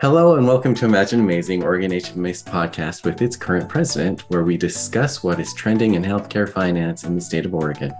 Hello 0.00 0.36
and 0.36 0.46
welcome 0.46 0.76
to 0.76 0.84
Imagine 0.84 1.18
Amazing, 1.18 1.64
Oregon 1.64 1.90
HFMA's 1.90 2.44
podcast 2.44 3.04
with 3.04 3.20
its 3.20 3.34
current 3.34 3.68
president, 3.68 4.20
where 4.30 4.44
we 4.44 4.56
discuss 4.56 5.24
what 5.24 5.40
is 5.40 5.52
trending 5.54 5.94
in 5.94 6.04
healthcare 6.04 6.48
finance 6.48 7.02
in 7.02 7.16
the 7.16 7.20
state 7.20 7.44
of 7.44 7.52
Oregon. 7.52 7.92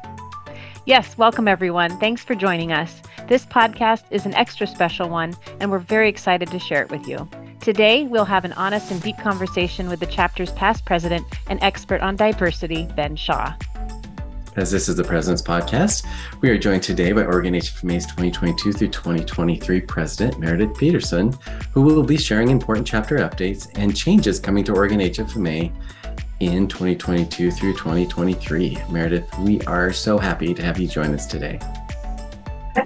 Yes, 0.87 1.19
welcome 1.19 1.49
everyone. 1.49 1.99
Thanks 1.99 2.23
for 2.23 2.37
joining 2.37 2.71
us. 2.71 3.03
This 3.27 3.45
podcast 3.45 4.05
is 4.13 4.27
an 4.27 4.35
extra 4.35 4.65
special 4.65 5.09
one, 5.09 5.35
and 5.59 5.73
we're 5.73 5.81
very 5.81 6.09
excited 6.09 6.49
to 6.53 6.61
share 6.61 6.83
it 6.83 6.91
with 6.93 7.09
you. 7.09 7.29
Today, 7.61 8.05
we'll 8.05 8.25
have 8.25 8.45
an 8.45 8.53
honest 8.53 8.93
and 8.93 9.03
deep 9.03 9.19
conversation 9.19 9.89
with 9.89 9.99
the 9.99 10.07
chapter's 10.07 10.53
past 10.53 10.87
president 10.87 11.27
and 11.49 11.61
expert 11.65 12.01
on 12.01 12.15
diversity, 12.15 12.87
Ben 12.95 13.17
Shaw. 13.17 13.55
As 14.59 14.73
this 14.73 14.89
is 14.89 14.97
the 14.97 15.05
President's 15.05 15.41
Podcast, 15.41 16.05
we 16.41 16.51
are 16.51 16.59
joined 16.59 16.83
today 16.83 17.13
by 17.13 17.23
Oregon 17.23 17.55
HFMA's 17.55 18.07
2022 18.07 18.73
through 18.73 18.89
2023 18.89 19.83
President, 19.83 20.41
Meredith 20.41 20.77
Peterson, 20.77 21.33
who 21.73 21.83
will 21.83 22.03
be 22.03 22.17
sharing 22.17 22.51
important 22.51 22.85
chapter 22.85 23.19
updates 23.19 23.71
and 23.79 23.97
changes 23.97 24.41
coming 24.41 24.65
to 24.65 24.75
Oregon 24.75 24.99
HFMA 24.99 25.73
in 26.41 26.67
2022 26.67 27.53
through 27.53 27.73
2023. 27.75 28.79
Meredith, 28.91 29.33
we 29.39 29.61
are 29.61 29.93
so 29.93 30.19
happy 30.19 30.53
to 30.53 30.61
have 30.61 30.77
you 30.77 30.89
join 30.89 31.15
us 31.15 31.25
today. 31.25 31.61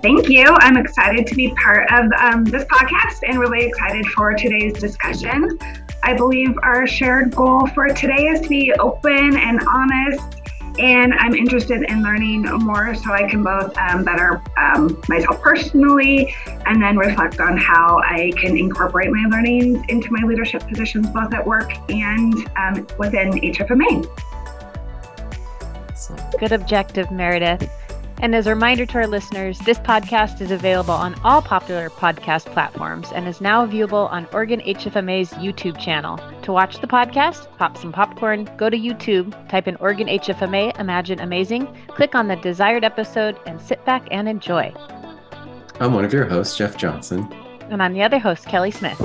Thank 0.02 0.28
you. 0.28 0.44
I'm 0.48 0.76
excited 0.76 1.26
to 1.26 1.34
be 1.34 1.54
part 1.54 1.90
of 1.90 2.12
um, 2.18 2.44
this 2.44 2.64
podcast 2.64 3.20
and 3.26 3.38
really 3.38 3.64
excited 3.64 4.04
for 4.08 4.34
today's 4.34 4.74
discussion. 4.74 5.58
I 6.02 6.12
believe 6.12 6.54
our 6.62 6.86
shared 6.86 7.34
goal 7.34 7.66
for 7.68 7.88
today 7.88 8.26
is 8.26 8.42
to 8.42 8.48
be 8.50 8.74
open 8.74 9.38
and 9.38 9.58
honest 9.66 10.41
and 10.78 11.12
I'm 11.14 11.34
interested 11.34 11.82
in 11.82 12.02
learning 12.02 12.42
more 12.42 12.94
so 12.94 13.12
I 13.12 13.28
can 13.28 13.42
both 13.42 13.76
um, 13.76 14.04
better 14.04 14.42
um, 14.56 15.00
myself 15.08 15.40
personally 15.42 16.34
and 16.66 16.82
then 16.82 16.96
reflect 16.96 17.40
on 17.40 17.56
how 17.56 17.98
I 17.98 18.32
can 18.40 18.56
incorporate 18.56 19.10
my 19.10 19.28
learnings 19.30 19.84
into 19.88 20.10
my 20.10 20.26
leadership 20.26 20.66
positions 20.66 21.08
both 21.08 21.34
at 21.34 21.46
work 21.46 21.72
and 21.90 22.34
um, 22.56 22.86
within 22.98 23.32
HFMA. 23.32 24.06
Good 26.38 26.52
objective, 26.52 27.10
Meredith. 27.10 27.70
And 28.22 28.36
as 28.36 28.46
a 28.46 28.50
reminder 28.50 28.86
to 28.86 28.98
our 28.98 29.08
listeners, 29.08 29.58
this 29.58 29.80
podcast 29.80 30.40
is 30.40 30.52
available 30.52 30.94
on 30.94 31.20
all 31.24 31.42
popular 31.42 31.90
podcast 31.90 32.44
platforms 32.52 33.10
and 33.12 33.26
is 33.26 33.40
now 33.40 33.66
viewable 33.66 34.08
on 34.12 34.28
Oregon 34.32 34.60
HFMA's 34.60 35.32
YouTube 35.32 35.76
channel. 35.76 36.20
To 36.42 36.52
watch 36.52 36.80
the 36.80 36.86
podcast, 36.86 37.48
pop 37.58 37.76
some 37.76 37.90
popcorn, 37.90 38.48
go 38.56 38.70
to 38.70 38.78
YouTube, 38.78 39.32
type 39.48 39.66
in 39.66 39.74
Oregon 39.76 40.06
HFMA 40.06 40.78
Imagine 40.78 41.18
Amazing, 41.18 41.66
click 41.88 42.14
on 42.14 42.28
the 42.28 42.36
desired 42.36 42.84
episode, 42.84 43.36
and 43.44 43.60
sit 43.60 43.84
back 43.84 44.06
and 44.12 44.28
enjoy. 44.28 44.72
I'm 45.80 45.92
one 45.92 46.04
of 46.04 46.12
your 46.12 46.26
hosts, 46.26 46.56
Jeff 46.56 46.76
Johnson. 46.76 47.26
And 47.70 47.82
I'm 47.82 47.92
the 47.92 48.04
other 48.04 48.20
host, 48.20 48.46
Kelly 48.46 48.70
Smith. 48.70 49.00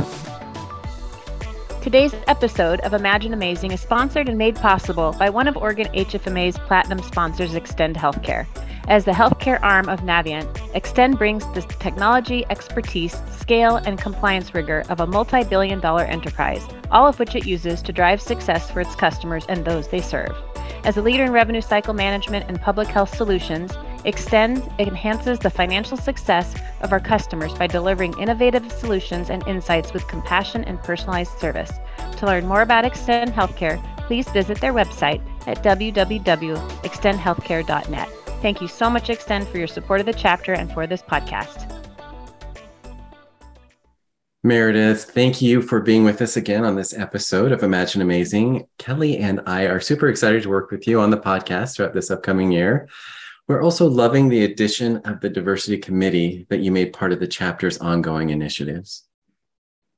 Today's 1.81 2.13
episode 2.27 2.81
of 2.81 2.93
Imagine 2.93 3.33
Amazing 3.33 3.71
is 3.71 3.81
sponsored 3.81 4.29
and 4.29 4.37
made 4.37 4.57
possible 4.57 5.15
by 5.17 5.31
one 5.31 5.47
of 5.47 5.57
Oregon 5.57 5.87
HFMA's 5.95 6.59
platinum 6.59 7.01
sponsors, 7.01 7.53
Xtend 7.53 7.95
Healthcare. 7.95 8.45
As 8.87 9.03
the 9.03 9.11
healthcare 9.11 9.59
arm 9.61 9.89
of 9.89 9.99
Navient, 9.99 10.47
Xtend 10.73 11.17
brings 11.17 11.43
the 11.53 11.61
technology, 11.61 12.45
expertise, 12.49 13.21
scale, 13.37 13.75
and 13.75 13.99
compliance 13.99 14.55
rigor 14.55 14.85
of 14.87 15.01
a 15.01 15.07
multi 15.07 15.43
billion 15.43 15.81
dollar 15.81 16.03
enterprise, 16.03 16.65
all 16.89 17.05
of 17.05 17.19
which 17.19 17.35
it 17.35 17.45
uses 17.45 17.81
to 17.81 17.91
drive 17.91 18.21
success 18.21 18.71
for 18.71 18.79
its 18.79 18.95
customers 18.95 19.45
and 19.49 19.65
those 19.65 19.89
they 19.89 19.99
serve. 19.99 20.33
As 20.85 20.95
a 20.95 21.01
leader 21.01 21.25
in 21.25 21.33
revenue 21.33 21.59
cycle 21.59 21.93
management 21.93 22.45
and 22.47 22.61
public 22.61 22.87
health 22.87 23.13
solutions, 23.13 23.73
Xtend 24.05 24.79
enhances 24.79 25.39
the 25.39 25.49
financial 25.49 25.97
success 25.97 26.55
of 26.79 26.93
our 26.93 27.01
customers 27.01 27.53
by 27.55 27.67
delivering 27.67 28.17
innovative 28.21 28.71
solutions 28.71 29.29
and 29.29 29.45
insights 29.49 29.91
with 29.91 30.07
compassion 30.07 30.63
and 30.63 30.81
personalized 30.81 31.37
service. 31.39 31.73
To 32.19 32.25
learn 32.25 32.47
more 32.47 32.61
about 32.61 32.85
Xtend 32.85 33.33
Healthcare, 33.33 33.83
please 34.07 34.29
visit 34.29 34.61
their 34.61 34.71
website 34.71 35.21
at 35.45 35.61
www.xtendhealthcare.net. 35.61 38.26
Thank 38.41 38.61
you 38.61 38.67
so 38.67 38.89
much, 38.89 39.07
Xtend, 39.07 39.47
for 39.47 39.57
your 39.57 39.67
support 39.67 39.99
of 39.99 40.05
the 40.05 40.13
chapter 40.13 40.53
and 40.53 40.71
for 40.71 40.85
this 40.85 41.01
podcast. 41.01 41.73
Meredith, 44.43 45.05
thank 45.11 45.41
you 45.41 45.61
for 45.61 45.81
being 45.81 46.03
with 46.03 46.21
us 46.21 46.37
again 46.37 46.63
on 46.63 46.75
this 46.75 46.93
episode 46.93 47.51
of 47.51 47.63
Imagine 47.63 48.01
Amazing. 48.01 48.67
Kelly 48.77 49.17
and 49.17 49.41
I 49.47 49.63
are 49.63 49.79
super 49.79 50.07
excited 50.07 50.43
to 50.43 50.49
work 50.49 50.69
with 50.69 50.87
you 50.87 51.01
on 51.01 51.09
the 51.09 51.17
podcast 51.17 51.75
throughout 51.75 51.93
this 51.93 52.11
upcoming 52.11 52.51
year. 52.51 52.87
We're 53.47 53.63
also 53.63 53.87
loving 53.87 54.29
the 54.29 54.43
addition 54.43 54.97
of 54.97 55.19
the 55.19 55.29
diversity 55.29 55.77
committee 55.77 56.45
that 56.49 56.59
you 56.59 56.71
made 56.71 56.93
part 56.93 57.11
of 57.11 57.19
the 57.19 57.27
chapter's 57.27 57.79
ongoing 57.79 58.29
initiatives. 58.29 59.06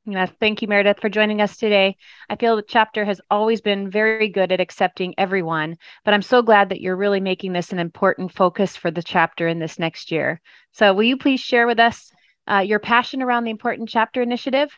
Yes, 0.05 0.31
thank 0.39 0.61
you, 0.61 0.67
Meredith, 0.67 0.99
for 0.99 1.09
joining 1.09 1.41
us 1.41 1.57
today. 1.57 1.95
I 2.29 2.35
feel 2.35 2.55
the 2.55 2.63
chapter 2.63 3.05
has 3.05 3.21
always 3.29 3.61
been 3.61 3.91
very 3.91 4.29
good 4.29 4.51
at 4.51 4.61
accepting 4.61 5.13
everyone, 5.17 5.77
but 6.05 6.13
I'm 6.13 6.21
so 6.21 6.41
glad 6.41 6.69
that 6.69 6.81
you're 6.81 6.95
really 6.95 7.19
making 7.19 7.53
this 7.53 7.71
an 7.71 7.79
important 7.79 8.33
focus 8.33 8.75
for 8.75 8.91
the 8.91 9.03
chapter 9.03 9.47
in 9.47 9.59
this 9.59 9.77
next 9.77 10.11
year. 10.11 10.41
So, 10.71 10.93
will 10.93 11.03
you 11.03 11.17
please 11.17 11.41
share 11.41 11.67
with 11.67 11.79
us 11.79 12.11
uh, 12.49 12.59
your 12.59 12.79
passion 12.79 13.21
around 13.21 13.43
the 13.43 13.51
important 13.51 13.89
chapter 13.89 14.21
initiative? 14.21 14.71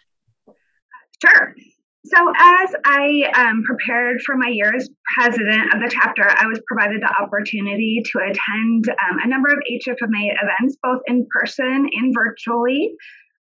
Sure. 1.21 1.55
So, 2.03 2.17
as 2.35 2.69
I 2.83 3.31
um, 3.35 3.61
prepared 3.63 4.21
for 4.25 4.35
my 4.35 4.47
year 4.49 4.73
as 4.75 4.89
president 5.15 5.71
of 5.73 5.81
the 5.81 5.89
chapter, 5.89 6.27
I 6.27 6.47
was 6.47 6.59
provided 6.67 6.99
the 7.01 7.15
opportunity 7.21 8.01
to 8.03 8.19
attend 8.19 8.89
um, 8.89 9.19
a 9.23 9.27
number 9.27 9.49
of 9.49 9.59
HFMA 9.71 10.33
events, 10.41 10.77
both 10.81 11.01
in 11.05 11.27
person 11.29 11.87
and 11.93 12.13
virtually. 12.13 12.95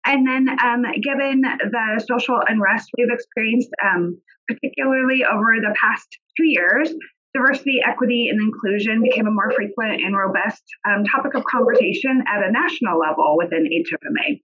And 0.05 0.27
then, 0.27 0.49
um, 0.49 0.83
given 1.01 1.41
the 1.41 2.03
social 2.07 2.39
unrest 2.47 2.89
we've 2.97 3.11
experienced, 3.11 3.69
um, 3.83 4.19
particularly 4.47 5.23
over 5.23 5.55
the 5.61 5.75
past 5.79 6.07
two 6.37 6.45
years, 6.45 6.91
diversity, 7.33 7.81
equity, 7.85 8.27
and 8.29 8.41
inclusion 8.41 9.01
became 9.01 9.27
a 9.27 9.31
more 9.31 9.51
frequent 9.51 10.01
and 10.01 10.17
robust 10.17 10.63
um, 10.89 11.03
topic 11.05 11.33
of 11.35 11.43
conversation 11.45 12.23
at 12.27 12.43
a 12.43 12.51
national 12.51 12.99
level 12.99 13.37
within 13.37 13.65
HFMA. 13.65 14.41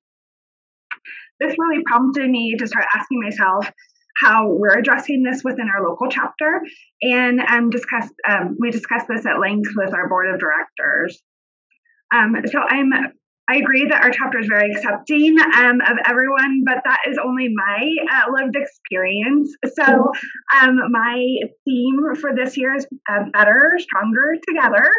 This 1.40 1.56
really 1.58 1.84
prompted 1.86 2.30
me 2.30 2.56
to 2.58 2.68
start 2.68 2.86
asking 2.96 3.20
myself 3.22 3.72
how 4.22 4.48
we're 4.50 4.78
addressing 4.78 5.24
this 5.24 5.44
within 5.44 5.68
our 5.70 5.88
local 5.88 6.08
chapter, 6.10 6.62
and 7.02 7.40
um, 7.40 7.70
discussed 7.70 8.14
um, 8.28 8.58
we 8.60 8.72
discussed 8.72 9.08
this 9.08 9.26
at 9.26 9.40
length 9.40 9.70
with 9.76 9.94
our 9.94 10.10
board 10.10 10.28
of 10.34 10.40
directors. 10.40 11.22
Um, 12.14 12.36
so 12.52 12.60
I'm 12.60 12.92
I 13.50 13.58
agree 13.58 13.86
that 13.86 14.04
our 14.04 14.12
chapter 14.12 14.40
is 14.40 14.48
very 14.48 14.72
accepting 14.74 15.38
um, 15.40 15.80
of 15.80 15.98
everyone, 16.06 16.64
but 16.66 16.82
that 16.84 17.00
is 17.08 17.18
only 17.18 17.48
my 17.54 17.96
uh, 18.12 18.32
lived 18.32 18.58
experience. 18.58 19.56
So, 19.74 20.12
um, 20.62 20.92
my 20.92 21.38
theme 21.64 22.16
for 22.20 22.36
this 22.36 22.58
year 22.58 22.76
is 22.76 22.86
uh, 23.10 23.24
better, 23.32 23.78
stronger 23.80 24.36
together. 24.46 24.90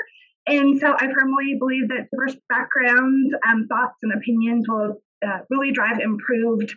And 0.47 0.81
so, 0.81 0.95
I 0.99 1.13
firmly 1.13 1.57
believe 1.59 1.89
that 1.89 2.09
diverse 2.11 2.37
backgrounds, 2.49 3.35
um, 3.47 3.67
thoughts, 3.69 3.97
and 4.03 4.15
opinions 4.15 4.67
will 4.67 5.03
uh, 5.27 5.41
really 5.51 5.71
drive 5.71 5.99
improved 6.01 6.75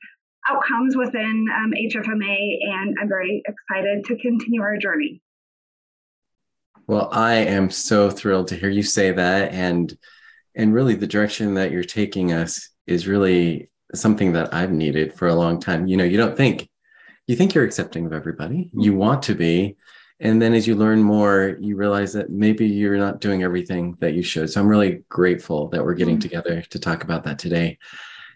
outcomes 0.50 0.98
within 0.98 1.46
um, 1.56 1.72
HFMA. 1.72 2.58
And 2.64 2.98
I'm 3.00 3.08
very 3.08 3.44
excited 3.46 4.04
to 4.06 4.18
continue 4.18 4.62
our 4.62 4.76
journey. 4.78 5.22
Well, 6.88 7.08
I 7.14 7.36
am 7.36 7.70
so 7.70 8.10
thrilled 8.10 8.50
to 8.50 8.58
hear 8.58 8.70
you 8.70 8.84
say 8.84 9.12
that. 9.14 9.54
And 9.54 9.98
and 10.56 10.74
really 10.74 10.96
the 10.96 11.08
direction 11.08 11.54
that 11.56 11.72
you're 11.72 11.84
taking 11.84 12.34
us 12.34 12.70
is 12.88 13.08
really 13.08 13.70
something 13.94 14.34
that 14.34 14.54
I've 14.54 14.72
needed 14.72 15.14
for 15.14 15.28
a 15.28 15.36
long 15.36 15.60
time. 15.60 15.88
You 15.88 15.98
know, 15.98 16.04
you 16.04 16.18
don't 16.18 16.38
think 16.38 16.70
you 17.28 17.36
think 17.36 17.54
you're 17.54 17.64
accepting 17.64 18.06
of 18.06 18.14
everybody. 18.14 18.70
You 18.74 18.92
mm-hmm. 18.92 19.00
want 19.00 19.24
to 19.24 19.36
be. 19.36 19.78
And 20.20 20.42
then 20.42 20.54
as 20.54 20.68
you 20.68 20.76
learn 20.76 21.02
more, 21.02 21.58
you 21.60 21.76
realize 21.76 22.14
that 22.14 22.30
maybe 22.30 22.68
you're 22.68 22.98
not 22.98 23.22
doing 23.22 23.42
everything 23.42 23.98
that 24.02 24.14
you 24.14 24.22
should. 24.22 24.50
So 24.50 24.62
I'm 24.62 24.68
really 24.68 25.04
grateful 25.10 25.70
that 25.70 25.84
we're 25.84 25.96
getting 25.96 26.16
mm-hmm. 26.16 26.22
together 26.22 26.62
to 26.62 26.80
talk 26.80 27.04
about 27.04 27.24
that 27.24 27.40
today. 27.40 27.80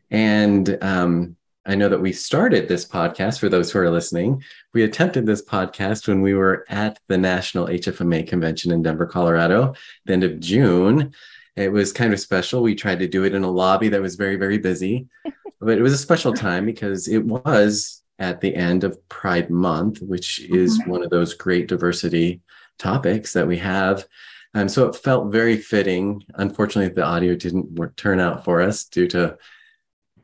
And 0.10 0.78
um, 0.82 1.36
I 1.66 1.76
know 1.76 1.90
that 1.90 2.02
we 2.02 2.14
started 2.14 2.68
this 2.68 2.88
podcast 2.88 3.40
for 3.40 3.50
those 3.50 3.72
who 3.72 3.80
are 3.80 3.90
listening. 3.90 4.44
We 4.74 4.84
attempted 4.84 5.26
this 5.26 5.44
podcast 5.44 6.08
when 6.08 6.22
we 6.22 6.34
were 6.34 6.66
at 6.70 7.00
the 7.08 7.18
National 7.18 7.68
HFMA 7.68 8.28
convention 8.28 8.72
in 8.72 8.84
Denver, 8.84 9.08
Colorado, 9.08 9.74
the 10.06 10.14
end 10.14 10.24
of 10.24 10.40
June. 10.40 11.14
It 11.56 11.72
was 11.72 11.94
kind 11.94 12.14
of 12.14 12.20
special. 12.20 12.62
We 12.62 12.76
tried 12.76 13.00
to 13.00 13.08
do 13.08 13.24
it 13.24 13.34
in 13.34 13.44
a 13.44 13.50
lobby 13.50 13.90
that 13.90 14.02
was 14.02 14.16
very, 14.16 14.36
very 14.36 14.58
busy, 14.58 15.08
but 15.60 15.78
it 15.78 15.82
was 15.82 15.94
a 15.94 15.98
special 15.98 16.34
time 16.34 16.66
because 16.66 17.08
it 17.08 17.24
was 17.24 18.02
at 18.20 18.42
the 18.42 18.56
end 18.56 18.84
of 18.84 19.08
Pride 19.10 19.50
Month, 19.50 20.02
which 20.02 20.40
is 20.40 20.80
mm-hmm. 20.80 20.90
one 20.90 21.04
of 21.04 21.10
those 21.10 21.34
great 21.34 21.68
diversity 21.68 22.42
topics 22.78 23.34
that 23.34 23.48
we 23.48 23.58
have. 23.58 24.06
Um, 24.54 24.70
so 24.70 24.88
it 24.88 24.96
felt 24.96 25.32
very 25.32 25.58
fitting. 25.58 26.24
Unfortunately, 26.36 26.94
the 26.94 27.04
audio 27.04 27.36
didn't 27.36 27.72
work, 27.72 27.96
turn 27.96 28.20
out 28.20 28.46
for 28.46 28.62
us 28.62 28.86
due 28.86 29.08
to 29.08 29.38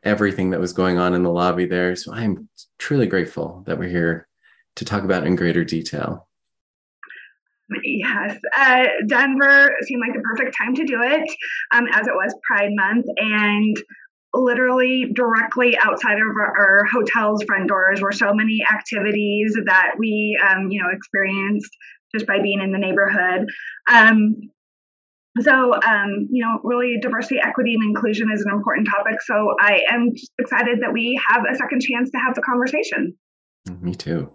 everything 0.03 0.51
that 0.51 0.59
was 0.59 0.73
going 0.73 0.97
on 0.97 1.13
in 1.13 1.23
the 1.23 1.29
lobby 1.29 1.65
there. 1.65 1.95
So 1.95 2.13
I'm 2.13 2.49
truly 2.79 3.07
grateful 3.07 3.63
that 3.67 3.77
we're 3.77 3.89
here 3.89 4.27
to 4.77 4.85
talk 4.85 5.03
about 5.03 5.27
in 5.27 5.35
greater 5.35 5.63
detail. 5.63 6.27
Yes, 7.83 8.37
uh, 8.57 8.85
Denver 9.07 9.75
seemed 9.83 10.01
like 10.01 10.15
the 10.15 10.21
perfect 10.21 10.55
time 10.57 10.75
to 10.75 10.85
do 10.85 11.01
it, 11.01 11.29
um, 11.73 11.85
as 11.91 12.07
it 12.07 12.13
was 12.13 12.35
Pride 12.47 12.71
Month, 12.73 13.05
and 13.17 13.77
literally 14.33 15.11
directly 15.13 15.77
outside 15.83 16.15
of 16.15 16.27
our, 16.39 16.57
our 16.57 16.85
hotel's 16.85 17.43
front 17.43 17.67
doors 17.67 18.01
were 18.01 18.11
so 18.11 18.33
many 18.33 18.59
activities 18.71 19.57
that 19.65 19.93
we, 19.97 20.39
um, 20.49 20.69
you 20.69 20.81
know, 20.81 20.89
experienced 20.91 21.69
just 22.13 22.27
by 22.27 22.39
being 22.41 22.61
in 22.61 22.71
the 22.71 22.77
neighborhood. 22.77 23.47
Um, 23.91 24.35
so, 25.39 25.73
um, 25.73 26.27
you 26.29 26.43
know, 26.43 26.59
really 26.63 26.97
diversity, 27.01 27.39
equity, 27.41 27.73
and 27.73 27.83
inclusion 27.83 28.29
is 28.33 28.41
an 28.41 28.51
important 28.51 28.87
topic. 28.87 29.21
So 29.21 29.55
I 29.61 29.81
am 29.89 30.11
excited 30.37 30.79
that 30.81 30.91
we 30.91 31.19
have 31.29 31.43
a 31.49 31.55
second 31.55 31.81
chance 31.81 32.09
to 32.11 32.17
have 32.17 32.35
the 32.35 32.41
conversation. 32.41 33.15
Me 33.79 33.95
too. 33.95 34.29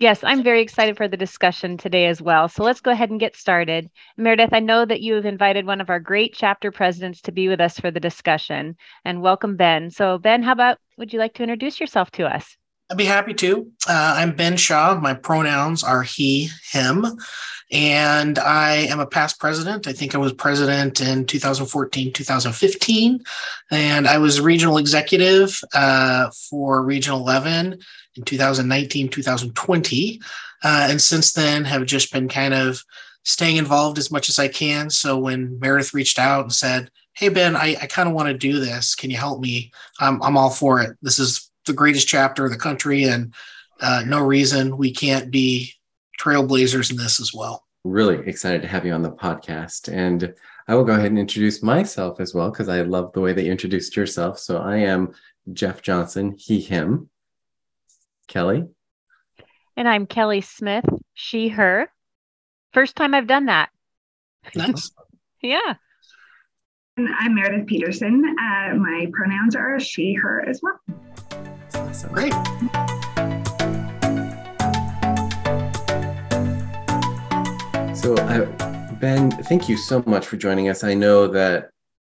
Yes, 0.00 0.22
I'm 0.22 0.44
very 0.44 0.62
excited 0.62 0.96
for 0.96 1.08
the 1.08 1.16
discussion 1.16 1.76
today 1.76 2.06
as 2.06 2.22
well. 2.22 2.48
So 2.48 2.62
let's 2.62 2.80
go 2.80 2.92
ahead 2.92 3.10
and 3.10 3.18
get 3.18 3.34
started. 3.34 3.90
Meredith, 4.16 4.50
I 4.52 4.60
know 4.60 4.84
that 4.84 5.00
you 5.00 5.14
have 5.14 5.26
invited 5.26 5.66
one 5.66 5.80
of 5.80 5.90
our 5.90 5.98
great 5.98 6.34
chapter 6.34 6.70
presidents 6.70 7.20
to 7.22 7.32
be 7.32 7.48
with 7.48 7.60
us 7.60 7.80
for 7.80 7.90
the 7.90 7.98
discussion 7.98 8.76
and 9.04 9.22
welcome 9.22 9.56
Ben. 9.56 9.90
So, 9.90 10.16
Ben, 10.16 10.44
how 10.44 10.52
about 10.52 10.78
would 10.98 11.12
you 11.12 11.18
like 11.18 11.34
to 11.34 11.42
introduce 11.42 11.80
yourself 11.80 12.12
to 12.12 12.32
us? 12.32 12.56
I'd 12.90 12.96
be 12.96 13.06
happy 13.06 13.34
to. 13.34 13.70
Uh, 13.88 14.14
I'm 14.18 14.36
Ben 14.36 14.56
Shaw. 14.56 14.94
My 14.94 15.14
pronouns 15.14 15.82
are 15.82 16.04
he, 16.04 16.48
him, 16.70 17.04
and 17.72 18.38
I 18.38 18.86
am 18.88 19.00
a 19.00 19.06
past 19.06 19.38
president. 19.38 19.86
I 19.86 19.92
think 19.92 20.14
I 20.14 20.18
was 20.18 20.32
president 20.32 21.00
in 21.00 21.26
2014, 21.26 22.12
2015, 22.12 23.20
and 23.70 24.06
I 24.08 24.16
was 24.16 24.40
regional 24.40 24.78
executive 24.78 25.60
uh, 25.74 26.30
for 26.48 26.82
Region 26.82 27.12
11 27.12 27.78
in 28.18 28.24
2019, 28.24 29.08
2020. 29.08 30.20
Uh, 30.62 30.88
and 30.90 31.00
since 31.00 31.32
then, 31.32 31.64
have 31.64 31.86
just 31.86 32.12
been 32.12 32.28
kind 32.28 32.52
of 32.52 32.82
staying 33.24 33.56
involved 33.56 33.98
as 33.98 34.10
much 34.10 34.28
as 34.28 34.38
I 34.38 34.48
can. 34.48 34.90
So 34.90 35.18
when 35.18 35.58
Meredith 35.60 35.94
reached 35.94 36.18
out 36.18 36.42
and 36.44 36.52
said, 36.52 36.90
Hey, 37.12 37.28
Ben, 37.28 37.56
I, 37.56 37.76
I 37.80 37.86
kind 37.86 38.08
of 38.08 38.14
want 38.14 38.28
to 38.28 38.34
do 38.34 38.60
this. 38.60 38.94
Can 38.94 39.10
you 39.10 39.16
help 39.16 39.40
me? 39.40 39.72
I'm, 39.98 40.22
I'm 40.22 40.36
all 40.36 40.50
for 40.50 40.80
it. 40.80 40.96
This 41.02 41.18
is 41.18 41.50
the 41.66 41.72
greatest 41.72 42.06
chapter 42.08 42.44
of 42.44 42.52
the 42.52 42.56
country, 42.56 43.04
and 43.04 43.34
uh, 43.80 44.04
no 44.06 44.20
reason 44.20 44.76
we 44.76 44.92
can't 44.92 45.30
be 45.30 45.72
trailblazers 46.18 46.90
in 46.90 46.96
this 46.96 47.20
as 47.20 47.34
well. 47.34 47.64
Really 47.84 48.18
excited 48.28 48.62
to 48.62 48.68
have 48.68 48.86
you 48.86 48.92
on 48.92 49.02
the 49.02 49.10
podcast. 49.10 49.92
And 49.92 50.34
I 50.66 50.74
will 50.74 50.84
go 50.84 50.92
ahead 50.92 51.06
and 51.06 51.18
introduce 51.18 51.62
myself 51.62 52.20
as 52.20 52.34
well, 52.34 52.50
because 52.50 52.68
I 52.68 52.82
love 52.82 53.12
the 53.12 53.20
way 53.20 53.32
that 53.32 53.44
you 53.44 53.50
introduced 53.50 53.96
yourself. 53.96 54.38
So 54.38 54.58
I 54.58 54.78
am 54.78 55.12
Jeff 55.52 55.82
Johnson, 55.82 56.36
he, 56.38 56.60
him. 56.60 57.08
Kelly. 58.28 58.64
And 59.76 59.88
I'm 59.88 60.06
Kelly 60.06 60.42
Smith, 60.42 60.84
she, 61.14 61.48
her. 61.48 61.88
First 62.72 62.94
time 62.94 63.14
I've 63.14 63.26
done 63.26 63.46
that. 63.46 63.70
Nice. 64.54 64.92
yeah. 65.42 65.74
And 66.96 67.08
I'm 67.18 67.34
Meredith 67.34 67.66
Peterson. 67.66 68.22
Uh, 68.24 68.74
my 68.74 69.06
pronouns 69.12 69.56
are 69.56 69.80
she, 69.80 70.12
her 70.14 70.46
as 70.46 70.60
well. 70.62 70.78
Awesome. 71.74 72.12
Great. 72.12 72.32
So, 77.96 78.16
I, 78.16 78.44
Ben, 79.00 79.30
thank 79.30 79.68
you 79.68 79.76
so 79.76 80.02
much 80.06 80.26
for 80.26 80.36
joining 80.36 80.68
us. 80.68 80.84
I 80.84 80.94
know 80.94 81.28
that 81.28 81.70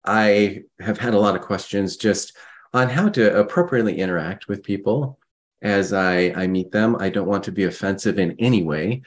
I 0.05 0.63
have 0.81 0.99
had 0.99 1.15
a 1.15 1.19
lot 1.19 1.37
of 1.37 1.43
questions 1.43 1.97
just 1.97 2.37
on 2.75 2.89
how 2.89 3.09
to 3.11 3.39
appropriately 3.39 3.99
interact 3.99 4.49
with 4.49 4.63
people 4.63 5.19
as 5.63 5.93
I, 5.93 6.33
I 6.37 6.47
meet 6.47 6.73
them. 6.73 6.97
I 6.99 7.09
don't 7.09 7.29
want 7.29 7.45
to 7.45 7.53
be 7.53 7.65
offensive 7.65 8.19
in 8.19 8.37
any 8.39 8.63
way. 8.63 9.03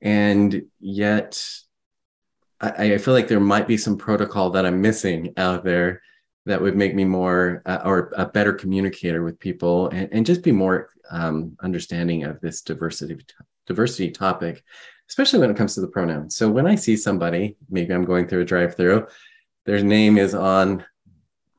And 0.00 0.62
yet, 0.80 1.42
I, 2.60 2.94
I 2.94 2.98
feel 2.98 3.14
like 3.14 3.28
there 3.28 3.40
might 3.40 3.68
be 3.68 3.76
some 3.76 3.96
protocol 3.96 4.50
that 4.50 4.66
I'm 4.66 4.80
missing 4.80 5.32
out 5.36 5.64
there 5.64 6.02
that 6.46 6.60
would 6.60 6.76
make 6.76 6.94
me 6.94 7.04
more 7.04 7.62
uh, 7.66 7.80
or 7.84 8.12
a 8.16 8.26
better 8.26 8.52
communicator 8.52 9.22
with 9.22 9.38
people 9.38 9.88
and, 9.88 10.08
and 10.12 10.26
just 10.26 10.42
be 10.42 10.52
more 10.52 10.90
um, 11.10 11.56
understanding 11.62 12.24
of 12.24 12.40
this 12.40 12.62
diversity 12.62 13.24
diversity 13.66 14.10
topic 14.10 14.64
especially 15.08 15.38
when 15.38 15.50
it 15.50 15.56
comes 15.56 15.74
to 15.74 15.80
the 15.80 15.88
pronouns 15.88 16.34
so 16.34 16.50
when 16.50 16.66
i 16.66 16.74
see 16.74 16.96
somebody 16.96 17.56
maybe 17.70 17.94
i'm 17.94 18.04
going 18.04 18.26
through 18.26 18.40
a 18.40 18.44
drive 18.44 18.74
through 18.74 19.06
their 19.66 19.82
name 19.82 20.18
is 20.18 20.34
on 20.34 20.84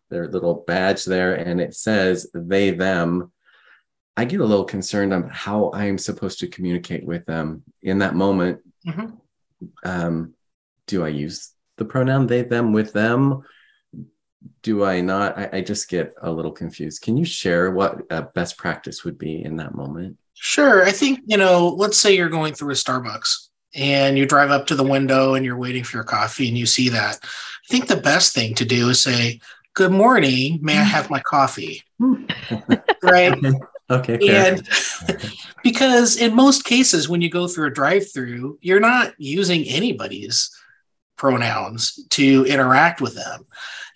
their 0.09 0.27
little 0.27 0.65
badge 0.67 1.05
there 1.05 1.35
and 1.35 1.61
it 1.61 1.73
says 1.73 2.27
they 2.33 2.71
them 2.71 3.31
i 4.17 4.25
get 4.25 4.41
a 4.41 4.45
little 4.45 4.65
concerned 4.65 5.13
on 5.13 5.29
how 5.29 5.71
i'm 5.73 5.97
supposed 5.97 6.39
to 6.39 6.47
communicate 6.47 7.05
with 7.05 7.25
them 7.25 7.63
in 7.81 7.99
that 7.99 8.15
moment 8.15 8.59
mm-hmm. 8.85 9.07
um, 9.83 10.33
do 10.87 11.05
i 11.05 11.07
use 11.07 11.51
the 11.77 11.85
pronoun 11.85 12.27
they 12.27 12.41
them 12.41 12.73
with 12.73 12.93
them 12.93 13.43
do 14.61 14.83
I 14.83 15.01
not? 15.01 15.37
I, 15.37 15.49
I, 15.53 15.61
just 15.61 15.89
get 15.89 16.13
a 16.21 16.31
little 16.31 16.51
confused. 16.51 17.01
Can 17.01 17.17
you 17.17 17.25
share 17.25 17.71
what 17.71 18.01
a 18.09 18.23
best 18.23 18.57
practice 18.57 19.03
would 19.03 19.17
be 19.17 19.43
in 19.43 19.57
that 19.57 19.75
moment? 19.75 20.17
Sure. 20.33 20.83
I 20.83 20.91
think, 20.91 21.19
you 21.25 21.37
know, 21.37 21.69
let's 21.69 21.97
say 21.97 22.15
you're 22.15 22.29
going 22.29 22.53
through 22.53 22.71
a 22.71 22.75
Starbucks 22.75 23.47
and 23.75 24.17
you 24.17 24.25
drive 24.25 24.51
up 24.51 24.67
to 24.67 24.75
the 24.75 24.83
window 24.83 25.35
and 25.35 25.45
you're 25.45 25.57
waiting 25.57 25.83
for 25.83 25.97
your 25.97 26.03
coffee 26.03 26.47
and 26.47 26.57
you 26.57 26.65
see 26.65 26.89
that. 26.89 27.19
I 27.23 27.71
think 27.71 27.87
the 27.87 27.97
best 27.97 28.33
thing 28.33 28.53
to 28.55 28.65
do 28.65 28.89
is 28.89 28.99
say, 28.99 29.39
Good 29.75 29.91
morning. 29.91 30.59
May 30.61 30.77
I 30.77 30.83
have 30.83 31.09
my 31.09 31.19
coffee? 31.21 31.81
right. 33.01 33.33
Okay. 33.89 34.19
And 34.29 34.67
because 35.63 36.17
in 36.17 36.35
most 36.35 36.63
cases, 36.63 37.09
when 37.09 37.21
you 37.21 37.29
go 37.29 37.47
through 37.47 37.67
a 37.67 37.73
drive 37.73 38.11
through, 38.11 38.57
you're 38.61 38.79
not 38.79 39.13
using 39.17 39.63
anybody's 39.65 40.49
pronouns 41.17 41.99
to 42.09 42.45
interact 42.45 43.01
with 43.01 43.15
them 43.15 43.45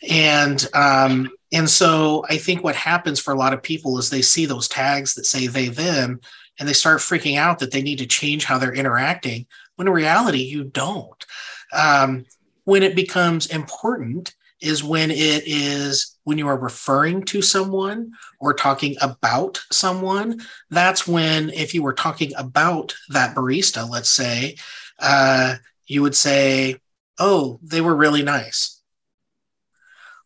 and 0.07 0.65
um, 0.73 1.29
and 1.51 1.69
so 1.69 2.25
I 2.29 2.37
think 2.37 2.63
what 2.63 2.75
happens 2.75 3.19
for 3.19 3.33
a 3.33 3.37
lot 3.37 3.53
of 3.53 3.63
people 3.63 3.97
is 3.97 4.09
they 4.09 4.21
see 4.21 4.45
those 4.45 4.67
tags 4.67 5.15
that 5.15 5.25
say 5.25 5.47
they 5.47 5.69
them, 5.69 6.19
and 6.59 6.67
they 6.67 6.73
start 6.73 6.99
freaking 6.99 7.37
out 7.37 7.59
that 7.59 7.71
they 7.71 7.81
need 7.81 7.99
to 7.99 8.05
change 8.05 8.45
how 8.45 8.57
they're 8.57 8.73
interacting. 8.73 9.47
When 9.75 9.87
in 9.87 9.93
reality, 9.93 10.43
you 10.43 10.65
don't. 10.65 11.25
Um, 11.73 12.25
when 12.65 12.83
it 12.83 12.95
becomes 12.95 13.47
important 13.47 14.35
is 14.61 14.83
when 14.83 15.11
it 15.11 15.43
is 15.45 16.16
when 16.27 16.37
you 16.37 16.47
are 16.47 16.57
referring 16.57 17.23
to 17.23 17.41
someone 17.41 18.11
or 18.39 18.53
talking 18.53 18.95
about 18.99 19.61
someone. 19.71 20.41
That's 20.69 21.07
when, 21.07 21.49
if 21.51 21.73
you 21.73 21.81
were 21.81 21.93
talking 21.93 22.33
about 22.37 22.93
that 23.09 23.33
barista, 23.33 23.89
let's 23.89 24.09
say, 24.09 24.57
uh, 24.99 25.55
you 25.85 26.01
would 26.01 26.15
say, 26.15 26.75
"Oh, 27.17 27.59
they 27.63 27.81
were 27.81 27.95
really 27.95 28.23
nice." 28.23 28.77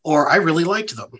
or 0.03 0.29
I 0.29 0.37
really 0.37 0.63
liked 0.63 0.95
them. 0.95 1.11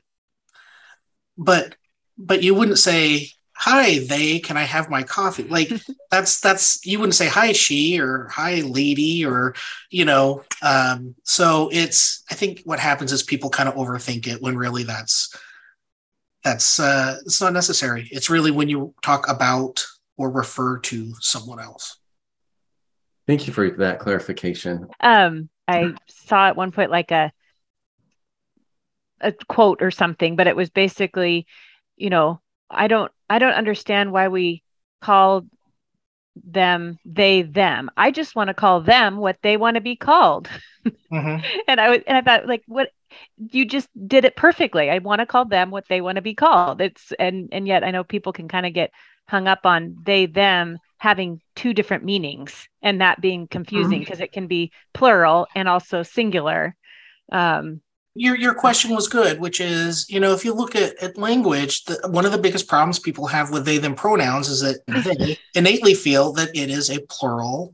But 1.38 1.76
but 2.18 2.44
you 2.44 2.54
wouldn't 2.54 2.80
say, 2.80 3.30
hi 3.62 4.00
they 4.00 4.40
can 4.40 4.58
i 4.58 4.64
have 4.64 4.90
my 4.90 5.04
coffee? 5.04 5.44
Like 5.44 5.72
that's 6.12 6.40
that's 6.40 6.84
you 6.86 6.98
wouldn't 7.00 7.16
say 7.16 7.28
hi 7.28 7.52
she 7.52 8.00
or 8.00 8.28
hi 8.30 8.62
lady 8.62 9.24
or 9.24 9.54
you 9.92 10.04
know 10.04 10.44
um 10.64 11.16
so 11.24 11.70
it's 11.72 12.24
i 12.32 12.34
think 12.34 12.62
what 12.66 12.80
happens 12.80 13.12
is 13.14 13.22
people 13.22 13.52
kind 13.52 13.70
of 13.70 13.76
overthink 13.76 14.28
it 14.28 14.42
when 14.42 14.58
really 14.58 14.84
that's 14.84 15.36
that's 16.44 16.80
uh 16.80 17.18
it's 17.24 17.40
not 17.40 17.54
necessary. 17.54 18.08
It's 18.12 18.30
really 18.30 18.50
when 18.50 18.68
you 18.68 18.96
talk 19.04 19.30
about 19.30 19.86
or 20.18 20.32
refer 20.32 20.80
to 20.80 21.14
someone 21.20 21.60
else. 21.60 21.98
Thank 23.28 23.46
you 23.46 23.54
for 23.54 23.70
that 23.70 24.00
clarification. 24.00 24.88
Um 25.00 25.50
i 25.68 25.94
saw 26.10 26.48
at 26.48 26.56
one 26.56 26.72
point 26.72 26.90
like 26.90 27.12
a 27.12 27.32
a 29.22 29.32
quote 29.48 29.84
or 29.84 29.92
something, 29.92 30.36
but 30.36 30.48
it 30.48 30.56
was 30.56 30.72
basically, 30.72 31.46
you 31.96 32.10
know, 32.10 32.42
I 32.72 32.88
don't 32.88 33.12
I 33.30 33.40
don't 33.40 33.54
understand 33.54 34.12
why 34.12 34.28
we 34.28 34.64
call 35.02 35.46
them 36.36 36.98
they 37.06 37.42
them. 37.42 37.90
I 37.98 38.12
just 38.12 38.36
want 38.36 38.48
to 38.48 38.54
call 38.54 38.82
them 38.82 39.18
what 39.18 39.38
they 39.42 39.58
want 39.58 39.76
to 39.76 39.82
be 39.82 39.96
called. 39.96 40.50
Mm-hmm. 40.86 41.46
and 41.68 41.82
I 41.82 41.90
was 41.90 42.00
and 42.08 42.18
I 42.18 42.22
thought 42.22 42.48
like 42.48 42.64
what 42.68 42.90
you 43.38 43.66
just 43.66 43.90
did 44.08 44.26
it 44.26 44.36
perfectly. 44.36 44.90
I 44.90 45.00
want 45.00 45.20
to 45.20 45.26
call 45.26 45.46
them 45.46 45.72
what 45.72 45.86
they 45.90 46.02
want 46.02 46.16
to 46.16 46.22
be 46.22 46.36
called. 46.36 46.82
It's 46.82 47.12
and 47.20 47.50
and 47.52 47.68
yet 47.68 47.84
I 47.84 47.92
know 47.92 48.04
people 48.04 48.34
can 48.34 48.48
kind 48.48 48.66
of 48.66 48.74
get 48.74 48.92
hung 49.28 49.48
up 49.48 49.66
on 49.66 49.98
they 50.06 50.26
them 50.26 50.78
having 50.98 51.42
two 51.56 51.74
different 51.74 52.04
meanings 52.04 52.68
and 52.82 53.02
that 53.02 53.20
being 53.22 53.48
confusing 53.48 54.00
because 54.00 54.18
mm-hmm. 54.18 54.26
it 54.26 54.32
can 54.32 54.48
be 54.48 54.72
plural 54.94 55.48
and 55.56 55.68
also 55.68 56.04
singular. 56.04 56.76
Um, 57.32 57.82
your 58.14 58.38
your 58.38 58.54
question 58.54 58.94
was 58.94 59.08
good, 59.08 59.40
which 59.40 59.62
is, 59.62 60.10
you 60.10 60.20
know, 60.20 60.34
if 60.34 60.44
you 60.44 60.54
look 60.54 60.76
at, 60.76 61.02
at 61.02 61.18
language, 61.18 61.86
the, 61.86 62.00
one 62.10 62.26
of 62.26 62.32
the 62.32 62.38
biggest 62.38 62.68
problems 62.68 63.00
people 63.00 63.28
have 63.28 63.52
with 63.52 63.66
they 63.66 63.78
them 63.78 63.96
pronouns 63.96 64.50
is 64.50 64.62
that 64.62 64.86
they 65.18 65.38
innately 65.56 65.94
feel 65.94 66.34
that 66.34 66.56
it 66.56 66.70
is 66.70 66.90
a 66.90 67.02
plural 67.10 67.74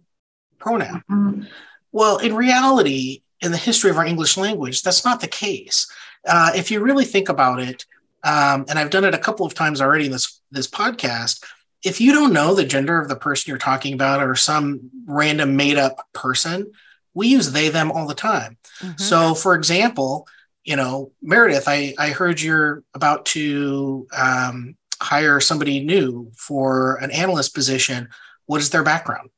pronoun. 0.59 1.03
Mm-hmm. 1.09 1.43
Well, 1.91 2.17
in 2.17 2.35
reality, 2.35 3.23
in 3.41 3.51
the 3.51 3.57
history 3.57 3.89
of 3.89 3.97
our 3.97 4.05
English 4.05 4.37
language, 4.37 4.83
that's 4.83 5.05
not 5.05 5.21
the 5.21 5.27
case. 5.27 5.91
Uh, 6.27 6.51
if 6.55 6.69
you 6.69 6.81
really 6.81 7.05
think 7.05 7.29
about 7.29 7.59
it, 7.59 7.85
um, 8.23 8.65
and 8.69 8.77
I've 8.77 8.89
done 8.89 9.05
it 9.05 9.15
a 9.15 9.19
couple 9.19 9.45
of 9.45 9.53
times 9.53 9.81
already 9.81 10.05
in 10.05 10.11
this 10.11 10.41
this 10.51 10.67
podcast. 10.67 11.43
If 11.83 12.01
you 12.01 12.11
don't 12.11 12.33
know 12.33 12.53
the 12.53 12.65
gender 12.65 12.99
of 12.99 13.07
the 13.07 13.15
person 13.15 13.49
you're 13.49 13.57
talking 13.57 13.93
about, 13.93 14.21
or 14.21 14.35
some 14.35 14.89
random 15.05 15.55
made 15.55 15.77
up 15.77 16.07
person, 16.13 16.71
we 17.13 17.27
use 17.27 17.51
they 17.51 17.69
them 17.69 17.91
all 17.91 18.07
the 18.07 18.13
time. 18.13 18.56
Mm-hmm. 18.79 18.97
So, 18.97 19.33
for 19.35 19.55
example, 19.55 20.27
you 20.63 20.75
know, 20.75 21.11
Meredith, 21.21 21.63
I, 21.67 21.95
I 21.97 22.09
heard 22.09 22.41
you're 22.41 22.83
about 22.93 23.25
to 23.27 24.07
um, 24.15 24.75
hire 25.01 25.39
somebody 25.39 25.83
new 25.83 26.31
for 26.35 26.97
an 26.97 27.11
analyst 27.11 27.53
position. 27.53 28.09
What 28.47 28.61
is 28.61 28.69
their 28.69 28.83
background? 28.83 29.29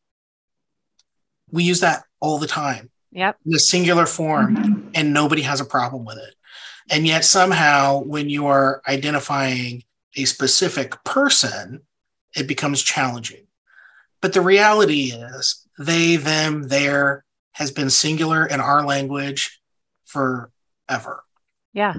We 1.51 1.63
use 1.63 1.81
that 1.81 2.03
all 2.19 2.39
the 2.39 2.47
time. 2.47 2.89
Yep. 3.11 3.37
In 3.45 3.55
a 3.55 3.59
singular 3.59 4.05
form, 4.05 4.55
mm-hmm. 4.55 4.89
and 4.95 5.13
nobody 5.13 5.41
has 5.43 5.61
a 5.61 5.65
problem 5.65 6.05
with 6.05 6.17
it. 6.17 6.35
And 6.91 7.05
yet, 7.05 7.25
somehow, 7.25 7.99
when 8.03 8.29
you 8.29 8.47
are 8.47 8.81
identifying 8.87 9.83
a 10.15 10.25
specific 10.25 11.03
person, 11.03 11.81
it 12.35 12.47
becomes 12.47 12.81
challenging. 12.81 13.45
But 14.21 14.33
the 14.33 14.41
reality 14.41 15.11
is, 15.11 15.67
they, 15.77 16.17
them, 16.17 16.67
their 16.67 17.23
has 17.59 17.71
been 17.71 17.89
singular 17.89 18.45
in 18.45 18.61
our 18.61 18.85
language 18.85 19.61
forever. 20.05 21.23
Yeah, 21.73 21.95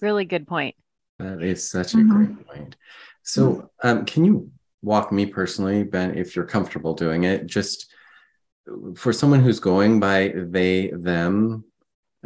really 0.00 0.24
good 0.24 0.48
point. 0.48 0.74
That 1.18 1.42
is 1.42 1.68
such 1.68 1.94
a 1.94 1.98
mm-hmm. 1.98 2.10
great 2.10 2.46
point. 2.46 2.76
So, 3.22 3.70
um, 3.82 4.06
can 4.06 4.24
you 4.24 4.50
walk 4.82 5.12
me 5.12 5.26
personally, 5.26 5.84
Ben, 5.84 6.16
if 6.16 6.34
you're 6.34 6.46
comfortable 6.46 6.94
doing 6.94 7.24
it, 7.24 7.46
just 7.46 7.92
for 8.96 9.12
someone 9.12 9.40
who's 9.40 9.60
going 9.60 10.00
by 10.00 10.32
they, 10.34 10.88
them, 10.88 11.64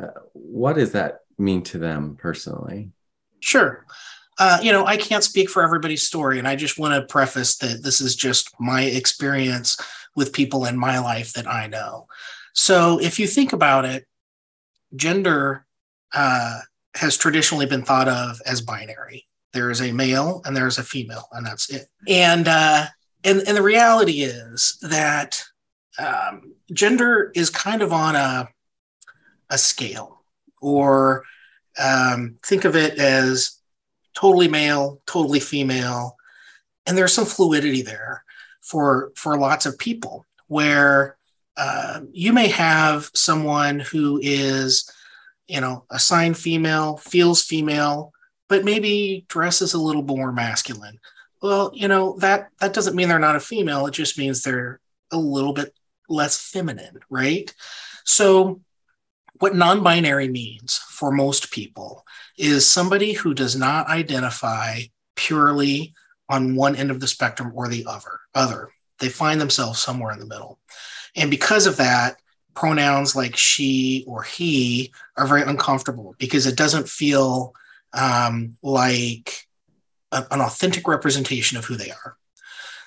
uh, 0.00 0.08
what 0.32 0.74
does 0.74 0.92
that 0.92 1.20
mean 1.38 1.62
to 1.62 1.78
them 1.78 2.16
personally? 2.20 2.90
Sure. 3.40 3.84
Uh, 4.38 4.58
you 4.62 4.72
know, 4.72 4.86
I 4.86 4.96
can't 4.96 5.24
speak 5.24 5.50
for 5.50 5.62
everybody's 5.62 6.02
story, 6.02 6.38
and 6.38 6.46
I 6.48 6.56
just 6.56 6.78
want 6.78 6.94
to 6.94 7.12
preface 7.12 7.56
that 7.58 7.82
this 7.82 8.00
is 8.00 8.14
just 8.14 8.48
my 8.60 8.84
experience 8.84 9.76
with 10.16 10.32
people 10.32 10.66
in 10.66 10.78
my 10.78 10.98
life 10.98 11.32
that 11.34 11.46
I 11.46 11.66
know. 11.66 12.06
So, 12.54 13.00
if 13.00 13.18
you 13.18 13.26
think 13.26 13.52
about 13.52 13.84
it, 13.84 14.06
gender 14.96 15.66
uh, 16.12 16.60
has 16.94 17.16
traditionally 17.16 17.66
been 17.66 17.82
thought 17.82 18.08
of 18.08 18.40
as 18.46 18.60
binary. 18.60 19.26
There 19.52 19.70
is 19.70 19.80
a 19.80 19.92
male 19.92 20.42
and 20.44 20.56
there 20.56 20.66
is 20.66 20.78
a 20.78 20.84
female, 20.84 21.28
and 21.32 21.44
that's 21.44 21.70
it. 21.70 21.86
And 22.08 22.46
uh, 22.48 22.86
and 23.24 23.42
and 23.46 23.56
the 23.56 23.62
reality 23.62 24.22
is 24.22 24.78
that 24.82 25.42
um, 25.98 26.54
gender 26.72 27.32
is 27.34 27.50
kind 27.50 27.82
of 27.82 27.92
on 27.92 28.16
a 28.16 28.48
a 29.50 29.58
scale, 29.58 30.22
or 30.60 31.24
um, 31.78 32.36
think 32.44 32.64
of 32.64 32.76
it 32.76 32.98
as 32.98 33.58
totally 34.14 34.48
male, 34.48 35.02
totally 35.06 35.40
female, 35.40 36.16
and 36.86 36.96
there's 36.96 37.12
some 37.12 37.26
fluidity 37.26 37.82
there 37.82 38.24
for 38.60 39.12
for 39.16 39.36
lots 39.38 39.66
of 39.66 39.78
people 39.78 40.26
where 40.46 41.16
uh, 41.56 42.00
you 42.12 42.32
may 42.32 42.48
have 42.48 43.10
someone 43.14 43.80
who 43.80 44.20
is 44.22 44.90
you 45.48 45.60
know 45.60 45.84
assigned 45.90 46.36
female, 46.36 46.96
feels 46.96 47.42
female, 47.42 48.12
but 48.48 48.64
maybe 48.64 49.24
dresses 49.28 49.74
a 49.74 49.80
little 49.80 50.02
more 50.02 50.32
masculine. 50.32 50.98
Well, 51.42 51.70
you 51.74 51.88
know 51.88 52.16
that 52.18 52.48
that 52.60 52.74
doesn't 52.74 52.96
mean 52.96 53.08
they're 53.08 53.18
not 53.18 53.36
a 53.36 53.40
female. 53.40 53.86
It 53.86 53.92
just 53.94 54.18
means 54.18 54.42
they're 54.42 54.80
a 55.10 55.18
little 55.18 55.52
bit 55.52 55.74
less 56.08 56.40
feminine, 56.40 57.00
right? 57.08 57.52
So 58.04 58.60
what 59.38 59.54
non 59.54 59.82
binary 59.82 60.28
means 60.28 60.76
for 60.76 61.10
most 61.10 61.50
people 61.50 62.04
is 62.36 62.68
somebody 62.68 63.12
who 63.12 63.34
does 63.34 63.56
not 63.56 63.88
identify 63.88 64.82
purely 65.16 65.94
on 66.28 66.54
one 66.54 66.76
end 66.76 66.90
of 66.90 67.00
the 67.00 67.08
spectrum 67.08 67.52
or 67.54 67.68
the 67.68 67.84
other. 67.86 68.20
other. 68.34 68.68
They 68.98 69.08
find 69.08 69.40
themselves 69.40 69.80
somewhere 69.80 70.12
in 70.12 70.20
the 70.20 70.26
middle. 70.26 70.58
And 71.16 71.30
because 71.30 71.66
of 71.66 71.76
that, 71.78 72.16
pronouns 72.54 73.14
like 73.14 73.36
she 73.36 74.04
or 74.06 74.22
he 74.22 74.92
are 75.16 75.26
very 75.26 75.42
uncomfortable 75.42 76.14
because 76.18 76.46
it 76.46 76.56
doesn't 76.56 76.88
feel 76.88 77.54
um, 77.92 78.56
like 78.62 79.46
a, 80.12 80.26
an 80.30 80.40
authentic 80.40 80.86
representation 80.86 81.56
of 81.58 81.64
who 81.64 81.76
they 81.76 81.90
are. 81.90 82.16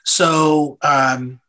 So, 0.03 0.77
um, 0.81 1.39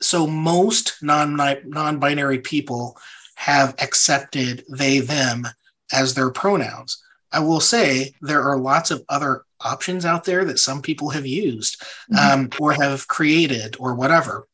so 0.00 0.26
most 0.26 0.98
non 1.02 1.36
non-binary 1.36 2.40
people 2.40 2.98
have 3.36 3.74
accepted 3.80 4.64
they, 4.68 5.00
them 5.00 5.46
as 5.92 6.14
their 6.14 6.30
pronouns. 6.30 7.02
I 7.32 7.40
will 7.40 7.60
say 7.60 8.14
there 8.20 8.42
are 8.42 8.58
lots 8.58 8.90
of 8.90 9.04
other 9.08 9.42
options 9.60 10.04
out 10.04 10.24
there 10.24 10.44
that 10.44 10.60
some 10.60 10.82
people 10.82 11.10
have 11.10 11.26
used 11.26 11.80
mm-hmm. 12.12 12.40
um, 12.42 12.50
or 12.60 12.72
have 12.72 13.08
created 13.08 13.76
or 13.80 13.94
whatever. 13.94 14.46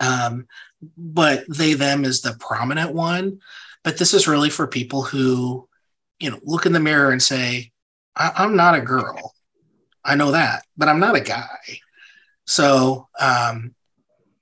Um, 0.00 0.48
but 0.96 1.44
they, 1.48 1.74
them 1.74 2.04
is 2.04 2.22
the 2.22 2.36
prominent 2.38 2.92
one. 2.92 3.40
But 3.82 3.98
this 3.98 4.14
is 4.14 4.28
really 4.28 4.50
for 4.50 4.66
people 4.66 5.02
who, 5.02 5.68
you 6.18 6.30
know, 6.30 6.38
look 6.42 6.66
in 6.66 6.72
the 6.72 6.80
mirror 6.80 7.10
and 7.10 7.22
say, 7.22 7.72
I- 8.16 8.44
am 8.44 8.56
not 8.56 8.74
a 8.74 8.80
girl. 8.80 9.34
I 10.04 10.16
know 10.16 10.32
that, 10.32 10.64
but 10.76 10.88
I'm 10.88 11.00
not 11.00 11.16
a 11.16 11.20
guy. 11.20 11.58
So, 12.46 13.08
um, 13.18 13.74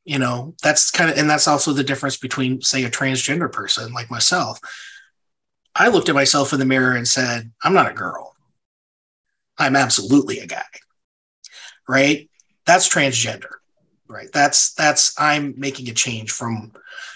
you 0.08 0.18
know 0.18 0.54
that's 0.62 0.90
kind 0.90 1.10
of 1.10 1.18
and 1.18 1.28
that's 1.28 1.46
also 1.46 1.74
the 1.74 1.84
difference 1.84 2.16
between 2.16 2.62
say 2.62 2.82
a 2.84 2.90
transgender 2.90 3.52
person 3.52 3.92
like 3.92 4.10
myself 4.10 4.58
i 5.74 5.88
looked 5.88 6.08
at 6.08 6.14
myself 6.14 6.54
in 6.54 6.58
the 6.58 6.64
mirror 6.64 6.96
and 6.96 7.06
said 7.06 7.52
i'm 7.62 7.74
not 7.74 7.90
a 7.90 7.94
girl 7.94 8.34
i'm 9.58 9.76
absolutely 9.76 10.38
a 10.38 10.46
guy 10.46 10.64
right 11.86 12.30
that's 12.64 12.88
transgender 12.88 13.57
right 14.08 14.30
that's 14.32 14.74
that's 14.74 15.14
i'm 15.18 15.54
making 15.56 15.88
a 15.88 15.94
change 15.94 16.30
from 16.30 16.72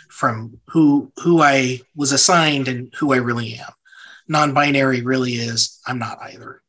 from 0.09 0.59
who 0.67 1.11
who 1.23 1.41
i 1.41 1.81
was 1.97 2.13
assigned 2.13 2.69
and 2.69 2.93
who 2.95 3.13
i 3.13 3.17
really 3.17 3.55
am 3.55 3.73
non-binary 4.29 5.03
really 5.03 5.33
is 5.33 5.81
i'm 5.87 5.99
not 5.99 6.19
either 6.23 6.63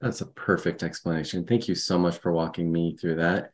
that's 0.00 0.20
a 0.20 0.26
perfect 0.26 0.82
explanation 0.82 1.44
thank 1.44 1.68
you 1.68 1.74
so 1.74 1.98
much 1.98 2.18
for 2.18 2.32
walking 2.32 2.70
me 2.70 2.96
through 2.96 3.16
that 3.16 3.52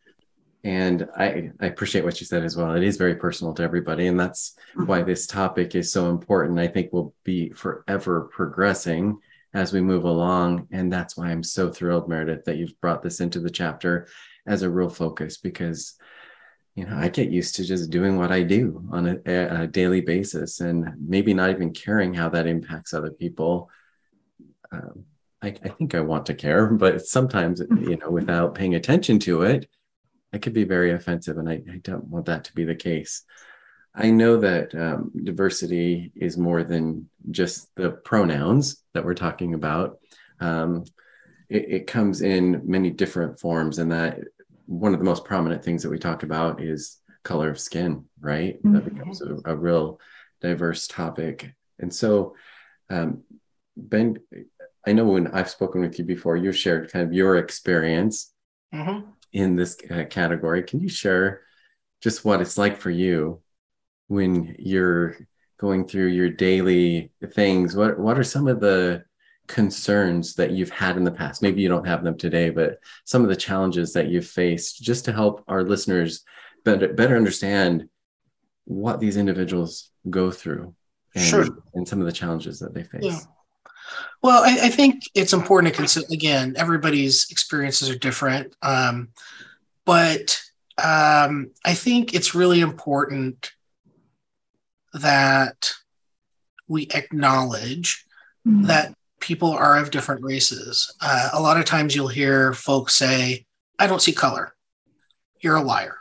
and 0.64 1.06
I, 1.14 1.50
I 1.61 1.66
appreciate 1.66 2.04
what 2.04 2.18
you 2.21 2.26
said 2.26 2.42
as 2.42 2.56
well. 2.56 2.75
It 2.75 2.83
is 2.83 2.97
very 2.97 3.16
personal 3.16 3.52
to 3.54 3.62
everybody, 3.62 4.06
and 4.06 4.18
that's 4.18 4.56
mm-hmm. 4.71 4.87
why 4.87 5.02
this 5.02 5.26
topic 5.26 5.75
is 5.75 5.92
so 5.92 6.09
important. 6.09 6.59
I 6.59 6.68
think 6.68 6.90
we'll 6.90 7.14
be 7.23 7.50
forever 7.50 8.23
progressing 8.33 9.18
as 9.52 9.75
we 9.75 9.83
move 9.83 10.04
along, 10.04 10.68
and 10.73 10.90
that's 10.90 11.18
why 11.18 11.26
I'm 11.26 11.42
so 11.42 11.71
thrilled, 11.71 12.09
Meredith, 12.09 12.44
that 12.47 12.56
you've 12.56 12.80
brought 12.80 13.02
this 13.02 13.21
into 13.21 13.40
the 13.40 13.50
chapter 13.50 14.09
as 14.47 14.63
a 14.63 14.71
real 14.71 14.91
focus 14.91 15.37
because 15.39 15.95
you 16.75 16.85
know 16.85 16.97
I 16.97 17.09
get 17.09 17.31
used 17.31 17.57
to 17.57 17.65
just 17.65 17.91
doing 17.91 18.17
what 18.17 18.33
I 18.33 18.43
do 18.43 18.85
on 18.91 19.21
a, 19.27 19.63
a 19.63 19.67
daily 19.67 20.01
basis, 20.01 20.61
and 20.61 20.95
maybe 21.07 21.35
not 21.35 21.51
even 21.51 21.73
caring 21.73 22.15
how 22.15 22.29
that 22.31 22.47
impacts 22.47 22.93
other 22.93 23.11
people. 23.11 23.71
Um, 24.73 25.05
I, 25.41 25.49
I 25.49 25.69
think 25.69 25.95
I 25.95 26.01
want 26.01 26.27
to 26.27 26.35
care, 26.35 26.67
but 26.85 27.07
sometimes 27.07 27.61
mm-hmm. 27.61 27.91
you 27.91 27.97
know, 27.97 28.11
without 28.11 28.55
paying 28.55 28.75
attention 28.75 29.19
to 29.21 29.43
it 29.43 29.69
i 30.35 30.39
could 30.39 30.53
be 30.53 30.65
very 30.65 30.91
offensive, 30.91 31.39
and 31.39 31.49
I, 31.49 31.63
I 31.73 31.77
don't 31.83 32.09
want 32.09 32.27
that 32.27 32.45
to 32.45 32.55
be 32.55 32.65
the 32.65 32.75
case. 32.75 33.23
I 33.95 34.11
know 34.11 34.39
that 34.39 34.75
um, 34.75 35.13
diversity 35.23 36.11
is 36.17 36.37
more 36.37 36.65
than 36.65 37.09
just 37.31 37.73
the 37.77 37.93
pronouns 37.93 38.83
that 38.95 39.05
we're 39.05 39.15
talking 39.15 39.55
about. 39.55 40.01
Um, 40.41 40.85
it, 41.49 41.67
it, 41.69 41.87
comes 41.87 42.21
in 42.21 42.63
many 42.65 42.91
different 42.91 43.39
forms, 43.39 43.79
and 43.79 43.93
that 43.93 44.19
one 44.66 44.92
of 44.92 45.00
the 45.00 45.04
most 45.04 45.25
prominent 45.25 45.64
things 45.64 45.83
that 45.83 45.90
we 45.90 45.99
talk 45.99 46.23
about 46.23 46.62
is 46.62 46.99
color 47.23 47.50
of 47.50 47.61
skin, 47.61 48.04
right? 48.21 48.56
Mm-hmm. 48.59 48.73
That 48.75 48.85
becomes 48.85 49.23
a, 49.23 49.37
a, 49.44 49.56
real 49.56 50.00
diverse 50.40 50.87
topic. 50.87 51.52
And 51.78 51.92
so, 51.92 52.35
um, 52.90 53.23
Ben, 53.76 54.18
I 54.87 54.92
know 54.92 55.04
when 55.04 55.28
I've 55.28 55.50
spoken 55.50 55.80
with 55.80 55.99
you 55.99 56.04
before, 56.04 56.37
you've 56.37 56.56
shared 56.56 56.92
kind 56.92 57.06
of 57.06 57.12
your 57.12 57.37
experience. 57.37 58.33
Mm-hmm 58.75 59.11
in 59.35 59.56
this 59.56 59.76
uh, 59.90 60.04
category. 60.09 60.62
Can 60.62 60.80
you 60.80 60.88
share 60.88 61.42
just 62.00 62.25
what 62.25 62.40
it's 62.40 62.56
like 62.56 62.80
for 62.80 62.90
you 62.90 63.42
when 64.06 64.54
you're 64.59 65.16
going 65.59 65.87
through 65.87 66.06
your 66.06 66.30
daily 66.30 67.12
things? 67.33 67.76
What 67.76 67.99
what 67.99 68.18
are 68.18 68.25
some 68.25 68.47
of 68.47 68.61
the 68.61 69.04
concerns 69.47 70.35
that 70.35 70.51
you've 70.51 70.71
had 70.71 70.97
in 70.97 71.05
the 71.05 71.11
past? 71.11 71.43
Maybe 71.43 71.63
you 71.63 71.69
don't 71.69 71.87
have 71.87 72.05
them 72.05 72.17
today, 72.17 72.51
but 72.51 72.79
some 73.05 73.23
of 73.23 73.29
the 73.29 73.37
challenges 73.37 73.93
that 73.93 74.09
you've 74.09 74.27
faced 74.27 74.83
just 74.83 75.05
to 75.07 75.13
help 75.13 75.45
our 75.49 75.63
listeners 75.63 76.25
better 76.65 76.89
better 76.93 77.17
understand 77.17 77.89
what 78.65 79.01
these 79.01 79.17
individuals 79.17 79.91
go 80.09 80.31
through 80.31 80.75
and, 81.15 81.25
sure. 81.25 81.47
and 81.75 81.87
some 81.87 82.01
of 82.01 82.07
the 82.07 82.13
challenges 82.13 82.59
that 82.61 82.75
they 82.75 82.83
face. 82.83 83.05
Yeah. 83.05 83.21
Well, 84.23 84.43
I, 84.43 84.67
I, 84.67 84.69
think 84.71 85.03
it's 85.15 85.35
important 85.35 85.73
to 85.73 85.77
consider. 85.77 86.07
Again, 86.11 86.55
everybody's 86.57 87.31
experiences 87.31 87.91
are 87.91 87.99
different, 87.99 88.57
um, 88.63 89.11
but 89.85 90.41
um, 90.83 91.51
I 91.65 91.75
think 91.75 92.15
it's 92.15 92.35
really 92.35 92.61
important 92.61 93.53
that 94.95 95.73
we 96.67 96.89
acknowledge 96.95 98.07
mm-hmm. 98.47 98.67
that 98.67 98.95
people 99.25 99.52
are 99.52 99.78
of 99.78 99.90
different 99.90 100.23
races. 100.23 100.95
Uh, 101.00 101.31
a 101.33 101.40
lot 101.40 101.59
of 101.59 101.64
times, 101.64 101.97
you'll 101.97 102.09
hear 102.09 102.52
folks 102.52 102.95
say, 102.95 103.47
"I 103.78 103.87
don't 103.87 104.02
see 104.02 104.12
color." 104.12 104.54
You're 105.40 105.57
a 105.57 105.62
liar. 105.62 105.97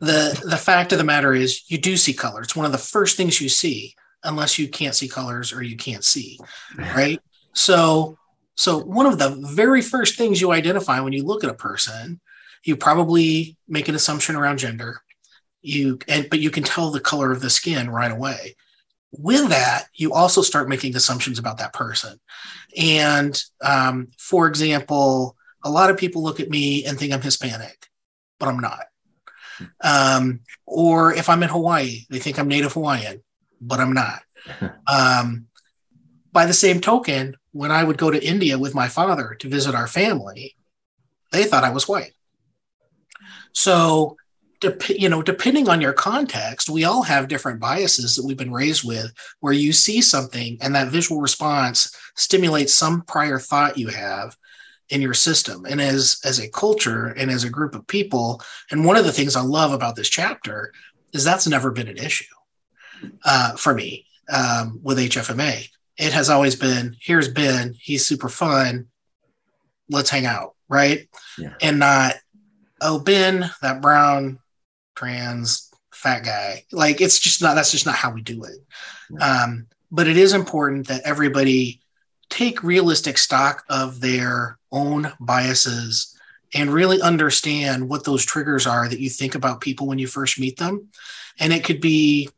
the 0.00 0.40
The 0.44 0.56
fact 0.58 0.92
of 0.92 0.98
the 0.98 1.04
matter 1.04 1.32
is, 1.32 1.62
you 1.68 1.78
do 1.78 1.96
see 1.96 2.12
color. 2.12 2.42
It's 2.42 2.54
one 2.54 2.66
of 2.66 2.72
the 2.72 2.78
first 2.78 3.16
things 3.16 3.40
you 3.40 3.48
see 3.48 3.94
unless 4.24 4.58
you 4.58 4.68
can't 4.68 4.94
see 4.94 5.08
colors 5.08 5.52
or 5.52 5.62
you 5.62 5.76
can't 5.76 6.04
see, 6.04 6.38
right? 6.78 7.20
so, 7.54 8.18
so 8.56 8.78
one 8.78 9.06
of 9.06 9.18
the 9.18 9.30
very 9.54 9.82
first 9.82 10.16
things 10.16 10.40
you 10.40 10.52
identify 10.52 11.00
when 11.00 11.12
you 11.12 11.24
look 11.24 11.44
at 11.44 11.50
a 11.50 11.54
person, 11.54 12.20
you 12.64 12.76
probably 12.76 13.56
make 13.68 13.88
an 13.88 13.94
assumption 13.94 14.36
around 14.36 14.58
gender. 14.58 15.00
You 15.62 15.98
and 16.08 16.28
but 16.28 16.40
you 16.40 16.50
can 16.50 16.62
tell 16.62 16.90
the 16.90 17.00
color 17.00 17.32
of 17.32 17.40
the 17.40 17.48
skin 17.48 17.88
right 17.88 18.12
away. 18.12 18.56
With 19.18 19.48
that, 19.50 19.86
you 19.94 20.12
also 20.12 20.42
start 20.42 20.68
making 20.68 20.96
assumptions 20.96 21.38
about 21.38 21.58
that 21.58 21.72
person. 21.72 22.18
And 22.76 23.40
um, 23.62 24.08
for 24.18 24.46
example, 24.46 25.36
a 25.62 25.70
lot 25.70 25.90
of 25.90 25.96
people 25.96 26.22
look 26.22 26.40
at 26.40 26.50
me 26.50 26.84
and 26.84 26.98
think 26.98 27.12
I'm 27.12 27.22
Hispanic, 27.22 27.88
but 28.38 28.48
I'm 28.48 28.58
not. 28.58 28.86
Um, 29.82 30.40
or 30.66 31.14
if 31.14 31.28
I'm 31.28 31.42
in 31.42 31.48
Hawaii, 31.48 32.00
they 32.10 32.18
think 32.18 32.38
I'm 32.38 32.48
Native 32.48 32.72
Hawaiian, 32.72 33.22
but 33.60 33.80
I'm 33.80 33.92
not. 33.92 34.22
Um, 34.86 35.46
by 36.32 36.44
the 36.44 36.52
same 36.52 36.80
token, 36.80 37.36
when 37.52 37.70
I 37.70 37.82
would 37.84 37.96
go 37.96 38.10
to 38.10 38.22
India 38.22 38.58
with 38.58 38.74
my 38.74 38.88
father 38.88 39.36
to 39.38 39.48
visit 39.48 39.74
our 39.74 39.86
family, 39.86 40.56
they 41.30 41.44
thought 41.44 41.64
I 41.64 41.70
was 41.70 41.88
white. 41.88 42.12
So, 43.52 44.16
you 44.88 45.08
know, 45.08 45.22
depending 45.22 45.68
on 45.68 45.80
your 45.80 45.92
context, 45.92 46.68
we 46.68 46.84
all 46.84 47.02
have 47.02 47.28
different 47.28 47.60
biases 47.60 48.16
that 48.16 48.24
we've 48.24 48.36
been 48.36 48.52
raised 48.52 48.86
with, 48.86 49.12
where 49.40 49.52
you 49.52 49.72
see 49.72 50.00
something 50.00 50.58
and 50.60 50.74
that 50.74 50.88
visual 50.88 51.20
response 51.20 51.94
stimulates 52.16 52.74
some 52.74 53.02
prior 53.02 53.38
thought 53.38 53.78
you 53.78 53.88
have 53.88 54.36
in 54.90 55.00
your 55.00 55.14
system. 55.14 55.64
And 55.64 55.80
as 55.80 56.20
as 56.24 56.40
a 56.40 56.50
culture 56.50 57.06
and 57.06 57.30
as 57.30 57.44
a 57.44 57.50
group 57.50 57.74
of 57.74 57.86
people 57.86 58.42
and 58.70 58.84
one 58.84 58.96
of 58.96 59.04
the 59.04 59.12
things 59.12 59.36
i 59.36 59.40
love 59.40 59.72
about 59.72 59.96
this 59.96 60.08
chapter 60.08 60.72
is 61.12 61.24
that's 61.24 61.46
never 61.46 61.70
been 61.70 61.88
an 61.88 61.96
issue 61.96 62.24
uh, 63.24 63.54
for 63.56 63.74
me 63.74 64.06
um, 64.28 64.80
with 64.82 64.98
hfma 64.98 65.68
it 65.96 66.12
has 66.12 66.30
always 66.30 66.56
been 66.56 66.96
here's 67.00 67.28
ben 67.28 67.74
he's 67.78 68.04
super 68.04 68.28
fun 68.28 68.86
let's 69.90 70.10
hang 70.10 70.26
out 70.26 70.54
right? 70.68 71.08
Yeah. 71.38 71.54
and 71.62 71.78
not 71.78 72.14
oh 72.80 72.98
ben 72.98 73.50
that 73.62 73.80
brown 73.80 74.38
trans 74.94 75.70
fat 75.92 76.24
guy. 76.24 76.64
Like 76.72 77.00
it's 77.00 77.18
just 77.18 77.42
not 77.42 77.54
that's 77.54 77.72
just 77.72 77.86
not 77.86 77.94
how 77.94 78.12
we 78.12 78.22
do 78.22 78.44
it. 78.44 78.56
Um, 79.20 79.66
but 79.90 80.08
it 80.08 80.16
is 80.16 80.32
important 80.32 80.88
that 80.88 81.02
everybody 81.04 81.80
take 82.30 82.62
realistic 82.62 83.16
stock 83.18 83.64
of 83.68 84.00
their 84.00 84.58
own 84.72 85.12
biases 85.20 86.18
and 86.52 86.70
really 86.70 87.00
understand 87.00 87.88
what 87.88 88.04
those 88.04 88.24
triggers 88.24 88.66
are 88.66 88.88
that 88.88 89.00
you 89.00 89.10
think 89.10 89.34
about 89.34 89.60
people 89.60 89.86
when 89.86 89.98
you 89.98 90.06
first 90.06 90.38
meet 90.38 90.56
them. 90.56 90.88
And 91.38 91.52
it 91.52 91.64
could 91.64 91.80
be 91.80 92.28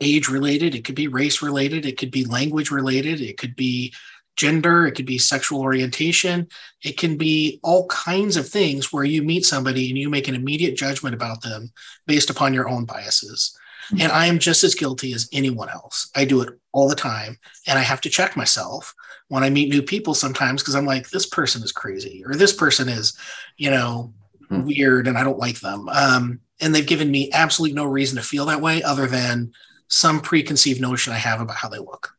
age 0.00 0.28
related, 0.28 0.74
it 0.74 0.84
could 0.84 0.94
be 0.94 1.08
race 1.08 1.42
related, 1.42 1.86
it 1.86 1.96
could 1.96 2.10
be 2.10 2.24
language 2.24 2.70
related, 2.70 3.20
it 3.20 3.38
could 3.38 3.56
be 3.56 3.94
gender, 4.36 4.86
it 4.86 4.92
could 4.92 5.06
be 5.06 5.18
sexual 5.18 5.60
orientation, 5.60 6.48
it 6.82 6.98
can 6.98 7.16
be 7.16 7.60
all 7.62 7.86
kinds 7.86 8.36
of 8.36 8.48
things 8.48 8.92
where 8.92 9.04
you 9.04 9.22
meet 9.22 9.44
somebody 9.44 9.88
and 9.88 9.98
you 9.98 10.10
make 10.10 10.28
an 10.28 10.34
immediate 10.34 10.76
judgment 10.76 11.14
about 11.14 11.42
them 11.42 11.72
based 12.06 12.30
upon 12.30 12.54
your 12.54 12.68
own 12.68 12.84
biases. 12.84 13.56
And 14.00 14.10
I 14.12 14.26
am 14.26 14.38
just 14.38 14.64
as 14.64 14.74
guilty 14.74 15.12
as 15.12 15.28
anyone 15.32 15.68
else. 15.68 16.10
I 16.14 16.24
do 16.24 16.40
it 16.40 16.48
all 16.72 16.88
the 16.88 16.94
time. 16.94 17.38
And 17.66 17.78
I 17.78 17.82
have 17.82 18.00
to 18.02 18.10
check 18.10 18.36
myself 18.36 18.94
when 19.28 19.42
I 19.42 19.50
meet 19.50 19.68
new 19.68 19.82
people 19.82 20.14
sometimes 20.14 20.62
because 20.62 20.74
I'm 20.74 20.86
like, 20.86 21.10
this 21.10 21.26
person 21.26 21.62
is 21.62 21.72
crazy 21.72 22.22
or 22.24 22.34
this 22.34 22.52
person 22.52 22.88
is, 22.88 23.16
you 23.56 23.70
know, 23.70 24.12
hmm. 24.48 24.64
weird 24.64 25.06
and 25.06 25.18
I 25.18 25.24
don't 25.24 25.38
like 25.38 25.60
them. 25.60 25.88
Um, 25.88 26.40
and 26.60 26.74
they've 26.74 26.86
given 26.86 27.10
me 27.10 27.30
absolutely 27.32 27.74
no 27.74 27.84
reason 27.84 28.16
to 28.16 28.22
feel 28.22 28.46
that 28.46 28.60
way 28.60 28.82
other 28.82 29.06
than 29.06 29.52
some 29.88 30.20
preconceived 30.20 30.80
notion 30.80 31.12
I 31.12 31.18
have 31.18 31.40
about 31.40 31.56
how 31.56 31.68
they 31.68 31.78
look. 31.78 32.14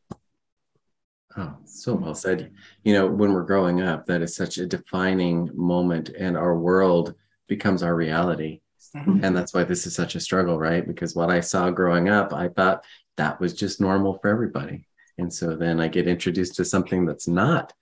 Oh, 1.36 1.54
so 1.64 1.94
well 1.94 2.14
said. 2.14 2.52
You 2.84 2.94
know, 2.94 3.06
when 3.06 3.32
we're 3.32 3.42
growing 3.42 3.82
up, 3.82 4.06
that 4.06 4.22
is 4.22 4.34
such 4.34 4.58
a 4.58 4.66
defining 4.66 5.50
moment, 5.54 6.08
and 6.08 6.36
our 6.36 6.56
world 6.56 7.14
becomes 7.46 7.82
our 7.82 7.94
reality. 7.94 8.60
Mm-hmm. 8.94 9.22
And 9.22 9.36
that's 9.36 9.52
why 9.52 9.64
this 9.64 9.86
is 9.86 9.94
such 9.94 10.14
a 10.14 10.20
struggle, 10.20 10.58
right? 10.58 10.86
Because 10.86 11.14
what 11.14 11.30
I 11.30 11.40
saw 11.40 11.70
growing 11.70 12.08
up, 12.08 12.32
I 12.32 12.48
thought 12.48 12.84
that 13.16 13.40
was 13.40 13.52
just 13.54 13.80
normal 13.80 14.18
for 14.18 14.28
everybody. 14.28 14.86
And 15.18 15.32
so 15.32 15.56
then 15.56 15.80
I 15.80 15.88
get 15.88 16.08
introduced 16.08 16.56
to 16.56 16.64
something 16.64 17.06
that's 17.06 17.28
not 17.28 17.72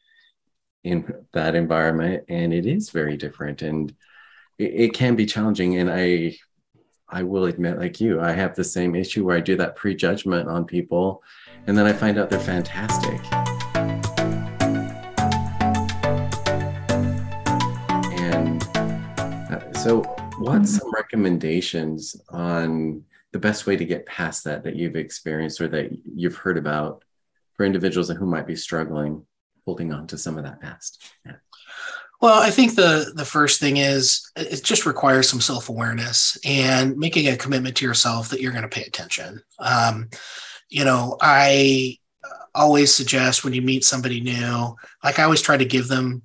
in 0.84 1.12
that 1.32 1.54
environment 1.54 2.24
and 2.28 2.52
it 2.52 2.66
is 2.66 2.90
very 2.90 3.16
different 3.16 3.62
and 3.62 3.94
it, 4.58 4.72
it 4.74 4.92
can 4.92 5.16
be 5.16 5.26
challenging. 5.26 5.78
And 5.78 5.90
I, 5.90 6.36
I 7.08 7.22
will 7.22 7.46
admit, 7.46 7.78
like 7.78 8.00
you, 8.00 8.20
I 8.20 8.32
have 8.32 8.54
the 8.54 8.64
same 8.64 8.94
issue 8.94 9.24
where 9.24 9.36
I 9.36 9.40
do 9.40 9.56
that 9.56 9.76
prejudgment 9.76 10.48
on 10.48 10.64
people 10.64 11.22
and 11.66 11.76
then 11.76 11.86
I 11.86 11.92
find 11.92 12.18
out 12.18 12.30
they're 12.30 12.38
fantastic. 12.38 13.20
And 18.20 18.62
uh, 19.52 19.72
so 19.74 20.02
mm-hmm. 20.02 20.64
some 20.64 20.92
recommendations 20.92 22.16
on 22.28 23.04
the 23.32 23.38
best 23.38 23.66
way 23.66 23.76
to 23.76 23.84
get 23.84 24.06
past 24.06 24.44
that 24.44 24.64
that 24.64 24.76
you've 24.76 24.96
experienced 24.96 25.60
or 25.60 25.68
that 25.68 25.90
you've 26.14 26.36
heard 26.36 26.58
about 26.58 27.04
for 27.54 27.64
individuals 27.64 28.08
who 28.08 28.26
might 28.26 28.46
be 28.46 28.56
struggling 28.56 29.24
holding 29.64 29.92
on 29.92 30.06
to 30.08 30.18
some 30.18 30.36
of 30.36 30.44
that 30.44 30.60
past? 30.60 31.02
Yeah. 31.24 31.36
Well, 32.20 32.40
I 32.40 32.50
think 32.50 32.74
the 32.74 33.12
the 33.14 33.24
first 33.24 33.60
thing 33.60 33.78
is 33.78 34.30
it 34.36 34.62
just 34.64 34.86
requires 34.86 35.28
some 35.28 35.40
self 35.40 35.68
awareness 35.68 36.38
and 36.44 36.96
making 36.96 37.28
a 37.28 37.36
commitment 37.36 37.76
to 37.76 37.84
yourself 37.84 38.30
that 38.30 38.40
you're 38.40 38.52
going 38.52 38.62
to 38.62 38.68
pay 38.68 38.84
attention. 38.84 39.42
Um, 39.58 40.08
you 40.74 40.84
know, 40.84 41.16
I 41.20 41.98
always 42.52 42.92
suggest 42.92 43.44
when 43.44 43.52
you 43.52 43.62
meet 43.62 43.84
somebody 43.84 44.20
new, 44.20 44.74
like 45.04 45.20
I 45.20 45.22
always 45.22 45.40
try 45.40 45.56
to 45.56 45.64
give 45.64 45.86
them 45.86 46.22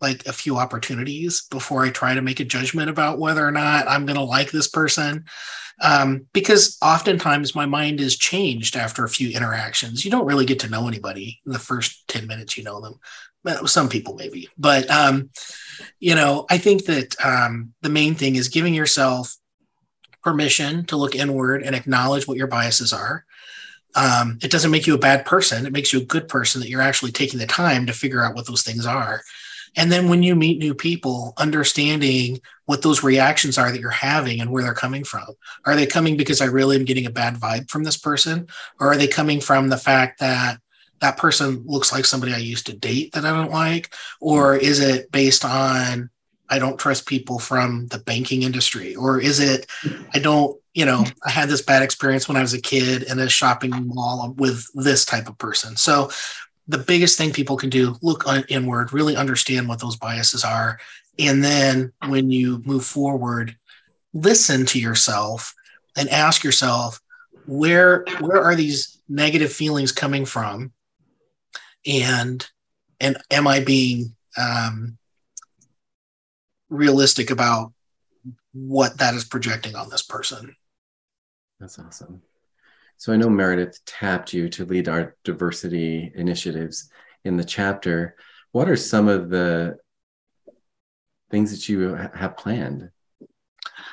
like 0.00 0.26
a 0.26 0.32
few 0.32 0.56
opportunities 0.56 1.42
before 1.50 1.84
I 1.84 1.90
try 1.90 2.14
to 2.14 2.22
make 2.22 2.40
a 2.40 2.44
judgment 2.46 2.88
about 2.88 3.18
whether 3.18 3.46
or 3.46 3.50
not 3.50 3.86
I'm 3.86 4.06
going 4.06 4.16
to 4.16 4.24
like 4.24 4.50
this 4.50 4.68
person. 4.68 5.26
Um, 5.82 6.26
because 6.32 6.78
oftentimes 6.80 7.54
my 7.54 7.66
mind 7.66 8.00
is 8.00 8.16
changed 8.16 8.74
after 8.74 9.04
a 9.04 9.08
few 9.08 9.36
interactions. 9.36 10.02
You 10.02 10.10
don't 10.10 10.26
really 10.26 10.46
get 10.46 10.60
to 10.60 10.70
know 10.70 10.88
anybody 10.88 11.38
in 11.44 11.52
the 11.52 11.58
first 11.58 12.08
10 12.08 12.26
minutes 12.26 12.56
you 12.56 12.64
know 12.64 12.80
them. 12.80 13.66
Some 13.66 13.90
people 13.90 14.14
maybe, 14.14 14.48
but 14.56 14.90
um, 14.90 15.28
you 15.98 16.14
know, 16.14 16.46
I 16.48 16.56
think 16.56 16.86
that 16.86 17.14
um, 17.22 17.74
the 17.82 17.90
main 17.90 18.14
thing 18.14 18.36
is 18.36 18.48
giving 18.48 18.72
yourself 18.72 19.36
permission 20.22 20.84
to 20.86 20.96
look 20.96 21.14
inward 21.14 21.62
and 21.62 21.74
acknowledge 21.74 22.26
what 22.26 22.36
your 22.36 22.46
biases 22.46 22.92
are. 22.92 23.24
Um, 23.94 24.38
it 24.42 24.50
doesn't 24.50 24.70
make 24.70 24.86
you 24.86 24.94
a 24.94 24.98
bad 24.98 25.26
person. 25.26 25.66
It 25.66 25.72
makes 25.72 25.92
you 25.92 26.00
a 26.00 26.04
good 26.04 26.28
person 26.28 26.60
that 26.60 26.68
you're 26.68 26.80
actually 26.80 27.12
taking 27.12 27.40
the 27.40 27.46
time 27.46 27.86
to 27.86 27.92
figure 27.92 28.22
out 28.22 28.34
what 28.34 28.46
those 28.46 28.62
things 28.62 28.86
are 28.86 29.22
and 29.76 29.90
then 29.90 30.08
when 30.08 30.22
you 30.22 30.34
meet 30.34 30.58
new 30.58 30.74
people, 30.74 31.34
understanding 31.36 32.40
what 32.66 32.82
those 32.82 33.02
reactions 33.02 33.58
are 33.58 33.70
that 33.70 33.80
you're 33.80 33.90
having 33.90 34.40
and 34.40 34.50
where 34.50 34.62
they're 34.62 34.74
coming 34.74 35.04
from. 35.04 35.26
Are 35.64 35.76
they 35.76 35.86
coming 35.86 36.16
because 36.16 36.40
I 36.40 36.46
really 36.46 36.76
am 36.76 36.84
getting 36.84 37.06
a 37.06 37.10
bad 37.10 37.36
vibe 37.36 37.70
from 37.70 37.84
this 37.84 37.96
person? 37.96 38.48
Or 38.78 38.92
are 38.92 38.96
they 38.96 39.08
coming 39.08 39.40
from 39.40 39.68
the 39.68 39.76
fact 39.76 40.20
that 40.20 40.60
that 41.00 41.16
person 41.16 41.62
looks 41.66 41.92
like 41.92 42.04
somebody 42.04 42.34
I 42.34 42.38
used 42.38 42.66
to 42.66 42.76
date 42.76 43.12
that 43.12 43.24
I 43.24 43.30
don't 43.30 43.52
like? 43.52 43.94
Or 44.20 44.56
is 44.56 44.80
it 44.80 45.10
based 45.12 45.44
on 45.44 46.10
I 46.50 46.58
don't 46.58 46.78
trust 46.78 47.06
people 47.06 47.38
from 47.38 47.86
the 47.86 47.98
banking 47.98 48.42
industry? 48.42 48.94
Or 48.94 49.20
is 49.20 49.40
it 49.40 49.66
I 50.14 50.18
don't, 50.18 50.58
you 50.74 50.84
know, 50.84 51.04
I 51.24 51.30
had 51.30 51.48
this 51.48 51.62
bad 51.62 51.82
experience 51.82 52.28
when 52.28 52.36
I 52.36 52.42
was 52.42 52.54
a 52.54 52.60
kid 52.60 53.04
in 53.04 53.18
a 53.18 53.28
shopping 53.28 53.70
mall 53.86 54.34
with 54.36 54.66
this 54.74 55.04
type 55.04 55.28
of 55.28 55.38
person. 55.38 55.76
So 55.76 56.10
the 56.70 56.78
biggest 56.78 57.18
thing 57.18 57.32
people 57.32 57.56
can 57.56 57.68
do 57.68 57.96
look 58.00 58.24
inward 58.48 58.92
really 58.92 59.16
understand 59.16 59.68
what 59.68 59.80
those 59.80 59.96
biases 59.96 60.44
are 60.44 60.78
and 61.18 61.42
then 61.42 61.92
when 62.06 62.30
you 62.30 62.62
move 62.64 62.84
forward 62.84 63.56
listen 64.14 64.64
to 64.64 64.78
yourself 64.78 65.52
and 65.96 66.08
ask 66.10 66.44
yourself 66.44 67.00
where 67.46 68.04
where 68.20 68.40
are 68.42 68.54
these 68.54 69.02
negative 69.08 69.52
feelings 69.52 69.90
coming 69.90 70.24
from 70.24 70.72
and 71.84 72.48
and 73.00 73.18
am 73.32 73.48
i 73.48 73.58
being 73.58 74.14
um, 74.36 74.96
realistic 76.70 77.30
about 77.30 77.72
what 78.52 78.98
that 78.98 79.14
is 79.14 79.24
projecting 79.24 79.76
on 79.76 79.90
this 79.90 80.02
person 80.02 80.56
that's 81.58 81.78
awesome 81.78 82.22
so 83.00 83.14
I 83.14 83.16
know 83.16 83.30
Meredith 83.30 83.80
tapped 83.86 84.34
you 84.34 84.50
to 84.50 84.66
lead 84.66 84.86
our 84.86 85.16
diversity 85.24 86.12
initiatives 86.14 86.90
in 87.24 87.38
the 87.38 87.44
chapter. 87.44 88.14
What 88.52 88.68
are 88.68 88.76
some 88.76 89.08
of 89.08 89.30
the 89.30 89.78
things 91.30 91.50
that 91.50 91.66
you 91.66 91.94
have 91.94 92.36
planned? 92.36 92.90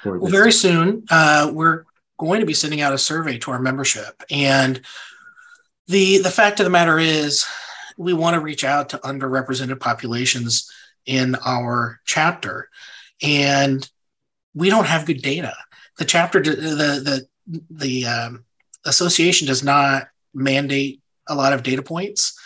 well, 0.04 0.30
very 0.30 0.52
soon, 0.52 1.06
uh, 1.10 1.50
we're 1.54 1.86
going 2.18 2.42
to 2.42 2.46
be 2.46 2.54
sending 2.54 2.82
out 2.82 2.94
a 2.94 2.98
survey 2.98 3.38
to 3.38 3.52
our 3.52 3.62
membership, 3.62 4.22
and 4.30 4.82
the 5.88 6.18
the 6.18 6.32
fact 6.32 6.60
of 6.60 6.66
the 6.66 6.70
matter 6.70 7.00
is, 7.00 7.46
we 7.98 8.12
want 8.13 8.34
to 8.34 8.42
reach 8.42 8.66
out 8.66 8.90
to 8.90 8.98
underrepresented 8.98 9.80
populations 9.80 10.70
in 11.08 11.36
our 11.43 12.00
chapter, 12.06 12.70
and 13.24 13.89
we 14.54 14.70
don't 14.70 14.86
have 14.86 15.08
good 15.08 15.24
data. 15.24 15.56
The 15.98 16.06
chapter, 16.06 16.39
the 16.39 16.52
the 16.56 17.28
the 17.70 18.06
um, 18.06 18.46
association 18.86 19.48
does 19.48 19.63
not 19.63 20.10
mandate 20.34 21.02
a 21.28 21.36
lot 21.36 21.54
of 21.54 21.63
data 21.63 21.82
points. 21.82 22.39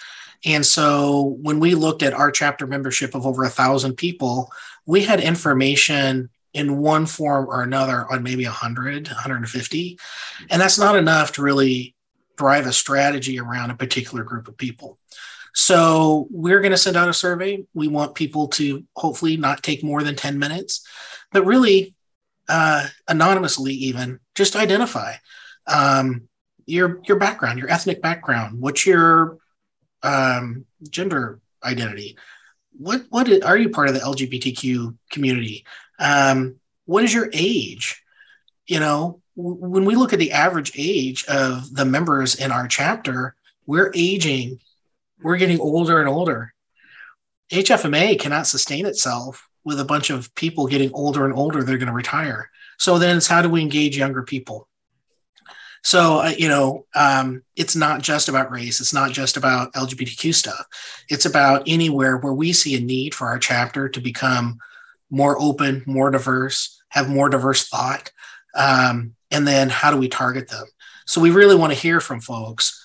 And 0.46 0.66
so 0.66 1.38
when 1.42 1.60
we 1.60 1.76
looked 1.76 2.02
at 2.02 2.14
our 2.14 2.32
chapter 2.32 2.66
membership 2.66 3.14
of 3.14 3.26
over 3.26 3.44
a 3.44 3.50
thousand 3.50 3.96
people, 3.96 4.52
we 4.86 5.02
had 5.02 5.20
information 5.20 6.30
in 6.54 6.78
one 6.78 7.06
form 7.06 7.48
or 7.48 7.62
another 7.62 8.12
on 8.12 8.24
maybe 8.24 8.46
100, 8.46 9.08
150. 9.08 10.00
And 10.50 10.62
that's 10.62 10.80
not 10.80 10.96
enough 10.96 11.34
to 11.34 11.42
really 11.42 11.96
drive 12.38 12.66
a 12.66 12.74
strategy 12.74 13.40
around 13.40 13.70
a 13.72 13.76
particular 13.76 14.24
group 14.24 14.48
of 14.48 14.58
people. 14.58 14.98
So 15.54 16.28
we're 16.32 16.62
going 16.62 16.72
to 16.72 16.78
send 16.78 16.96
out 16.96 17.10
a 17.10 17.14
survey. 17.14 17.66
We 17.74 17.88
want 17.88 18.16
people 18.16 18.48
to 18.50 18.84
hopefully 18.96 19.38
not 19.38 19.64
take 19.64 19.84
more 19.84 20.02
than 20.04 20.16
10 20.16 20.40
minutes, 20.40 20.86
but 21.32 21.46
really 21.46 21.94
uh, 22.48 22.88
anonymously, 23.08 23.74
even 23.74 24.20
just 24.36 24.56
identify 24.56 25.14
um, 25.68 26.28
your 26.66 27.02
your 27.08 27.18
background, 27.18 27.60
your 27.60 27.70
ethnic 27.70 28.02
background. 28.02 28.60
What's 28.60 28.86
your 28.86 29.38
um, 30.04 30.66
gender 30.90 31.40
identity? 31.64 32.18
What 32.78 33.06
what 33.10 33.28
is, 33.30 33.42
are 33.44 33.58
you 33.58 33.70
part 33.70 33.88
of 33.88 33.94
the 33.94 34.02
LGBTQ 34.02 34.98
community? 35.10 35.66
Um, 36.00 36.58
what 36.86 37.04
is 37.04 37.14
your 37.14 37.30
age? 37.34 38.02
You 38.68 38.80
know, 38.80 39.22
when 39.36 39.86
we 39.86 39.96
look 39.96 40.14
at 40.14 40.20
the 40.20 40.32
average 40.32 40.72
age 40.78 41.26
of 41.26 41.74
the 41.74 41.86
members 41.86 42.36
in 42.36 42.52
our 42.52 42.68
chapter, 42.68 43.36
we're 43.66 43.92
aging 43.96 44.60
we're 45.24 45.38
getting 45.38 45.60
older 45.60 46.00
and 46.00 46.10
older. 46.10 46.54
HFMA 47.52 48.20
cannot 48.20 48.48
sustain 48.48 48.86
itself 48.86 49.48
with 49.64 49.80
a 49.80 49.86
bunch 49.86 50.10
of 50.10 50.34
people 50.36 50.68
getting 50.68 50.92
older 50.94 51.26
and 51.26 51.34
older. 51.34 51.64
They're 51.64 51.78
going 51.78 51.88
to 51.88 51.94
retire. 51.94 52.50
So 52.78 52.98
then 52.98 53.18
it's 53.18 53.28
how 53.28 53.42
do 53.42 53.50
we 53.50 53.62
engage 53.62 53.98
younger 53.98 54.24
people? 54.24 54.68
So, 55.84 56.20
uh, 56.20 56.34
you 56.38 56.48
know, 56.48 56.86
um, 56.96 57.44
it's 57.56 57.76
not 57.76 58.02
just 58.02 58.30
about 58.30 58.52
race. 58.52 58.80
It's 58.80 58.94
not 58.94 59.12
just 59.12 59.36
about 59.36 59.74
LGBTQ 59.74 60.34
stuff. 60.34 60.66
It's 61.10 61.26
about 61.26 61.64
anywhere 61.68 62.18
where 62.18 62.34
we 62.34 62.54
see 62.54 62.76
a 62.76 62.80
need 62.80 63.16
for 63.16 63.28
our 63.28 63.40
chapter 63.40 63.90
to 63.90 64.00
become 64.00 64.60
more 65.10 65.40
open, 65.40 65.84
more 65.86 66.12
diverse, 66.12 66.82
have 66.90 67.10
more 67.10 67.30
diverse 67.30 67.68
thought. 67.68 68.12
Um, 68.56 69.16
and 69.32 69.48
then 69.48 69.70
how 69.70 69.92
do 69.92 69.98
we 69.98 70.08
target 70.08 70.50
them? 70.50 70.66
So 71.06 71.20
we 71.20 71.32
really 71.32 71.56
want 71.56 71.74
to 71.74 71.80
hear 71.80 72.00
from 72.00 72.22
folks 72.22 72.81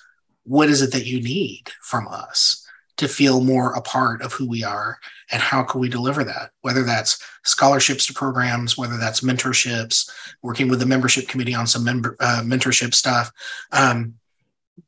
what 0.47 0.69
is 0.69 0.83
it 0.83 0.93
that 0.93 1.07
you 1.07 1.23
need 1.23 1.71
from 1.81 2.09
us 2.09 2.67
to 2.97 3.09
feel 3.09 3.43
more 3.43 3.73
a 3.73 3.83
part 3.83 4.23
of 4.23 4.33
who 4.33 4.49
we 4.49 4.65
are? 4.65 4.99
And 5.31 5.43
how 5.43 5.63
can 5.63 5.81
we 5.81 5.89
deliver 5.89 6.25
that? 6.25 6.51
Whether 6.63 6.83
that's 6.83 7.23
scholarships 7.45 8.07
to 8.07 8.13
programs 8.13 8.77
whether 8.77 8.97
that's 8.99 9.21
mentorships 9.21 10.11
working 10.43 10.69
with 10.69 10.81
the 10.81 10.87
membership 10.87 11.29
committee 11.29 11.55
on 11.55 11.67
some 11.67 11.85
member 11.85 12.17
uh, 12.19 12.43
mentorship 12.45 12.93
stuff 12.93 13.31
um, 13.71 14.15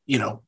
you 0.06 0.18
know 0.18 0.42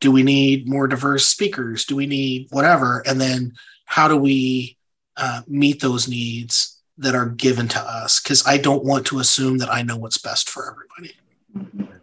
do 0.00 0.10
we 0.10 0.22
need 0.22 0.66
more 0.66 0.88
diverse 0.88 1.26
speakers? 1.26 1.84
Do 1.84 1.94
we 1.94 2.06
need 2.06 2.46
whatever? 2.50 3.02
And 3.06 3.20
then 3.20 3.52
how 3.84 4.08
do 4.08 4.16
we 4.16 4.78
uh, 5.16 5.42
meet 5.46 5.80
those 5.80 6.08
needs 6.08 6.80
that 6.96 7.14
are 7.14 7.28
given 7.28 7.68
to 7.68 7.80
us? 7.80 8.20
Because 8.20 8.46
i 8.46 8.56
don't 8.56 8.84
want 8.84 9.06
to 9.06 9.18
assume 9.18 9.58
that 9.58 9.72
i 9.72 9.82
know 9.82 9.96
what's 9.96 10.18
best 10.18 10.48
for 10.48 10.70
everybody. 10.70 11.16
Mm-hmm 11.54 11.96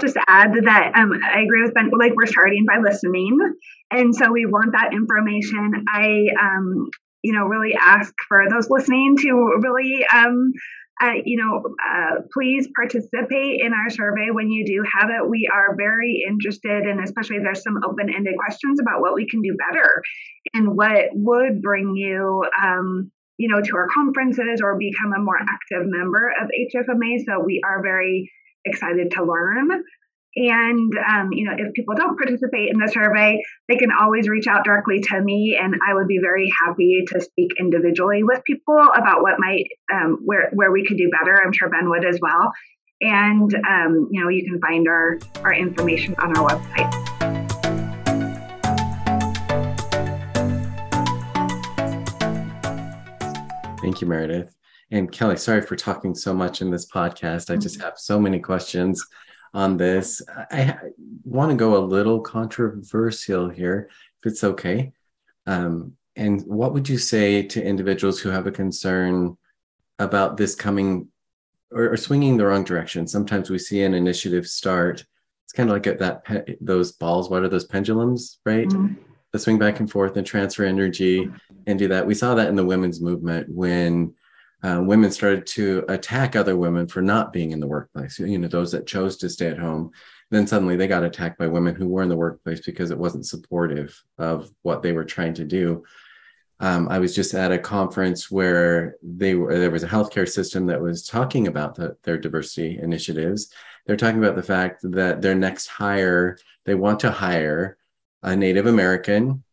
just 0.00 0.16
add 0.26 0.52
that 0.64 0.92
um, 0.94 1.12
I 1.12 1.40
agree 1.40 1.62
with 1.62 1.74
Ben. 1.74 1.90
Like 1.96 2.14
we're 2.14 2.26
starting 2.26 2.64
by 2.66 2.78
listening, 2.78 3.38
and 3.90 4.14
so 4.14 4.32
we 4.32 4.46
want 4.46 4.72
that 4.72 4.92
information. 4.92 5.84
I, 5.88 6.26
um, 6.40 6.88
you 7.22 7.32
know, 7.32 7.44
really 7.44 7.74
ask 7.78 8.12
for 8.28 8.44
those 8.50 8.70
listening 8.70 9.16
to 9.18 9.60
really, 9.62 10.04
um, 10.12 10.52
uh, 11.00 11.12
you 11.24 11.36
know, 11.36 11.62
uh, 11.86 12.22
please 12.32 12.68
participate 12.74 13.60
in 13.60 13.72
our 13.72 13.90
survey 13.90 14.28
when 14.30 14.50
you 14.50 14.66
do 14.66 14.84
have 14.98 15.10
it. 15.10 15.28
We 15.28 15.48
are 15.52 15.76
very 15.76 16.24
interested, 16.28 16.86
and 16.86 17.02
especially 17.02 17.36
if 17.36 17.42
there's 17.42 17.62
some 17.62 17.78
open-ended 17.84 18.34
questions 18.38 18.80
about 18.80 19.00
what 19.00 19.14
we 19.14 19.28
can 19.28 19.42
do 19.42 19.56
better 19.68 20.02
and 20.54 20.76
what 20.76 21.06
would 21.12 21.62
bring 21.62 21.96
you. 21.96 22.44
Um, 22.62 23.10
you 23.40 23.48
know, 23.48 23.62
to 23.62 23.76
our 23.76 23.86
conferences 23.94 24.60
or 24.60 24.76
become 24.76 25.12
a 25.16 25.22
more 25.22 25.38
active 25.38 25.86
member 25.86 26.32
of 26.42 26.48
HFMA. 26.48 27.22
So 27.24 27.38
we 27.38 27.62
are 27.64 27.80
very 27.80 28.32
excited 28.64 29.12
to 29.12 29.24
learn. 29.24 29.84
And, 30.36 30.92
um, 30.98 31.32
you 31.32 31.46
know, 31.46 31.54
if 31.56 31.72
people 31.72 31.94
don't 31.96 32.16
participate 32.16 32.70
in 32.70 32.78
the 32.78 32.86
survey, 32.86 33.42
they 33.66 33.76
can 33.76 33.90
always 33.90 34.28
reach 34.28 34.46
out 34.46 34.62
directly 34.64 35.00
to 35.00 35.20
me, 35.20 35.58
and 35.60 35.74
I 35.84 35.94
would 35.94 36.06
be 36.06 36.20
very 36.22 36.52
happy 36.64 37.02
to 37.08 37.20
speak 37.20 37.52
individually 37.58 38.22
with 38.22 38.44
people 38.44 38.78
about 38.94 39.22
what 39.22 39.34
might, 39.38 39.64
um, 39.92 40.18
where, 40.24 40.50
where 40.52 40.70
we 40.70 40.84
could 40.86 40.98
do 40.98 41.10
better. 41.10 41.42
I'm 41.42 41.52
sure 41.52 41.68
Ben 41.70 41.88
would 41.90 42.04
as 42.04 42.20
well. 42.20 42.52
And, 43.00 43.52
um, 43.54 44.08
you 44.10 44.22
know, 44.22 44.28
you 44.28 44.44
can 44.44 44.60
find 44.60 44.86
our, 44.86 45.18
our 45.42 45.54
information 45.54 46.14
on 46.18 46.36
our 46.36 46.48
website. 46.48 47.18
Thank 53.80 54.00
you, 54.02 54.06
Meredith. 54.06 54.57
And 54.90 55.10
Kelly, 55.12 55.36
sorry 55.36 55.62
for 55.62 55.76
talking 55.76 56.14
so 56.14 56.32
much 56.32 56.62
in 56.62 56.70
this 56.70 56.90
podcast. 56.90 57.52
I 57.52 57.56
just 57.56 57.76
mm-hmm. 57.76 57.84
have 57.84 57.98
so 57.98 58.18
many 58.18 58.40
questions 58.40 59.04
on 59.52 59.76
this. 59.76 60.22
I, 60.50 60.62
I 60.62 60.78
want 61.24 61.50
to 61.50 61.56
go 61.56 61.76
a 61.76 61.84
little 61.84 62.20
controversial 62.20 63.48
here, 63.48 63.90
if 63.90 64.32
it's 64.32 64.44
okay. 64.44 64.92
Um, 65.46 65.92
and 66.16 66.42
what 66.42 66.72
would 66.72 66.88
you 66.88 66.98
say 66.98 67.42
to 67.42 67.62
individuals 67.62 68.18
who 68.18 68.30
have 68.30 68.46
a 68.46 68.52
concern 68.52 69.36
about 69.98 70.36
this 70.36 70.54
coming 70.54 71.08
or, 71.70 71.92
or 71.92 71.96
swinging 71.96 72.36
the 72.36 72.46
wrong 72.46 72.64
direction? 72.64 73.06
Sometimes 73.06 73.50
we 73.50 73.58
see 73.58 73.82
an 73.82 73.94
initiative 73.94 74.46
start. 74.46 75.04
It's 75.44 75.52
kind 75.52 75.68
of 75.68 75.74
like 75.74 75.86
at 75.86 75.98
that 76.00 76.24
pe- 76.24 76.56
those 76.60 76.92
balls. 76.92 77.30
What 77.30 77.42
are 77.42 77.48
those 77.48 77.66
pendulums, 77.66 78.38
right? 78.44 78.68
Mm-hmm. 78.68 78.94
The 79.32 79.38
swing 79.38 79.58
back 79.58 79.80
and 79.80 79.90
forth 79.90 80.16
and 80.16 80.26
transfer 80.26 80.64
energy 80.64 81.28
and 81.66 81.78
do 81.78 81.88
that. 81.88 82.06
We 82.06 82.14
saw 82.14 82.34
that 82.34 82.48
in 82.48 82.56
the 82.56 82.64
women's 82.64 83.00
movement 83.00 83.48
when 83.50 84.14
uh, 84.62 84.80
women 84.82 85.10
started 85.10 85.46
to 85.46 85.84
attack 85.88 86.34
other 86.34 86.56
women 86.56 86.88
for 86.88 87.00
not 87.00 87.32
being 87.32 87.52
in 87.52 87.60
the 87.60 87.66
workplace. 87.66 88.18
You 88.18 88.38
know, 88.38 88.48
those 88.48 88.72
that 88.72 88.86
chose 88.86 89.16
to 89.18 89.30
stay 89.30 89.48
at 89.48 89.58
home. 89.58 89.92
Then 90.30 90.46
suddenly 90.46 90.76
they 90.76 90.88
got 90.88 91.04
attacked 91.04 91.38
by 91.38 91.46
women 91.46 91.74
who 91.74 91.88
were 91.88 92.02
in 92.02 92.08
the 92.08 92.16
workplace 92.16 92.60
because 92.60 92.90
it 92.90 92.98
wasn't 92.98 93.26
supportive 93.26 94.02
of 94.18 94.50
what 94.62 94.82
they 94.82 94.92
were 94.92 95.04
trying 95.04 95.34
to 95.34 95.44
do. 95.44 95.84
Um, 96.60 96.88
I 96.88 96.98
was 96.98 97.14
just 97.14 97.34
at 97.34 97.52
a 97.52 97.58
conference 97.58 98.32
where 98.32 98.96
they 99.00 99.36
were 99.36 99.56
there 99.56 99.70
was 99.70 99.84
a 99.84 99.88
healthcare 99.88 100.28
system 100.28 100.66
that 100.66 100.80
was 100.80 101.06
talking 101.06 101.46
about 101.46 101.76
the, 101.76 101.96
their 102.02 102.18
diversity 102.18 102.80
initiatives. 102.82 103.52
They're 103.86 103.96
talking 103.96 104.18
about 104.18 104.34
the 104.34 104.42
fact 104.42 104.80
that 104.82 105.22
their 105.22 105.36
next 105.36 105.68
hire 105.68 106.36
they 106.64 106.74
want 106.74 106.98
to 107.00 107.12
hire 107.12 107.78
a 108.24 108.34
Native 108.34 108.66
American 108.66 109.44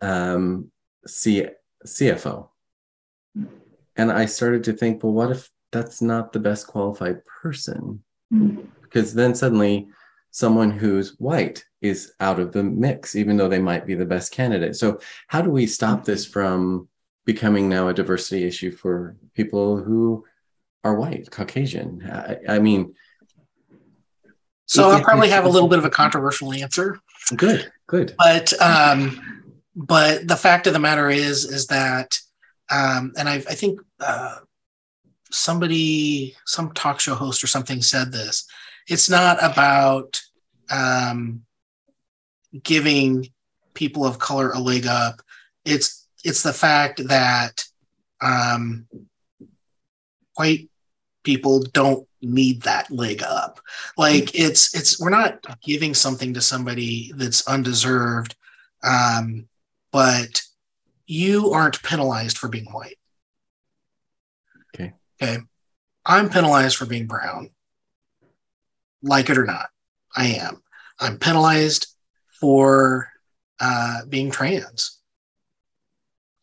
um, 0.00 0.70
C, 1.04 1.48
CFO 1.84 2.48
and 3.96 4.10
I 4.10 4.26
started 4.26 4.64
to 4.64 4.72
think, 4.72 5.02
well, 5.02 5.12
what 5.12 5.30
if 5.30 5.50
that's 5.72 6.02
not 6.02 6.32
the 6.32 6.40
best 6.40 6.66
qualified 6.66 7.24
person? 7.24 8.02
Mm-hmm. 8.32 8.62
Because 8.82 9.14
then 9.14 9.34
suddenly 9.34 9.88
someone 10.30 10.70
who's 10.70 11.18
white 11.18 11.64
is 11.80 12.12
out 12.20 12.40
of 12.40 12.52
the 12.52 12.62
mix, 12.62 13.14
even 13.14 13.36
though 13.36 13.48
they 13.48 13.60
might 13.60 13.86
be 13.86 13.94
the 13.94 14.04
best 14.04 14.32
candidate. 14.32 14.76
So, 14.76 15.00
how 15.28 15.42
do 15.42 15.50
we 15.50 15.66
stop 15.66 16.04
this 16.04 16.26
from 16.26 16.88
becoming 17.24 17.68
now 17.68 17.88
a 17.88 17.94
diversity 17.94 18.44
issue 18.44 18.70
for 18.70 19.16
people 19.34 19.82
who 19.82 20.24
are 20.82 20.96
white, 20.96 21.30
Caucasian? 21.30 22.02
I, 22.10 22.54
I 22.54 22.58
mean, 22.58 22.94
so 24.66 24.90
I'll 24.90 25.02
probably 25.02 25.28
have 25.28 25.44
a 25.44 25.48
little 25.48 25.68
bit 25.68 25.78
of 25.78 25.84
a 25.84 25.90
controversial 25.90 26.52
answer. 26.52 26.98
Good, 27.36 27.70
good. 27.86 28.14
But 28.18 28.52
um, 28.60 29.44
but 29.76 30.26
the 30.26 30.36
fact 30.36 30.66
of 30.66 30.72
the 30.72 30.78
matter 30.78 31.10
is, 31.10 31.44
is 31.44 31.66
that 31.66 32.18
um, 32.70 33.12
and 33.16 33.28
I, 33.28 33.34
I 33.34 33.54
think 33.54 33.80
uh, 34.00 34.38
somebody, 35.30 36.36
some 36.46 36.72
talk 36.72 37.00
show 37.00 37.14
host 37.14 37.42
or 37.44 37.46
something 37.46 37.82
said 37.82 38.12
this. 38.12 38.46
It's 38.88 39.08
not 39.10 39.42
about 39.42 40.20
um, 40.70 41.42
giving 42.62 43.28
people 43.74 44.06
of 44.06 44.18
color 44.18 44.50
a 44.52 44.58
leg 44.58 44.86
up. 44.86 45.20
It's 45.64 46.06
it's 46.24 46.42
the 46.42 46.52
fact 46.52 47.06
that 47.08 47.64
um, 48.20 48.86
white 50.36 50.70
people 51.22 51.60
don't 51.60 52.06
need 52.22 52.62
that 52.62 52.90
leg 52.90 53.22
up. 53.22 53.60
Like 53.96 54.34
it's 54.34 54.74
it's 54.74 55.00
we're 55.00 55.10
not 55.10 55.44
giving 55.62 55.94
something 55.94 56.34
to 56.34 56.40
somebody 56.40 57.12
that's 57.16 57.46
undeserved, 57.46 58.36
um, 58.82 59.48
but 59.92 60.42
you 61.06 61.50
aren't 61.50 61.82
penalized 61.82 62.38
for 62.38 62.48
being 62.48 62.66
white. 62.66 62.98
Okay. 64.74 64.92
Okay. 65.20 65.42
I'm 66.04 66.28
penalized 66.28 66.76
for 66.76 66.86
being 66.86 67.06
brown. 67.06 67.50
Like 69.02 69.30
it 69.30 69.38
or 69.38 69.44
not, 69.44 69.68
I 70.14 70.26
am. 70.26 70.62
I'm 70.98 71.18
penalized 71.18 71.88
for 72.40 73.10
uh, 73.60 74.04
being 74.08 74.30
trans. 74.30 74.98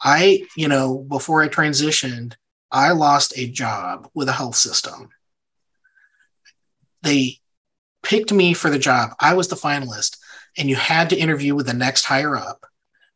I, 0.02 0.44
you 0.56 0.68
know, 0.68 0.98
before 0.98 1.42
I 1.42 1.48
transitioned, 1.48 2.34
I 2.72 2.92
lost 2.92 3.38
a 3.38 3.50
job 3.50 4.10
with 4.14 4.30
a 4.30 4.34
health 4.34 4.56
system. 4.56 5.10
They 7.04 7.38
picked 8.04 8.32
me 8.32 8.54
for 8.54 8.70
the 8.70 8.80
job, 8.80 9.12
I 9.20 9.34
was 9.34 9.48
the 9.48 9.56
finalist, 9.56 10.18
and 10.58 10.70
you 10.70 10.76
had 10.76 11.10
to 11.10 11.18
interview 11.18 11.56
with 11.56 11.68
the 11.68 11.74
next 11.74 12.06
higher 12.06 12.36
up. 12.36 12.66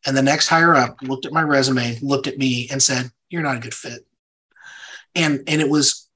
And 0.06 0.16
the 0.16 0.22
next 0.22 0.48
higher 0.48 0.74
up 0.74 1.02
looked 1.02 1.26
at 1.26 1.32
my 1.32 1.42
resume, 1.42 1.98
looked 2.00 2.26
at 2.26 2.38
me, 2.38 2.68
and 2.70 2.82
said, 2.82 3.10
You're 3.28 3.42
not 3.42 3.56
a 3.56 3.60
good 3.60 3.74
fit. 3.74 4.06
And, 5.14 5.42
and 5.46 5.60
it 5.60 5.68
was 5.68 6.08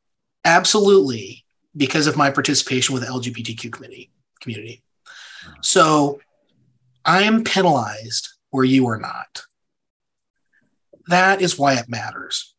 absolutely 0.44 1.44
because 1.76 2.06
of 2.06 2.16
my 2.16 2.30
participation 2.30 2.92
with 2.92 3.02
the 3.02 3.08
LGBTQ 3.08 3.72
committee 3.72 4.10
community. 4.40 4.82
So 5.62 6.20
I 7.04 7.22
am 7.22 7.44
penalized 7.44 8.28
where 8.50 8.64
you 8.64 8.86
are 8.88 8.98
not. 8.98 9.42
That 11.08 11.40
is 11.40 11.58
why 11.58 11.74
it 11.74 11.88
matters. 11.88 12.54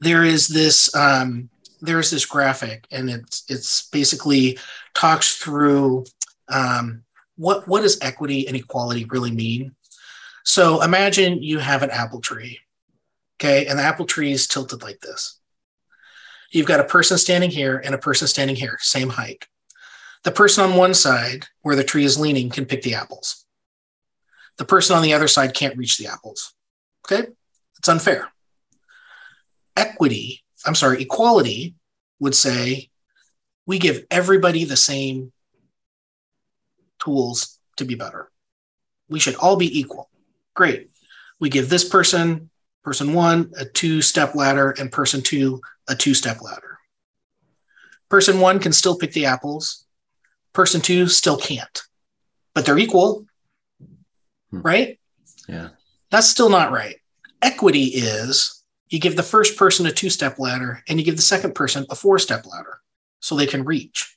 There 0.00 0.24
is 0.24 0.48
this 0.48 0.94
um, 0.94 1.48
there 1.80 1.98
is 1.98 2.10
this 2.10 2.26
graphic, 2.26 2.86
and 2.90 3.08
it's 3.08 3.44
it's 3.48 3.88
basically 3.88 4.58
talks 4.94 5.36
through 5.36 6.04
um, 6.48 7.04
what 7.36 7.66
what 7.68 7.82
does 7.82 7.98
equity 8.02 8.46
and 8.46 8.56
equality 8.56 9.04
really 9.06 9.30
mean. 9.30 9.74
So 10.46 10.82
imagine 10.82 11.42
you 11.42 11.58
have 11.58 11.82
an 11.82 11.90
apple 11.90 12.22
tree, 12.22 12.60
okay, 13.38 13.66
and 13.66 13.78
the 13.78 13.82
apple 13.82 14.06
tree 14.06 14.32
is 14.32 14.46
tilted 14.46 14.82
like 14.82 15.00
this. 15.00 15.38
You've 16.50 16.66
got 16.66 16.80
a 16.80 16.84
person 16.84 17.18
standing 17.18 17.50
here 17.50 17.82
and 17.84 17.94
a 17.94 17.98
person 17.98 18.28
standing 18.28 18.56
here, 18.56 18.78
same 18.80 19.10
height. 19.10 19.46
The 20.24 20.32
person 20.32 20.64
on 20.64 20.76
one 20.76 20.94
side, 20.94 21.46
where 21.60 21.76
the 21.76 21.84
tree 21.84 22.04
is 22.04 22.18
leaning, 22.18 22.48
can 22.48 22.64
pick 22.64 22.82
the 22.82 22.94
apples. 22.94 23.44
The 24.56 24.64
person 24.64 24.96
on 24.96 25.02
the 25.02 25.12
other 25.12 25.28
side 25.28 25.52
can't 25.52 25.76
reach 25.76 25.98
the 25.98 26.06
apples. 26.06 26.54
Okay, 27.04 27.28
it's 27.76 27.88
unfair. 27.88 28.32
Equity 29.76 30.44
I'm 30.66 30.74
sorry, 30.74 31.00
equality 31.00 31.74
would 32.18 32.34
say 32.34 32.90
we 33.66 33.78
give 33.78 34.04
everybody 34.10 34.64
the 34.64 34.76
same 34.76 35.32
tools 36.98 37.58
to 37.76 37.84
be 37.84 37.94
better. 37.94 38.30
We 39.08 39.20
should 39.20 39.36
all 39.36 39.56
be 39.56 39.78
equal. 39.78 40.10
Great. 40.56 40.90
We 41.38 41.50
give 41.50 41.68
this 41.68 41.88
person, 41.88 42.50
person 42.82 43.12
one, 43.12 43.52
a 43.56 43.66
two 43.66 44.02
step 44.02 44.34
ladder, 44.34 44.70
and 44.70 44.90
person 44.90 45.22
two, 45.22 45.60
a 45.86 45.94
two 45.94 46.14
step 46.14 46.42
ladder. 46.42 46.78
Person 48.08 48.40
one 48.40 48.58
can 48.58 48.72
still 48.72 48.96
pick 48.96 49.12
the 49.12 49.26
apples, 49.26 49.84
person 50.54 50.80
two 50.80 51.06
still 51.06 51.36
can't, 51.36 51.82
but 52.54 52.64
they're 52.64 52.78
equal, 52.78 53.26
hmm. 54.50 54.62
right? 54.62 54.98
Yeah. 55.46 55.68
That's 56.10 56.28
still 56.28 56.48
not 56.48 56.72
right. 56.72 56.96
Equity 57.42 57.84
is 57.84 58.64
you 58.88 58.98
give 58.98 59.16
the 59.16 59.22
first 59.22 59.58
person 59.58 59.84
a 59.86 59.92
two 59.92 60.08
step 60.08 60.38
ladder 60.38 60.82
and 60.88 60.98
you 60.98 61.04
give 61.04 61.16
the 61.16 61.22
second 61.22 61.54
person 61.54 61.84
a 61.90 61.94
four 61.94 62.18
step 62.18 62.46
ladder 62.46 62.80
so 63.20 63.36
they 63.36 63.46
can 63.46 63.64
reach. 63.64 64.15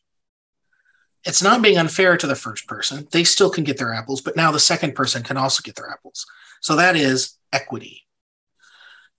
It's 1.26 1.44
not 1.44 1.62
being 1.62 1.78
unfair 1.78 2.18
to 2.18 2.28
the 2.28 2.36
first 2.36 2.68
person. 2.68 3.08
They 3.12 3.24
still 3.24 3.50
can 3.50 3.64
get 3.64 3.78
their 3.78 3.94
apples, 3.94 4.22
but 4.22 4.36
now 4.36 4.52
the 4.52 4.60
second 4.60 4.96
person 4.96 5.22
can 5.24 5.38
also 5.38 5.62
get 5.64 5.76
their 5.76 5.90
apples. 5.90 6.26
So 6.62 6.76
that 6.76 6.96
is 6.96 7.38
equity. 7.52 8.06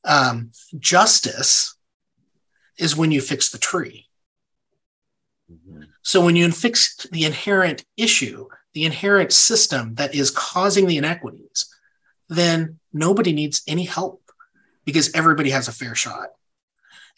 Um, 0.05 0.53
justice 0.79 1.75
is 2.79 2.97
when 2.97 3.11
you 3.11 3.21
fix 3.21 3.51
the 3.51 3.59
tree. 3.59 4.07
Mm-hmm. 5.53 5.83
So 6.03 6.25
when 6.25 6.37
you 6.37 6.51
fix 6.51 7.07
the 7.13 7.25
inherent 7.25 7.85
issue, 7.97 8.49
the 8.73 8.85
inherent 8.85 9.33
system 9.33 9.95
that 9.97 10.15
is 10.15 10.31
causing 10.31 10.87
the 10.87 10.97
inequities, 10.97 11.69
then 12.29 12.79
nobody 12.93 13.33
needs 13.33 13.63
any 13.67 13.85
help 13.85 14.23
because 14.85 15.13
everybody 15.15 15.51
has 15.51 15.69
a 15.69 15.73
fair 15.73 15.95
shot. 15.95 16.29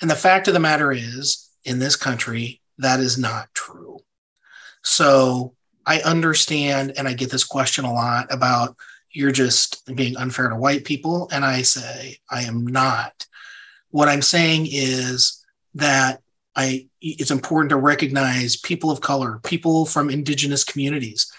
And 0.01 0.11
the 0.11 0.16
fact 0.16 0.49
of 0.49 0.55
the 0.55 0.61
matter 0.61 0.90
is, 0.90 1.49
in 1.64 1.79
this 1.79 1.95
country, 1.95 2.61
that 2.79 2.99
is 2.99 3.16
not 3.18 3.49
true. 3.55 3.82
So 4.83 5.55
I 5.87 6.01
understand, 6.01 6.92
and 6.97 7.09
I 7.09 7.14
get 7.14 7.31
this 7.31 7.45
question 7.45 7.85
a 7.85 7.92
lot 7.92 8.33
about 8.33 8.77
you're 9.11 9.33
just 9.33 9.85
being 9.95 10.16
unfair 10.16 10.49
to 10.49 10.57
white 10.57 10.85
people. 10.85 11.29
And 11.33 11.45
I 11.45 11.62
say, 11.62 12.18
I 12.31 12.42
am 12.42 12.66
not. 12.66 13.27
What 13.90 14.09
I'm 14.09 14.23
saying 14.23 14.68
is 14.71 15.45
that 15.75 16.21
I, 16.57 16.88
it's 17.01 17.31
important 17.31 17.71
to 17.71 17.77
recognize 17.77 18.57
people 18.57 18.90
of 18.90 19.01
color, 19.01 19.40
people 19.42 19.87
from 19.87 20.11
indigenous 20.11 20.64
communities. 20.64 21.33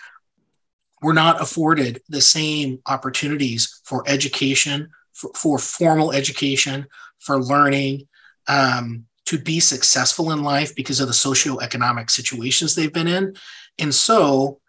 We're 1.01 1.13
not 1.13 1.41
afforded 1.41 2.01
the 2.09 2.21
same 2.21 2.79
opportunities 2.85 3.81
for 3.83 4.03
education, 4.07 4.89
for, 5.13 5.31
for 5.35 5.59
formal 5.59 6.11
education, 6.11 6.87
for 7.19 7.41
learning, 7.41 8.07
um, 8.47 9.05
to 9.25 9.37
be 9.37 9.59
successful 9.59 10.31
in 10.31 10.43
life 10.43 10.75
because 10.75 10.99
of 10.99 11.07
the 11.07 11.13
socioeconomic 11.13 12.09
situations 12.09 12.75
they've 12.75 12.93
been 12.93 13.07
in. 13.07 13.35
And 13.79 13.93
so 13.93 14.59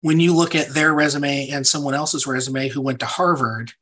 when 0.00 0.20
you 0.20 0.34
look 0.34 0.54
at 0.54 0.70
their 0.70 0.92
resume 0.94 1.48
and 1.50 1.66
someone 1.66 1.94
else's 1.94 2.26
resume 2.26 2.68
who 2.68 2.80
went 2.80 3.00
to 3.00 3.06
Harvard, 3.06 3.72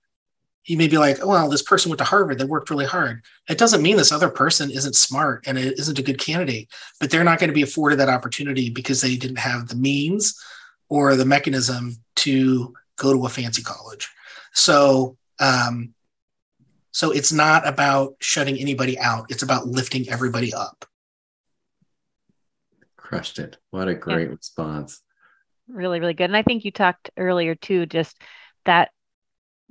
you 0.66 0.78
may 0.78 0.88
be 0.88 0.96
like, 0.96 1.18
oh, 1.22 1.28
well, 1.28 1.48
this 1.48 1.62
person 1.62 1.90
went 1.90 1.98
to 1.98 2.04
Harvard, 2.04 2.38
they 2.38 2.44
worked 2.44 2.70
really 2.70 2.86
hard. 2.86 3.22
It 3.48 3.58
doesn't 3.58 3.82
mean 3.82 3.96
this 3.96 4.12
other 4.12 4.30
person 4.30 4.70
isn't 4.70 4.96
smart 4.96 5.44
and 5.46 5.58
it 5.58 5.78
isn't 5.78 5.98
a 5.98 6.02
good 6.02 6.18
candidate, 6.18 6.68
but 7.00 7.10
they're 7.10 7.24
not 7.24 7.38
going 7.38 7.48
to 7.48 7.54
be 7.54 7.62
afforded 7.62 7.98
that 7.98 8.08
opportunity 8.08 8.70
because 8.70 9.00
they 9.00 9.16
didn't 9.16 9.38
have 9.38 9.68
the 9.68 9.76
means 9.76 10.40
or 10.88 11.16
the 11.16 11.26
mechanism 11.26 11.96
to 12.16 12.72
go 12.96 13.12
to 13.12 13.26
a 13.26 13.28
fancy 13.28 13.62
college. 13.62 14.08
So 14.54 15.16
um, 15.40 15.92
so 16.94 17.10
it's 17.10 17.32
not 17.32 17.66
about 17.66 18.14
shutting 18.20 18.56
anybody 18.56 18.96
out, 18.96 19.26
it's 19.28 19.42
about 19.42 19.66
lifting 19.66 20.08
everybody 20.08 20.54
up. 20.54 20.86
Crushed 22.96 23.40
it. 23.40 23.56
What 23.72 23.88
a 23.88 23.96
great 23.96 24.28
yeah. 24.28 24.34
response. 24.36 25.02
Really, 25.66 25.98
really 25.98 26.14
good. 26.14 26.26
And 26.30 26.36
I 26.36 26.44
think 26.44 26.64
you 26.64 26.70
talked 26.70 27.10
earlier 27.16 27.56
too, 27.56 27.86
just 27.86 28.22
that 28.64 28.90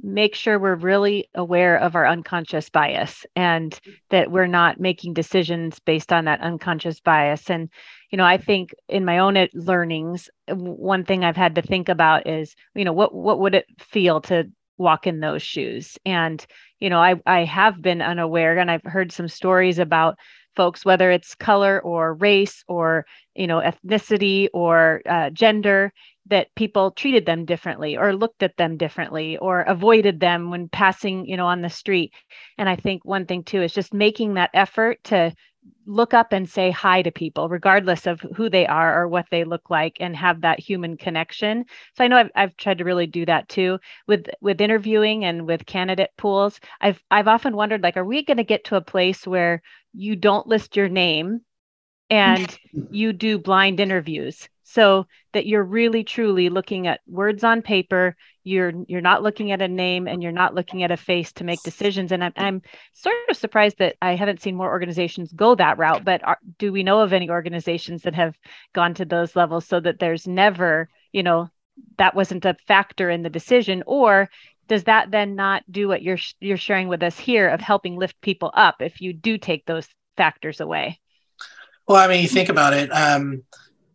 make 0.01 0.35
sure 0.35 0.59
we're 0.59 0.75
really 0.75 1.29
aware 1.33 1.77
of 1.77 1.95
our 1.95 2.05
unconscious 2.05 2.67
bias 2.69 3.25
and 3.37 3.79
that 4.09 4.29
we're 4.29 4.45
not 4.45 4.81
making 4.81 5.13
decisions 5.13 5.79
based 5.79 6.11
on 6.11 6.25
that 6.25 6.41
unconscious 6.41 6.99
bias 6.99 7.47
and 7.49 7.69
you 8.09 8.17
know 8.17 8.25
i 8.25 8.35
think 8.35 8.73
in 8.89 9.05
my 9.05 9.19
own 9.19 9.47
learnings 9.53 10.31
one 10.49 11.05
thing 11.05 11.23
i've 11.23 11.37
had 11.37 11.53
to 11.53 11.61
think 11.61 11.89
about 11.89 12.25
is 12.25 12.55
you 12.73 12.83
know 12.83 12.91
what 12.91 13.13
what 13.13 13.39
would 13.39 13.53
it 13.53 13.67
feel 13.79 14.19
to 14.19 14.49
walk 14.79 15.05
in 15.05 15.19
those 15.19 15.43
shoes 15.43 15.97
and 16.05 16.45
you 16.83 16.89
know 16.89 16.99
i 16.99 17.15
i 17.25 17.45
have 17.45 17.81
been 17.81 18.01
unaware 18.01 18.57
and 18.57 18.69
i've 18.69 18.83
heard 18.83 19.11
some 19.11 19.27
stories 19.29 19.79
about 19.79 20.17
folks 20.55 20.85
whether 20.85 21.09
it's 21.11 21.33
color 21.35 21.81
or 21.81 22.13
race 22.15 22.63
or 22.67 23.05
you 23.35 23.47
know 23.47 23.59
ethnicity 23.61 24.47
or 24.53 25.01
uh, 25.09 25.29
gender 25.31 25.93
that 26.27 26.53
people 26.55 26.91
treated 26.91 27.25
them 27.25 27.45
differently 27.45 27.97
or 27.97 28.15
looked 28.15 28.43
at 28.43 28.55
them 28.57 28.77
differently 28.77 29.37
or 29.37 29.61
avoided 29.61 30.19
them 30.19 30.49
when 30.49 30.69
passing 30.69 31.25
you 31.25 31.37
know 31.37 31.47
on 31.47 31.61
the 31.61 31.69
street. 31.69 32.13
And 32.57 32.69
i 32.69 32.75
think 32.75 33.03
one 33.03 33.25
thing 33.25 33.43
too 33.43 33.61
is 33.61 33.73
just 33.73 33.93
making 33.93 34.35
that 34.35 34.51
effort 34.53 35.03
to 35.05 35.33
look 35.85 36.13
up 36.13 36.33
and 36.33 36.49
say 36.49 36.71
hi 36.71 37.01
to 37.01 37.11
people 37.11 37.47
regardless 37.49 38.05
of 38.05 38.19
who 38.35 38.49
they 38.49 38.65
are 38.65 39.01
or 39.01 39.07
what 39.07 39.25
they 39.31 39.43
look 39.43 39.69
like 39.69 39.97
and 39.99 40.15
have 40.15 40.41
that 40.41 40.59
human 40.59 40.97
connection. 40.97 41.65
So 41.95 42.03
i 42.03 42.07
know 42.07 42.17
i've, 42.17 42.31
I've 42.35 42.57
tried 42.57 42.77
to 42.77 42.85
really 42.85 43.07
do 43.07 43.25
that 43.25 43.49
too 43.49 43.79
with 44.07 44.27
with 44.41 44.61
interviewing 44.61 45.25
and 45.25 45.45
with 45.45 45.65
candidate 45.65 46.11
pools. 46.17 46.59
I've 46.79 47.01
i've 47.11 47.27
often 47.27 47.55
wondered 47.55 47.83
like 47.83 47.97
are 47.97 48.05
we 48.05 48.23
going 48.23 48.37
to 48.37 48.43
get 48.43 48.63
to 48.65 48.77
a 48.77 48.81
place 48.81 49.27
where 49.27 49.61
you 49.93 50.15
don't 50.15 50.47
list 50.47 50.75
your 50.75 50.89
name 50.89 51.41
and 52.09 52.57
you 52.91 53.13
do 53.13 53.37
blind 53.37 53.79
interviews 53.79 54.47
so 54.73 55.05
that 55.33 55.45
you're 55.45 55.63
really 55.63 56.03
truly 56.03 56.49
looking 56.49 56.87
at 56.87 57.01
words 57.07 57.43
on 57.43 57.61
paper 57.61 58.15
you're 58.43 58.73
you're 58.87 59.01
not 59.01 59.23
looking 59.23 59.51
at 59.51 59.61
a 59.61 59.67
name 59.67 60.07
and 60.07 60.21
you're 60.21 60.31
not 60.31 60.53
looking 60.53 60.83
at 60.83 60.91
a 60.91 60.97
face 60.97 61.31
to 61.31 61.43
make 61.43 61.61
decisions. 61.63 62.11
And 62.11 62.23
i'm, 62.23 62.33
I'm 62.35 62.61
sort 62.93 63.15
of 63.29 63.37
surprised 63.37 63.77
that 63.77 63.95
i 64.01 64.15
haven't 64.15 64.41
seen 64.41 64.55
more 64.55 64.69
organizations 64.69 65.31
go 65.33 65.55
that 65.55 65.77
route 65.77 66.03
but 66.03 66.23
are, 66.23 66.39
do 66.57 66.71
we 66.71 66.83
know 66.83 66.99
of 66.99 67.13
any 67.13 67.29
organizations 67.29 68.03
that 68.03 68.15
have 68.15 68.35
gone 68.73 68.93
to 68.95 69.05
those 69.05 69.35
levels 69.35 69.65
so 69.65 69.79
that 69.79 69.99
there's 69.99 70.27
never 70.27 70.89
you 71.11 71.23
know 71.23 71.49
that 71.97 72.15
wasn't 72.15 72.45
a 72.45 72.55
factor 72.67 73.09
in 73.09 73.23
the 73.23 73.29
decision? 73.29 73.83
Or 73.85 74.29
does 74.67 74.85
that 74.85 75.11
then 75.11 75.35
not 75.35 75.63
do 75.71 75.87
what 75.87 76.01
you're 76.01 76.17
you're 76.39 76.57
sharing 76.57 76.87
with 76.87 77.03
us 77.03 77.17
here 77.17 77.49
of 77.49 77.61
helping 77.61 77.97
lift 77.97 78.19
people 78.21 78.51
up 78.53 78.81
if 78.81 79.01
you 79.01 79.13
do 79.13 79.37
take 79.37 79.65
those 79.65 79.87
factors 80.17 80.59
away? 80.59 80.99
Well 81.87 81.97
i 81.97 82.07
mean 82.07 82.21
you 82.21 82.29
think 82.29 82.49
about 82.49 82.73
it 82.73 82.89
um, 82.89 83.43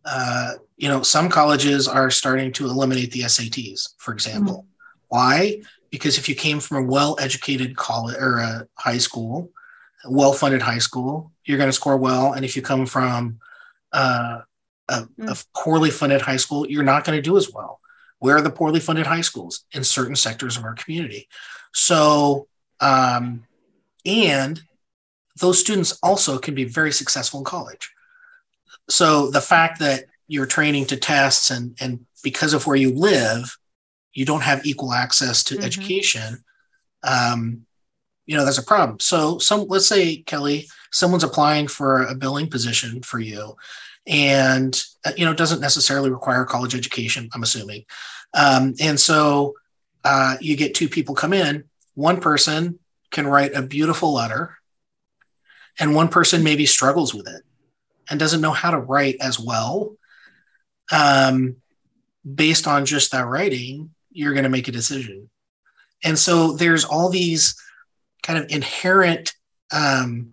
uh, 0.05 0.53
you 0.77 0.87
know, 0.87 1.01
some 1.01 1.29
colleges 1.29 1.87
are 1.87 2.09
starting 2.09 2.51
to 2.53 2.65
eliminate 2.65 3.11
the 3.11 3.21
SATs, 3.21 3.89
for 3.97 4.13
example. 4.13 4.63
Mm-hmm. 4.63 5.05
Why? 5.09 5.61
Because 5.89 6.17
if 6.17 6.29
you 6.29 6.35
came 6.35 6.59
from 6.59 6.77
a 6.77 6.87
well-educated 6.87 7.75
college 7.75 8.15
or 8.19 8.37
a 8.37 8.67
high 8.75 8.97
school, 8.97 9.49
well-funded 10.07 10.61
high 10.61 10.77
school, 10.77 11.31
you're 11.43 11.57
going 11.57 11.69
to 11.69 11.73
score 11.73 11.97
well, 11.97 12.33
and 12.33 12.45
if 12.45 12.55
you 12.55 12.61
come 12.61 12.85
from 12.85 13.39
uh, 13.91 14.41
a, 14.87 14.93
mm-hmm. 14.93 15.27
a 15.27 15.35
poorly 15.55 15.89
funded 15.89 16.21
high 16.21 16.37
school, 16.37 16.67
you're 16.69 16.83
not 16.83 17.03
going 17.03 17.17
to 17.17 17.21
do 17.21 17.37
as 17.37 17.51
well. 17.51 17.79
Where 18.19 18.37
are 18.37 18.41
the 18.41 18.49
poorly 18.49 18.79
funded 18.79 19.07
high 19.07 19.21
schools 19.21 19.65
in 19.71 19.83
certain 19.83 20.15
sectors 20.15 20.57
of 20.57 20.63
our 20.63 20.75
community? 20.75 21.27
So, 21.73 22.47
um, 22.79 23.45
and 24.05 24.61
those 25.39 25.59
students 25.59 25.97
also 26.03 26.37
can 26.37 26.53
be 26.53 26.65
very 26.65 26.91
successful 26.91 27.39
in 27.39 27.45
college 27.45 27.91
So 28.89 29.29
the 29.29 29.41
fact 29.41 29.79
that 29.79 30.05
you're 30.27 30.45
training 30.45 30.85
to 30.87 30.97
tests 30.97 31.49
and 31.49 31.75
and 31.79 32.05
because 32.23 32.53
of 32.53 32.67
where 32.67 32.75
you 32.75 32.93
live, 32.93 33.57
you 34.13 34.25
don't 34.25 34.43
have 34.43 34.65
equal 34.65 34.93
access 34.93 35.43
to 35.45 35.55
mm-hmm. 35.55 35.63
education. 35.63 36.43
Um, 37.03 37.65
you 38.25 38.35
know, 38.37 38.45
that's 38.45 38.57
a 38.57 38.63
problem. 38.63 38.99
So 38.99 39.39
some 39.39 39.67
let's 39.67 39.87
say, 39.87 40.17
Kelly, 40.17 40.67
someone's 40.91 41.23
applying 41.23 41.67
for 41.67 42.03
a 42.03 42.15
billing 42.15 42.49
position 42.49 43.01
for 43.01 43.19
you 43.19 43.55
and 44.07 44.83
uh, 45.05 45.11
you 45.15 45.23
know 45.23 45.31
it 45.31 45.37
doesn't 45.37 45.61
necessarily 45.61 46.09
require 46.09 46.43
college 46.43 46.75
education 46.75 47.29
i'm 47.33 47.43
assuming 47.43 47.85
um, 48.33 48.73
and 48.79 48.99
so 48.99 49.55
uh, 50.03 50.37
you 50.39 50.55
get 50.55 50.75
two 50.75 50.89
people 50.89 51.15
come 51.15 51.33
in 51.33 51.63
one 51.93 52.19
person 52.19 52.79
can 53.11 53.27
write 53.27 53.53
a 53.53 53.61
beautiful 53.61 54.13
letter 54.13 54.55
and 55.79 55.95
one 55.95 56.07
person 56.07 56.43
maybe 56.43 56.65
struggles 56.65 57.13
with 57.13 57.27
it 57.27 57.43
and 58.09 58.19
doesn't 58.19 58.41
know 58.41 58.51
how 58.51 58.71
to 58.71 58.79
write 58.79 59.17
as 59.21 59.39
well 59.39 59.95
um, 60.91 61.57
based 62.35 62.67
on 62.67 62.85
just 62.85 63.11
that 63.11 63.27
writing 63.27 63.91
you're 64.11 64.33
going 64.33 64.43
to 64.43 64.49
make 64.49 64.67
a 64.67 64.71
decision. 64.71 65.29
And 66.03 66.17
so 66.17 66.53
there's 66.53 66.85
all 66.85 67.09
these 67.09 67.55
kind 68.23 68.39
of 68.39 68.49
inherent 68.49 69.33
um, 69.71 70.31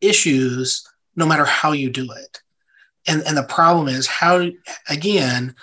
issues 0.00 0.86
no 1.16 1.26
matter 1.26 1.44
how 1.44 1.72
you 1.72 1.90
do 1.90 2.10
it. 2.12 2.40
And 3.06 3.22
and 3.26 3.36
the 3.36 3.44
problem 3.44 3.88
is 3.88 4.06
how 4.06 4.48
again 4.88 5.54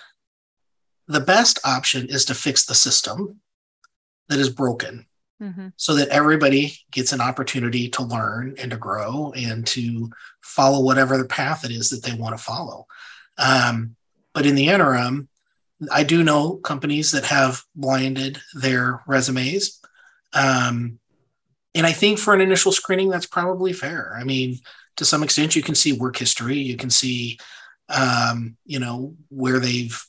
the 1.08 1.20
best 1.20 1.60
option 1.66 2.08
is 2.08 2.26
to 2.26 2.36
fix 2.36 2.66
the 2.66 2.76
system 2.76 3.42
that 4.30 4.40
is 4.40 4.50
broken 4.50 5.06
mm-hmm. 5.42 5.68
so 5.76 5.96
that 5.96 6.10
everybody 6.10 6.74
gets 6.92 7.12
an 7.12 7.22
opportunity 7.22 7.90
to 7.90 8.04
learn 8.04 8.56
and 8.60 8.72
to 8.72 8.78
grow 8.78 9.34
and 9.36 9.66
to 9.66 10.10
follow 10.42 10.84
whatever 10.84 11.18
the 11.18 11.26
path 11.26 11.66
it 11.66 11.72
is 11.72 11.90
that 11.90 12.04
they 12.04 12.16
want 12.16 12.38
to 12.38 12.44
follow 12.44 12.86
um, 13.38 13.96
but 14.34 14.46
in 14.46 14.56
the 14.56 14.68
interim 14.68 15.28
i 15.92 16.04
do 16.04 16.24
know 16.24 16.56
companies 16.58 17.12
that 17.12 17.26
have 17.26 17.64
blinded 17.76 18.40
their 18.54 19.02
resumes 19.08 19.80
um, 20.34 21.00
and 21.74 21.88
i 21.88 21.92
think 21.92 22.20
for 22.20 22.34
an 22.34 22.42
initial 22.42 22.72
screening 22.72 23.10
that's 23.10 23.26
probably 23.26 23.74
fair 23.74 24.16
i 24.20 24.24
mean 24.24 24.58
to 24.96 25.06
some 25.06 25.24
extent 25.24 25.56
you 25.56 25.64
can 25.64 25.76
see 25.76 25.94
work 25.94 26.18
history 26.18 26.58
you 26.58 26.78
can 26.78 26.90
see 26.90 27.38
um, 27.90 28.56
you 28.66 28.80
know 28.80 29.16
where 29.30 29.60
they've 29.60 30.06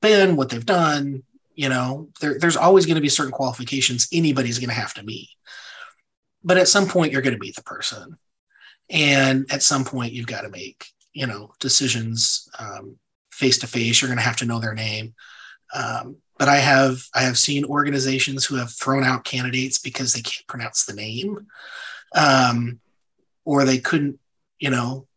been 0.00 0.36
what 0.36 0.50
they've 0.50 0.66
done 0.66 1.22
you 1.54 1.68
know 1.68 2.08
there, 2.20 2.38
there's 2.38 2.56
always 2.56 2.86
going 2.86 2.96
to 2.96 3.02
be 3.02 3.08
certain 3.08 3.32
qualifications 3.32 4.08
anybody's 4.12 4.58
going 4.58 4.68
to 4.68 4.74
have 4.74 4.94
to 4.94 5.02
meet. 5.02 5.28
But 6.44 6.58
at 6.58 6.68
some 6.68 6.88
point 6.88 7.12
you're 7.12 7.22
going 7.22 7.34
to 7.34 7.40
meet 7.40 7.56
the 7.56 7.62
person. 7.62 8.16
And 8.90 9.50
at 9.50 9.62
some 9.62 9.84
point 9.84 10.12
you've 10.12 10.26
got 10.26 10.42
to 10.42 10.48
make 10.48 10.86
you 11.12 11.26
know 11.26 11.52
decisions 11.60 12.48
face 13.30 13.58
to 13.58 13.66
face 13.66 14.00
you're 14.00 14.08
going 14.08 14.18
to 14.18 14.24
have 14.24 14.36
to 14.38 14.46
know 14.46 14.58
their 14.58 14.74
name. 14.74 15.14
Um, 15.74 16.16
but 16.38 16.48
i 16.48 16.56
have 16.56 17.02
i 17.14 17.22
have 17.22 17.38
seen 17.38 17.64
organizations 17.64 18.44
who 18.44 18.56
have 18.56 18.70
thrown 18.72 19.04
out 19.04 19.24
candidates 19.24 19.78
because 19.78 20.12
they 20.12 20.20
can't 20.20 20.46
pronounce 20.46 20.84
the 20.84 20.92
name 20.92 21.46
um, 22.14 22.80
or 23.44 23.64
they 23.64 23.78
couldn't 23.78 24.18
you 24.62 24.70
know, 24.70 25.08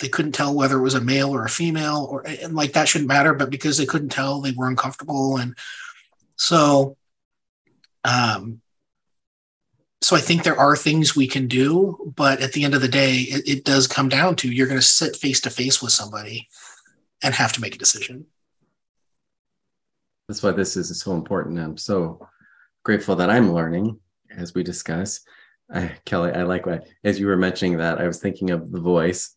they 0.00 0.08
couldn't 0.08 0.32
tell 0.32 0.54
whether 0.54 0.78
it 0.78 0.82
was 0.82 0.94
a 0.94 1.00
male 1.00 1.34
or 1.34 1.44
a 1.44 1.50
female 1.50 2.08
or 2.10 2.26
and 2.26 2.54
like 2.54 2.72
that 2.72 2.88
shouldn't 2.88 3.08
matter, 3.08 3.34
but 3.34 3.50
because 3.50 3.76
they 3.78 3.86
couldn't 3.86 4.08
tell, 4.08 4.40
they 4.40 4.52
were 4.52 4.68
uncomfortable. 4.68 5.36
And 5.36 5.56
so 6.36 6.96
um 8.04 8.60
so 10.02 10.16
I 10.16 10.20
think 10.20 10.42
there 10.42 10.58
are 10.58 10.76
things 10.76 11.14
we 11.14 11.28
can 11.28 11.46
do, 11.46 12.12
but 12.16 12.40
at 12.40 12.52
the 12.54 12.64
end 12.64 12.74
of 12.74 12.80
the 12.80 12.88
day, 12.88 13.16
it, 13.16 13.46
it 13.46 13.64
does 13.64 13.86
come 13.86 14.08
down 14.08 14.34
to 14.36 14.50
you're 14.50 14.66
going 14.66 14.80
to 14.80 14.86
sit 14.86 15.14
face 15.14 15.42
to 15.42 15.50
face 15.50 15.82
with 15.82 15.92
somebody 15.92 16.48
and 17.22 17.34
have 17.34 17.52
to 17.52 17.60
make 17.60 17.74
a 17.74 17.78
decision. 17.78 18.24
That's 20.26 20.42
why 20.42 20.52
this 20.52 20.74
is 20.76 20.98
so 20.98 21.12
important. 21.12 21.58
I'm 21.58 21.76
so 21.76 22.26
grateful 22.82 23.16
that 23.16 23.28
I'm 23.28 23.52
learning 23.52 24.00
as 24.34 24.54
we 24.54 24.62
discuss. 24.62 25.20
I, 25.72 25.92
Kelly, 26.06 26.32
I 26.32 26.44
like 26.44 26.64
what 26.64 26.86
as 27.04 27.20
you 27.20 27.26
were 27.26 27.36
mentioning 27.36 27.76
that 27.76 28.00
I 28.00 28.06
was 28.06 28.20
thinking 28.20 28.50
of 28.50 28.72
the 28.72 28.80
voice 28.80 29.36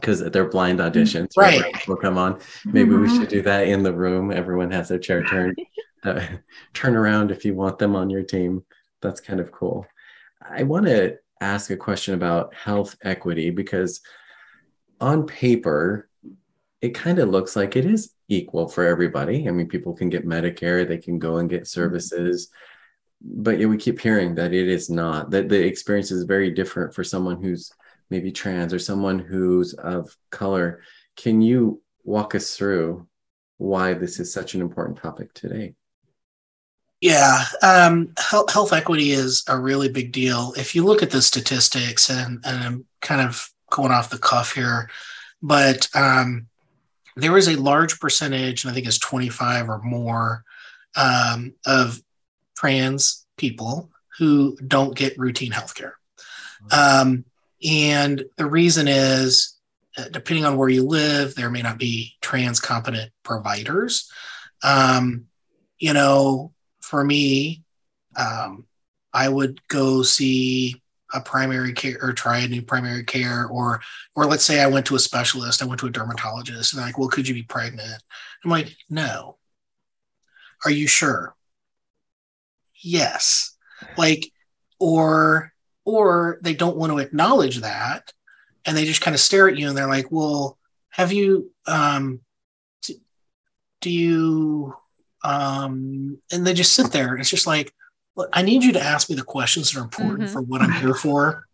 because 0.00 0.20
they're 0.30 0.48
blind 0.48 0.78
mm, 0.78 0.90
auditions. 0.90 1.30
Right. 1.36 1.60
right? 1.60 1.88
Will 1.88 1.96
come 1.96 2.18
on. 2.18 2.40
Maybe 2.64 2.90
mm-hmm. 2.90 3.02
we 3.02 3.08
should 3.08 3.28
do 3.28 3.42
that 3.42 3.68
in 3.68 3.82
the 3.82 3.92
room. 3.92 4.32
Everyone 4.32 4.70
has 4.70 4.88
their 4.88 4.98
chair 4.98 5.22
turned. 5.26 5.58
uh, 6.02 6.26
turn 6.72 6.96
around 6.96 7.30
if 7.30 7.44
you 7.44 7.54
want 7.54 7.78
them 7.78 7.94
on 7.94 8.10
your 8.10 8.22
team. 8.22 8.64
That's 9.02 9.20
kind 9.20 9.40
of 9.40 9.52
cool. 9.52 9.86
I 10.42 10.62
want 10.62 10.86
to 10.86 11.18
ask 11.40 11.70
a 11.70 11.76
question 11.76 12.14
about 12.14 12.54
health 12.54 12.96
equity 13.02 13.50
because 13.50 14.00
on 15.00 15.26
paper, 15.26 16.08
it 16.80 16.90
kind 16.90 17.18
of 17.18 17.28
looks 17.28 17.56
like 17.56 17.76
it 17.76 17.84
is 17.84 18.12
equal 18.28 18.68
for 18.68 18.86
everybody. 18.86 19.46
I 19.46 19.50
mean, 19.50 19.68
people 19.68 19.94
can 19.94 20.08
get 20.08 20.26
Medicare, 20.26 20.86
they 20.86 20.98
can 20.98 21.18
go 21.18 21.36
and 21.36 21.48
get 21.48 21.62
mm-hmm. 21.62 21.80
services. 21.80 22.46
Mm-hmm 22.46 22.66
but 23.22 23.58
yeah, 23.58 23.66
we 23.66 23.76
keep 23.76 24.00
hearing 24.00 24.34
that 24.34 24.54
it 24.54 24.68
is 24.68 24.88
not 24.88 25.30
that 25.30 25.48
the 25.48 25.64
experience 25.64 26.10
is 26.10 26.24
very 26.24 26.50
different 26.50 26.94
for 26.94 27.04
someone 27.04 27.42
who's 27.42 27.72
maybe 28.10 28.32
trans 28.32 28.74
or 28.74 28.78
someone 28.78 29.18
who's 29.18 29.74
of 29.74 30.16
color. 30.30 30.82
Can 31.16 31.40
you 31.40 31.82
walk 32.04 32.34
us 32.34 32.56
through 32.56 33.06
why 33.58 33.94
this 33.94 34.18
is 34.18 34.32
such 34.32 34.54
an 34.54 34.60
important 34.60 34.98
topic 34.98 35.32
today? 35.34 35.74
Yeah, 37.00 37.44
um, 37.62 38.12
health, 38.18 38.52
health, 38.52 38.72
equity 38.72 39.12
is 39.12 39.42
a 39.48 39.58
really 39.58 39.88
big 39.88 40.12
deal. 40.12 40.52
If 40.56 40.74
you 40.74 40.84
look 40.84 41.02
at 41.02 41.10
the 41.10 41.22
statistics, 41.22 42.10
and, 42.10 42.40
and 42.44 42.62
I'm 42.62 42.84
kind 43.00 43.22
of 43.22 43.48
going 43.70 43.90
off 43.90 44.10
the 44.10 44.18
cuff 44.18 44.54
here, 44.54 44.90
but 45.40 45.88
um, 45.94 46.46
there 47.16 47.38
is 47.38 47.48
a 47.48 47.56
large 47.56 47.98
percentage, 48.00 48.64
and 48.64 48.70
I 48.70 48.74
think 48.74 48.86
it's 48.86 48.98
25 48.98 49.70
or 49.70 49.80
more, 49.82 50.44
um, 50.94 51.54
of 51.64 52.02
trans 52.54 53.26
people 53.38 53.90
who 54.18 54.58
don't 54.66 54.94
get 54.94 55.18
routine 55.18 55.52
health 55.52 55.74
care. 55.74 55.94
Um, 56.70 57.24
and 57.68 58.24
the 58.36 58.46
reason 58.46 58.88
is, 58.88 59.56
depending 60.10 60.44
on 60.44 60.56
where 60.56 60.68
you 60.68 60.82
live, 60.84 61.34
there 61.34 61.50
may 61.50 61.62
not 61.62 61.78
be 61.78 62.16
trans 62.20 62.60
competent 62.60 63.10
providers. 63.22 64.10
Um, 64.62 65.26
you 65.78 65.92
know, 65.92 66.52
for 66.80 67.04
me, 67.04 67.62
um, 68.16 68.66
I 69.12 69.28
would 69.28 69.66
go 69.68 70.02
see 70.02 70.80
a 71.12 71.20
primary 71.20 71.72
care 71.72 71.98
or 72.00 72.12
try 72.12 72.38
a 72.38 72.48
new 72.48 72.62
primary 72.62 73.02
care 73.02 73.46
or 73.46 73.80
or 74.14 74.26
let's 74.26 74.44
say 74.44 74.60
I 74.60 74.68
went 74.68 74.86
to 74.86 74.94
a 74.94 75.00
specialist, 75.00 75.60
I 75.60 75.66
went 75.66 75.80
to 75.80 75.86
a 75.86 75.90
dermatologist 75.90 76.72
and 76.72 76.80
I'm 76.80 76.86
like, 76.86 76.98
well, 76.98 77.08
could 77.08 77.26
you 77.26 77.34
be 77.34 77.42
pregnant? 77.42 78.02
I'm 78.44 78.50
like, 78.50 78.76
no. 78.88 79.36
Are 80.64 80.70
you 80.70 80.86
sure? 80.86 81.34
yes 82.82 83.56
like 83.96 84.32
or 84.78 85.52
or 85.84 86.38
they 86.42 86.54
don't 86.54 86.76
want 86.76 86.92
to 86.92 86.98
acknowledge 86.98 87.60
that 87.60 88.12
and 88.64 88.76
they 88.76 88.84
just 88.84 89.00
kind 89.00 89.14
of 89.14 89.20
stare 89.20 89.48
at 89.48 89.56
you 89.56 89.68
and 89.68 89.76
they're 89.76 89.88
like 89.88 90.10
well 90.10 90.58
have 90.90 91.12
you 91.12 91.50
um 91.66 92.20
do 93.80 93.90
you 93.90 94.74
um 95.22 96.18
and 96.32 96.46
they 96.46 96.54
just 96.54 96.72
sit 96.72 96.92
there. 96.92 97.16
It's 97.16 97.30
just 97.30 97.46
like 97.46 97.72
look, 98.16 98.28
i 98.32 98.42
need 98.42 98.62
you 98.62 98.72
to 98.72 98.82
ask 98.82 99.08
me 99.08 99.16
the 99.16 99.22
questions 99.22 99.70
that 99.70 99.80
are 99.80 99.84
important 99.84 100.22
mm-hmm. 100.22 100.32
for 100.32 100.42
what 100.42 100.62
i'm 100.62 100.72
here 100.72 100.94
for. 100.94 101.46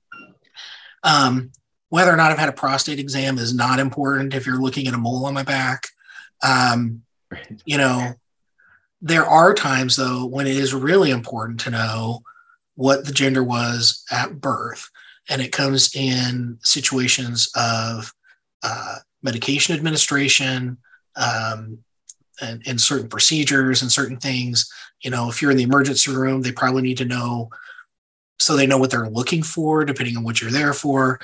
Um 1.02 1.52
whether 1.88 2.12
or 2.12 2.16
not 2.16 2.32
i've 2.32 2.38
had 2.38 2.48
a 2.48 2.52
prostate 2.52 2.98
exam 2.98 3.38
is 3.38 3.54
not 3.54 3.78
important 3.78 4.34
if 4.34 4.46
you're 4.46 4.60
looking 4.60 4.86
at 4.88 4.94
a 4.94 4.98
mole 4.98 5.26
on 5.26 5.34
my 5.34 5.42
back. 5.42 5.88
Um 6.42 7.02
you 7.64 7.78
know 7.78 8.14
there 9.02 9.26
are 9.26 9.54
times, 9.54 9.96
though, 9.96 10.24
when 10.24 10.46
it 10.46 10.56
is 10.56 10.74
really 10.74 11.10
important 11.10 11.60
to 11.60 11.70
know 11.70 12.22
what 12.76 13.04
the 13.04 13.12
gender 13.12 13.42
was 13.42 14.04
at 14.10 14.40
birth. 14.40 14.88
And 15.28 15.42
it 15.42 15.52
comes 15.52 15.94
in 15.96 16.58
situations 16.62 17.50
of 17.56 18.12
uh, 18.62 18.96
medication 19.22 19.74
administration 19.74 20.78
um, 21.16 21.78
and, 22.40 22.62
and 22.66 22.80
certain 22.80 23.08
procedures 23.08 23.82
and 23.82 23.90
certain 23.90 24.18
things. 24.18 24.70
You 25.02 25.10
know, 25.10 25.28
if 25.28 25.42
you're 25.42 25.50
in 25.50 25.56
the 25.56 25.64
emergency 25.64 26.12
room, 26.12 26.42
they 26.42 26.52
probably 26.52 26.82
need 26.82 26.98
to 26.98 27.04
know 27.04 27.50
so 28.38 28.54
they 28.54 28.66
know 28.66 28.78
what 28.78 28.90
they're 28.90 29.08
looking 29.08 29.42
for, 29.42 29.84
depending 29.84 30.16
on 30.16 30.22
what 30.22 30.40
you're 30.40 30.50
there 30.50 30.74
for. 30.74 31.18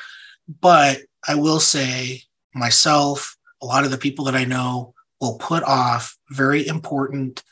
But 0.60 1.02
I 1.28 1.34
will 1.34 1.60
say, 1.60 2.22
myself, 2.54 3.36
a 3.62 3.66
lot 3.66 3.84
of 3.84 3.90
the 3.90 3.98
people 3.98 4.24
that 4.24 4.34
I 4.34 4.44
know 4.44 4.94
will 5.20 5.38
put 5.38 5.62
off 5.62 6.16
very 6.30 6.66
important 6.66 7.42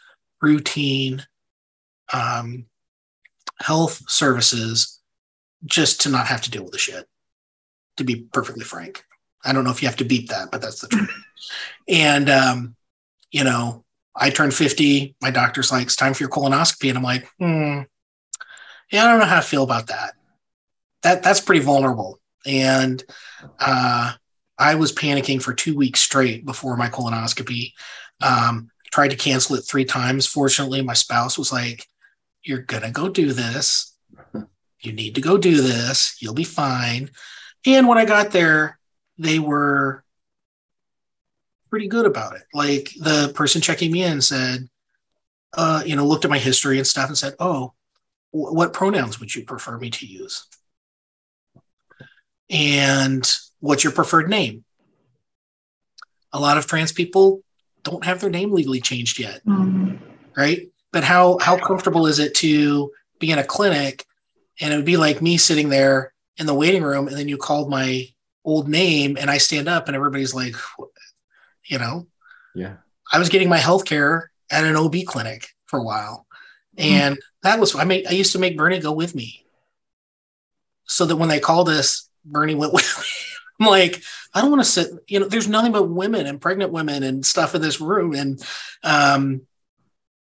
routine 0.40 1.24
um, 2.12 2.64
health 3.61 4.02
services 4.08 5.00
just 5.64 6.02
to 6.02 6.08
not 6.08 6.26
have 6.26 6.40
to 6.42 6.50
deal 6.50 6.62
with 6.62 6.72
the 6.72 6.78
shit, 6.78 7.06
to 7.96 8.04
be 8.04 8.26
perfectly 8.32 8.64
frank. 8.64 9.04
I 9.44 9.52
don't 9.52 9.64
know 9.64 9.70
if 9.70 9.82
you 9.82 9.88
have 9.88 9.96
to 9.98 10.04
beat 10.04 10.28
that, 10.30 10.50
but 10.50 10.61
that's 10.61 10.80
the 10.80 10.88
truth. 10.88 11.11
and, 11.88 12.28
um, 12.28 12.76
you 13.30 13.44
know, 13.44 13.84
I 14.14 14.30
turned 14.30 14.54
50. 14.54 15.14
My 15.20 15.30
doctor's 15.30 15.70
like, 15.70 15.84
it's 15.84 15.96
time 15.96 16.14
for 16.14 16.22
your 16.22 16.30
colonoscopy. 16.30 16.88
And 16.88 16.98
I'm 16.98 17.04
like, 17.04 17.26
hmm, 17.38 17.80
yeah, 18.90 19.04
I 19.04 19.08
don't 19.08 19.20
know 19.20 19.26
how 19.26 19.36
to 19.36 19.46
feel 19.46 19.62
about 19.62 19.86
that. 19.86 20.14
That 21.02 21.22
That's 21.22 21.40
pretty 21.40 21.64
vulnerable. 21.64 22.20
And 22.44 23.02
uh, 23.58 24.12
I 24.58 24.74
was 24.74 24.92
panicking 24.92 25.42
for 25.42 25.54
two 25.54 25.76
weeks 25.76 26.00
straight 26.00 26.44
before 26.44 26.76
my 26.76 26.88
colonoscopy. 26.88 27.72
Um, 28.20 28.70
tried 28.92 29.08
to 29.08 29.16
cancel 29.16 29.56
it 29.56 29.62
three 29.62 29.84
times. 29.84 30.26
Fortunately, 30.26 30.82
my 30.82 30.94
spouse 30.94 31.38
was 31.38 31.52
like, 31.52 31.86
You're 32.43 32.62
going 32.62 32.82
to 32.82 32.91
go 32.91 33.09
do 33.09 33.32
this. 33.32 33.97
You 34.80 34.93
need 34.93 35.14
to 35.16 35.20
go 35.20 35.36
do 35.36 35.61
this. 35.61 36.16
You'll 36.20 36.34
be 36.34 36.45
fine. 36.45 37.11
And 37.66 37.86
when 37.86 37.99
I 37.99 38.05
got 38.05 38.30
there, 38.30 38.78
they 39.18 39.38
were 39.38 40.05
pretty 41.68 41.86
good 41.86 42.07
about 42.07 42.36
it. 42.36 42.43
Like 42.55 42.91
the 42.99 43.32
person 43.34 43.61
checking 43.61 43.93
me 43.93 44.03
in 44.03 44.20
said, 44.20 44.68
uh, 45.53 45.82
you 45.84 45.97
know, 45.97 46.07
looked 46.07 46.24
at 46.24 46.30
my 46.30 46.38
history 46.38 46.78
and 46.78 46.86
stuff 46.86 47.09
and 47.09 47.18
said, 47.18 47.34
Oh, 47.38 47.74
w- 48.32 48.55
what 48.55 48.72
pronouns 48.72 49.20
would 49.20 49.34
you 49.34 49.45
prefer 49.45 49.78
me 49.78 49.91
to 49.91 50.07
use? 50.07 50.47
And 52.49 53.28
what's 53.61 53.84
your 53.84 53.93
preferred 53.93 54.28
name? 54.28 54.64
A 56.32 56.41
lot 56.41 56.59
of 56.59 56.66
trans 56.66 56.93
people 56.93 57.43
don't 57.82 58.05
have 58.05 58.20
their 58.20 58.30
name 58.30 58.53
legally 58.53 58.80
changed 58.80 59.18
yet, 59.18 59.45
mm-hmm. 59.45 59.97
right? 60.36 60.68
But 60.93 61.05
how 61.05 61.38
how 61.38 61.57
comfortable 61.57 62.07
is 62.07 62.18
it 62.18 62.34
to 62.36 62.91
be 63.18 63.30
in 63.30 63.38
a 63.38 63.45
clinic 63.45 64.05
and 64.61 64.72
it 64.72 64.76
would 64.76 64.84
be 64.84 64.97
like 64.97 65.22
me 65.22 65.36
sitting 65.36 65.68
there 65.68 66.12
in 66.36 66.47
the 66.47 66.55
waiting 66.55 66.82
room 66.82 67.07
and 67.07 67.16
then 67.16 67.28
you 67.28 67.36
called 67.36 67.70
my 67.70 68.09
old 68.45 68.68
name 68.68 69.16
and 69.20 69.30
I 69.30 69.38
stand 69.38 69.68
up 69.68 69.86
and 69.86 69.95
everybody's 69.95 70.34
like, 70.34 70.57
you 71.66 71.78
know, 71.78 72.07
yeah. 72.55 72.76
I 73.12 73.18
was 73.18 73.28
getting 73.28 73.49
my 73.49 73.59
health 73.59 73.84
care 73.84 74.30
at 74.51 74.64
an 74.64 74.76
OB 74.76 74.97
clinic 75.07 75.49
for 75.66 75.78
a 75.78 75.82
while. 75.84 76.26
Mm-hmm. 76.76 76.93
And 76.93 77.18
that 77.43 77.61
was 77.61 77.74
I 77.74 77.84
made 77.84 78.07
I 78.07 78.12
used 78.12 78.32
to 78.32 78.38
make 78.38 78.57
Bernie 78.57 78.80
go 78.80 78.93
with 78.93 79.14
me. 79.14 79.45
So 80.86 81.07
that 81.07 81.16
when 81.16 81.28
they 81.28 81.38
called 81.38 81.68
us, 81.68 82.09
Bernie 82.24 82.57
went 82.57 82.72
with 82.74 82.99
me. 82.99 83.05
I'm 83.61 83.66
like, 83.66 84.03
I 84.32 84.41
don't 84.41 84.51
want 84.51 84.62
to 84.62 84.70
sit, 84.70 84.91
you 85.07 85.20
know, 85.20 85.28
there's 85.28 85.49
nothing 85.49 85.72
but 85.72 85.84
women 85.84 86.26
and 86.26 86.41
pregnant 86.41 86.72
women 86.72 87.03
and 87.03 87.24
stuff 87.24 87.55
in 87.55 87.61
this 87.61 87.80
room. 87.80 88.14
And, 88.14 88.43
um, 88.82 89.43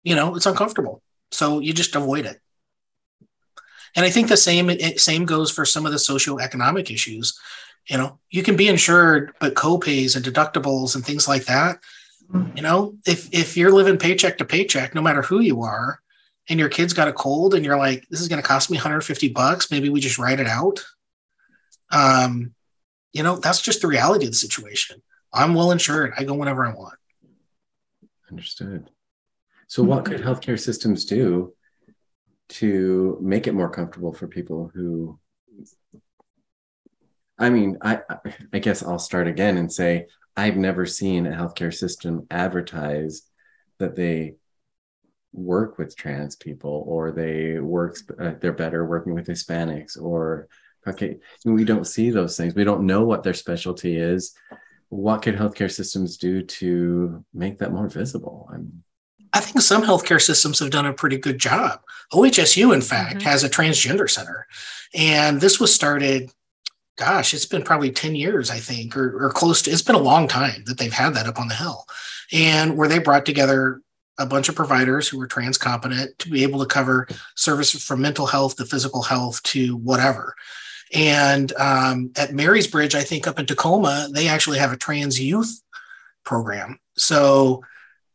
you 0.04 0.16
know, 0.16 0.36
it's 0.36 0.46
uncomfortable. 0.46 1.02
So 1.32 1.60
you 1.60 1.74
just 1.74 1.96
avoid 1.96 2.26
it. 2.26 2.40
And 3.96 4.06
I 4.06 4.10
think 4.10 4.28
the 4.28 4.38
same, 4.38 4.70
same 4.98 5.26
goes 5.26 5.52
for 5.52 5.66
some 5.66 5.86
of 5.86 5.92
the 5.92 5.98
socioeconomic 5.98 6.92
issues. 6.92 7.40
You 7.90 7.98
know, 7.98 8.20
you 8.30 8.44
can 8.44 8.56
be 8.56 8.68
insured, 8.68 9.34
but 9.40 9.56
co-pays 9.56 10.16
and 10.16 10.24
deductibles 10.24 10.96
and 10.96 11.04
things 11.04 11.28
like 11.28 11.46
that, 11.46 11.80
you 12.56 12.62
know, 12.62 12.96
if, 13.08 13.34
if 13.34 13.58
you're 13.58 13.72
living 13.72 13.98
paycheck 13.98 14.38
to 14.38 14.46
paycheck, 14.46 14.94
no 14.94 15.02
matter 15.02 15.22
who 15.22 15.40
you 15.40 15.64
are, 15.64 16.00
and 16.48 16.60
your 16.60 16.70
kid's 16.70 16.94
got 16.94 17.08
a 17.08 17.14
cold 17.14 17.54
and 17.54 17.64
you're 17.64 17.78
like, 17.78 18.08
this 18.10 18.22
is 18.22 18.28
going 18.28 18.42
to 18.42 18.48
cost 18.48 18.70
me 18.70 18.78
150 18.78 19.30
bucks. 19.30 19.72
Maybe 19.72 19.90
we 19.90 20.00
just 20.00 20.18
write 20.18 20.40
it 20.40 20.48
out. 20.48 20.84
Um, 21.92 22.54
you 23.14 23.24
know, 23.24 23.38
that's 23.38 23.62
just 23.62 23.82
the 23.82 23.88
reality 23.88 24.26
of 24.26 24.32
the 24.32 24.38
situation. 24.38 25.02
I'm 25.34 25.54
well 25.54 25.72
insured. 25.72 26.14
I 26.18 26.24
go 26.24 26.34
whenever 26.34 26.66
I 26.66 26.74
want. 26.74 26.96
Understood. 28.30 28.90
So, 29.70 29.84
what 29.84 30.04
could 30.04 30.20
healthcare 30.20 30.60
systems 30.60 31.06
do 31.06 31.54
to 32.50 33.18
make 33.22 33.46
it 33.46 33.54
more 33.54 33.70
comfortable 33.70 34.12
for 34.12 34.28
people 34.28 34.72
who? 34.74 35.20
I 37.38 37.50
mean, 37.50 37.78
I 37.82 38.02
I 38.52 38.60
guess 38.60 38.84
I'll 38.84 39.00
start 39.00 39.28
again 39.28 39.58
and 39.58 39.72
say 39.72 40.08
I've 40.36 40.58
never 40.58 40.86
seen 40.86 41.28
a 41.28 41.32
healthcare 41.32 41.74
system 41.74 42.26
advertise 42.32 43.22
that 43.78 43.96
they 43.96 44.36
work 45.32 45.78
with 45.78 45.96
trans 45.96 46.36
people 46.36 46.84
or 46.88 47.12
they 47.12 47.60
work 47.60 47.96
uh, 48.20 48.34
they're 48.42 48.52
better 48.52 48.86
working 48.86 49.14
with 49.14 49.28
Hispanics 49.28 50.02
or 50.02 50.50
Okay, 50.88 51.18
we 51.46 51.66
don't 51.66 51.86
see 51.86 52.10
those 52.10 52.38
things. 52.38 52.56
We 52.56 52.64
don't 52.64 52.86
know 52.86 53.04
what 53.04 53.22
their 53.22 53.34
specialty 53.34 53.98
is. 53.98 54.34
What 54.88 55.22
could 55.22 55.36
healthcare 55.36 55.72
systems 55.72 56.18
do 56.18 56.42
to 56.42 57.24
make 57.34 57.60
that 57.60 57.72
more 57.72 57.90
visible? 57.90 58.50
I'm, 58.52 58.84
I 59.34 59.40
think 59.40 59.62
some 59.62 59.84
healthcare 59.84 60.22
systems 60.22 60.60
have 60.60 60.72
done 60.72 60.86
a 60.86 60.94
pretty 60.94 61.18
good 61.18 61.38
job. 61.38 61.82
OHSU, 62.14 62.74
in 62.74 62.82
fact, 62.82 63.18
mm-hmm. 63.18 63.28
has 63.28 63.44
a 63.44 63.50
transgender 63.50 64.10
center. 64.10 64.48
And 64.94 65.40
this 65.40 65.60
was 65.60 65.74
started, 65.74 66.32
gosh, 66.98 67.34
it's 67.34 67.46
been 67.46 67.64
probably 67.64 67.92
10 67.92 68.16
years, 68.16 68.50
I 68.50 68.58
think, 68.58 68.98
or, 68.98 69.26
or 69.26 69.30
close 69.30 69.62
to, 69.64 69.72
it's 69.72 69.82
been 69.82 69.96
a 69.96 70.00
long 70.00 70.28
time 70.28 70.64
that 70.66 70.78
they've 70.78 70.92
had 70.92 71.14
that 71.14 71.28
up 71.28 71.40
on 71.40 71.48
the 71.48 71.56
hill. 71.56 71.86
And 72.32 72.78
where 72.78 72.88
they 72.88 73.00
brought 73.00 73.26
together 73.26 73.82
a 74.18 74.26
bunch 74.26 74.50
of 74.50 74.56
providers 74.56 75.08
who 75.08 75.18
were 75.18 75.28
trans 75.28 75.58
competent 75.58 76.18
to 76.20 76.30
be 76.30 76.44
able 76.44 76.60
to 76.60 76.66
cover 76.66 77.08
services 77.36 77.84
from 77.84 78.02
mental 78.02 78.28
health 78.28 78.58
to 78.58 78.66
physical 78.66 79.02
health 79.02 79.42
to 79.44 79.78
whatever. 79.78 80.36
And 80.94 81.54
um, 81.54 82.12
at 82.18 82.32
Marysbridge, 82.32 82.96
I 82.96 83.04
think 83.04 83.28
up 83.28 83.40
in 83.40 83.46
Tacoma, 83.46 84.10
they 84.12 84.28
actually 84.28 84.58
have 84.58 84.74
a 84.74 84.78
trans 84.78 85.20
youth 85.20 85.62
program. 86.26 86.80
So, 86.98 87.64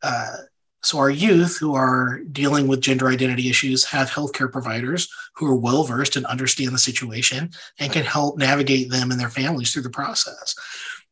uh, 0.03 0.37
so 0.85 0.99
our 0.99 1.11
youth 1.11 1.59
who 1.59 1.75
are 1.75 2.21
dealing 2.31 2.69
with 2.69 2.81
gender 2.81 3.09
identity 3.09 3.49
issues 3.49 3.85
have 3.87 4.11
healthcare 4.11 4.51
providers 4.51 5.09
who 5.35 5.47
are 5.47 5.57
well 5.57 5.85
versed 5.85 6.17
and 6.17 6.27
understand 6.27 6.73
the 6.73 6.79
situation 6.79 7.51
and 7.79 7.93
can 7.93 8.05
help 8.05 8.39
navigate 8.39 8.91
them 8.91 9.11
and 9.11 9.19
their 9.19 9.31
families 9.31 9.73
through 9.73 9.83
the 9.83 9.91
process. 9.91 10.55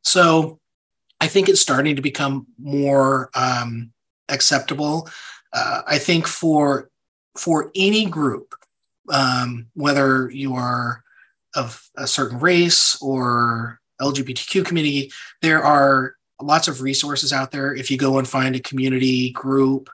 So, 0.02 0.58
I 1.20 1.28
think 1.28 1.48
it's 1.48 1.60
starting 1.60 1.94
to 1.94 2.02
become 2.02 2.48
more 2.58 3.30
um, 3.36 3.92
acceptable. 4.28 5.08
Uh, 5.52 5.82
I 5.86 5.98
think 5.98 6.26
for 6.26 6.90
for 7.36 7.70
any 7.76 8.06
group, 8.06 8.56
um, 9.08 9.68
whether 9.74 10.28
you 10.30 10.54
are 10.54 11.04
of 11.54 11.80
a 11.96 12.08
certain 12.08 12.40
race 12.40 13.00
or 13.00 13.80
LGBTQ 14.00 14.64
community, 14.64 15.12
there 15.42 15.62
are 15.62 16.16
lots 16.42 16.68
of 16.68 16.82
resources 16.82 17.32
out 17.32 17.50
there. 17.50 17.74
If 17.74 17.90
you 17.90 17.96
go 17.96 18.18
and 18.18 18.28
find 18.28 18.54
a 18.54 18.60
community 18.60 19.30
group, 19.30 19.88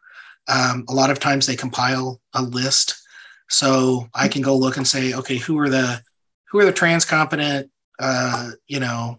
um, 0.49 0.84
a 0.88 0.94
lot 0.94 1.11
of 1.11 1.20
times 1.20 1.46
they 1.46 1.57
compile 1.57 2.20
a 2.34 2.42
list. 2.42 2.94
So 3.49 4.09
I 4.14 4.28
can 4.28 4.42
go 4.42 4.57
look 4.57 4.76
and 4.76 4.86
say, 4.86 5.14
okay, 5.14 5.36
who 5.36 5.59
are 5.59 5.68
the 5.68 6.03
who 6.51 6.59
are 6.59 6.64
the 6.64 6.72
trans 6.72 7.05
competent, 7.05 7.70
uh, 7.99 8.51
you 8.66 8.80
know, 8.80 9.18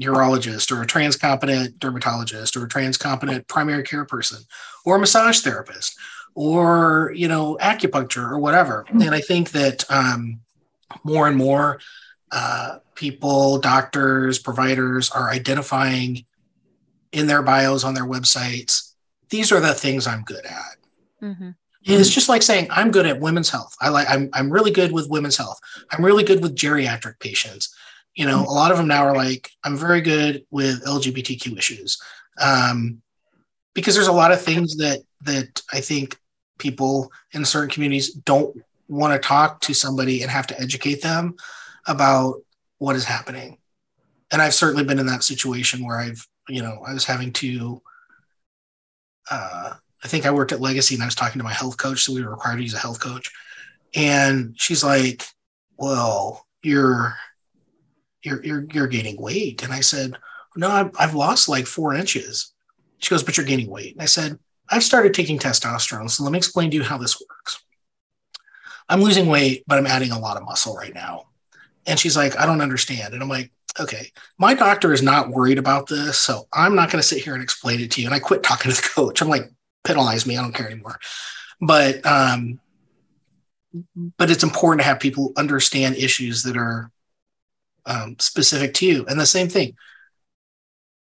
urologist 0.00 0.70
or 0.70 0.82
a 0.82 0.86
trans 0.86 1.16
competent 1.16 1.78
dermatologist 1.78 2.56
or 2.56 2.64
a 2.64 2.68
trans 2.68 2.96
competent 2.96 3.46
primary 3.48 3.82
care 3.82 4.04
person 4.04 4.38
or 4.84 4.96
a 4.96 4.98
massage 4.98 5.40
therapist 5.40 5.98
or 6.34 7.12
you 7.16 7.26
know 7.26 7.58
acupuncture 7.60 8.30
or 8.30 8.38
whatever. 8.38 8.86
And 8.88 9.14
I 9.14 9.20
think 9.20 9.50
that 9.50 9.84
um, 9.90 10.40
more 11.02 11.26
and 11.26 11.36
more 11.36 11.80
uh, 12.30 12.78
people, 12.94 13.58
doctors, 13.58 14.38
providers 14.38 15.10
are 15.10 15.30
identifying 15.30 16.24
in 17.12 17.26
their 17.26 17.42
bios 17.42 17.84
on 17.84 17.94
their 17.94 18.06
websites, 18.06 18.92
these 19.30 19.52
are 19.52 19.60
the 19.60 19.74
things 19.74 20.06
I'm 20.06 20.22
good 20.22 20.44
at. 20.44 20.76
Mm-hmm. 21.22 21.50
It's 21.84 22.10
just 22.10 22.28
like 22.28 22.42
saying 22.42 22.68
I'm 22.70 22.90
good 22.90 23.06
at 23.06 23.20
women's 23.20 23.48
health. 23.48 23.74
I 23.80 23.88
like 23.88 24.08
I'm 24.10 24.28
I'm 24.34 24.50
really 24.50 24.70
good 24.70 24.92
with 24.92 25.08
women's 25.08 25.36
health. 25.36 25.58
I'm 25.90 26.04
really 26.04 26.24
good 26.24 26.42
with 26.42 26.56
geriatric 26.56 27.18
patients. 27.18 27.74
You 28.14 28.26
know, 28.26 28.38
mm-hmm. 28.38 28.50
a 28.50 28.52
lot 28.52 28.72
of 28.72 28.76
them 28.76 28.88
now 28.88 29.04
are 29.04 29.16
like 29.16 29.50
I'm 29.64 29.76
very 29.76 30.02
good 30.02 30.44
with 30.50 30.84
LGBTQ 30.84 31.56
issues. 31.56 31.98
Um, 32.38 33.00
because 33.74 33.94
there's 33.94 34.08
a 34.08 34.12
lot 34.12 34.32
of 34.32 34.42
things 34.42 34.76
that 34.76 35.00
that 35.22 35.62
I 35.72 35.80
think 35.80 36.18
people 36.58 37.10
in 37.32 37.44
certain 37.44 37.70
communities 37.70 38.12
don't 38.12 38.56
want 38.88 39.14
to 39.14 39.26
talk 39.26 39.60
to 39.62 39.74
somebody 39.74 40.22
and 40.22 40.30
have 40.30 40.46
to 40.48 40.60
educate 40.60 41.02
them 41.02 41.36
about 41.86 42.40
what 42.78 42.96
is 42.96 43.04
happening. 43.04 43.58
And 44.30 44.42
I've 44.42 44.54
certainly 44.54 44.84
been 44.84 44.98
in 44.98 45.06
that 45.06 45.24
situation 45.24 45.84
where 45.84 45.98
I've, 45.98 46.26
you 46.48 46.62
know, 46.62 46.82
I 46.86 46.92
was 46.94 47.04
having 47.04 47.32
to, 47.34 47.82
uh, 49.30 49.74
I 50.02 50.08
think 50.08 50.26
I 50.26 50.30
worked 50.30 50.52
at 50.52 50.60
Legacy 50.60 50.94
and 50.94 51.02
I 51.02 51.06
was 51.06 51.14
talking 51.14 51.38
to 51.38 51.44
my 51.44 51.52
health 51.52 51.76
coach. 51.76 52.02
So 52.02 52.14
we 52.14 52.22
were 52.22 52.30
required 52.30 52.56
to 52.56 52.62
use 52.62 52.74
a 52.74 52.78
health 52.78 53.00
coach. 53.00 53.30
And 53.94 54.54
she's 54.58 54.84
like, 54.84 55.24
well, 55.76 56.46
you're, 56.62 57.14
you're, 58.22 58.44
you're, 58.44 58.66
you're 58.72 58.86
gaining 58.86 59.20
weight. 59.20 59.62
And 59.62 59.72
I 59.72 59.80
said, 59.80 60.16
no, 60.56 60.68
I've, 60.68 60.90
I've 60.98 61.14
lost 61.14 61.48
like 61.48 61.66
four 61.66 61.94
inches. 61.94 62.52
She 62.98 63.10
goes, 63.10 63.22
but 63.22 63.36
you're 63.36 63.46
gaining 63.46 63.70
weight. 63.70 63.92
And 63.92 64.02
I 64.02 64.06
said, 64.06 64.38
I've 64.68 64.82
started 64.82 65.14
taking 65.14 65.38
testosterone. 65.38 66.10
So 66.10 66.24
let 66.24 66.32
me 66.32 66.38
explain 66.38 66.70
to 66.70 66.76
you 66.76 66.82
how 66.82 66.98
this 66.98 67.20
works. 67.20 67.62
I'm 68.88 69.02
losing 69.02 69.26
weight, 69.26 69.64
but 69.66 69.78
I'm 69.78 69.86
adding 69.86 70.10
a 70.10 70.18
lot 70.18 70.36
of 70.36 70.44
muscle 70.44 70.74
right 70.74 70.94
now. 70.94 71.26
And 71.86 71.98
she's 71.98 72.16
like, 72.16 72.38
I 72.38 72.46
don't 72.46 72.60
understand. 72.60 73.14
And 73.14 73.22
I'm 73.22 73.28
like, 73.28 73.52
okay, 73.80 74.10
my 74.38 74.54
doctor 74.54 74.92
is 74.92 75.02
not 75.02 75.30
worried 75.30 75.58
about 75.58 75.88
this. 75.88 76.18
So 76.18 76.48
I'm 76.52 76.74
not 76.74 76.90
going 76.90 77.00
to 77.00 77.06
sit 77.06 77.22
here 77.22 77.34
and 77.34 77.42
explain 77.42 77.80
it 77.80 77.90
to 77.92 78.00
you. 78.00 78.06
And 78.06 78.14
I 78.14 78.18
quit 78.18 78.42
talking 78.42 78.70
to 78.72 78.76
the 78.76 78.88
coach. 78.94 79.20
I'm 79.20 79.28
like, 79.28 79.50
penalize 79.84 80.26
me. 80.26 80.36
I 80.36 80.42
don't 80.42 80.54
care 80.54 80.70
anymore. 80.70 80.98
But, 81.60 82.04
um, 82.06 82.60
but 84.16 84.30
it's 84.30 84.44
important 84.44 84.80
to 84.80 84.86
have 84.86 85.00
people 85.00 85.32
understand 85.36 85.96
issues 85.96 86.42
that 86.44 86.56
are 86.56 86.90
um, 87.86 88.16
specific 88.18 88.74
to 88.74 88.86
you. 88.86 89.06
And 89.06 89.18
the 89.18 89.26
same 89.26 89.48
thing, 89.48 89.76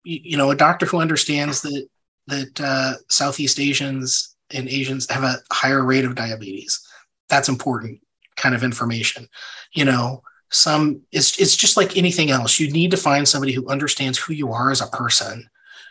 you, 0.04 0.20
you 0.22 0.36
know, 0.36 0.50
a 0.50 0.56
doctor 0.56 0.86
who 0.86 1.00
understands 1.00 1.62
that 1.62 1.88
that 2.28 2.60
uh, 2.60 2.94
Southeast 3.08 3.60
Asians 3.60 4.34
and 4.50 4.68
Asians 4.68 5.08
have 5.08 5.22
a 5.22 5.36
higher 5.52 5.84
rate 5.84 6.04
of 6.04 6.16
diabetes 6.16 6.80
that's 7.28 7.48
important 7.48 8.00
kind 8.36 8.54
of 8.54 8.62
information. 8.62 9.28
You 9.72 9.84
know, 9.84 10.22
some 10.50 11.00
it's 11.12 11.38
it's 11.40 11.56
just 11.56 11.76
like 11.76 11.96
anything 11.96 12.30
else 12.30 12.60
you 12.60 12.70
need 12.70 12.90
to 12.90 12.96
find 12.96 13.26
somebody 13.26 13.52
who 13.52 13.68
understands 13.68 14.18
who 14.18 14.32
you 14.32 14.52
are 14.52 14.70
as 14.70 14.80
a 14.80 14.86
person 14.88 15.48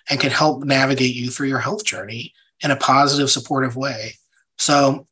and 0.10 0.20
can 0.20 0.32
help 0.32 0.64
navigate 0.64 1.14
you 1.14 1.30
through 1.30 1.48
your 1.48 1.60
health 1.60 1.84
journey 1.84 2.34
in 2.64 2.72
a 2.72 2.76
positive 2.78 3.30
supportive 3.30 3.76
way 3.76 4.14
so 4.58 5.08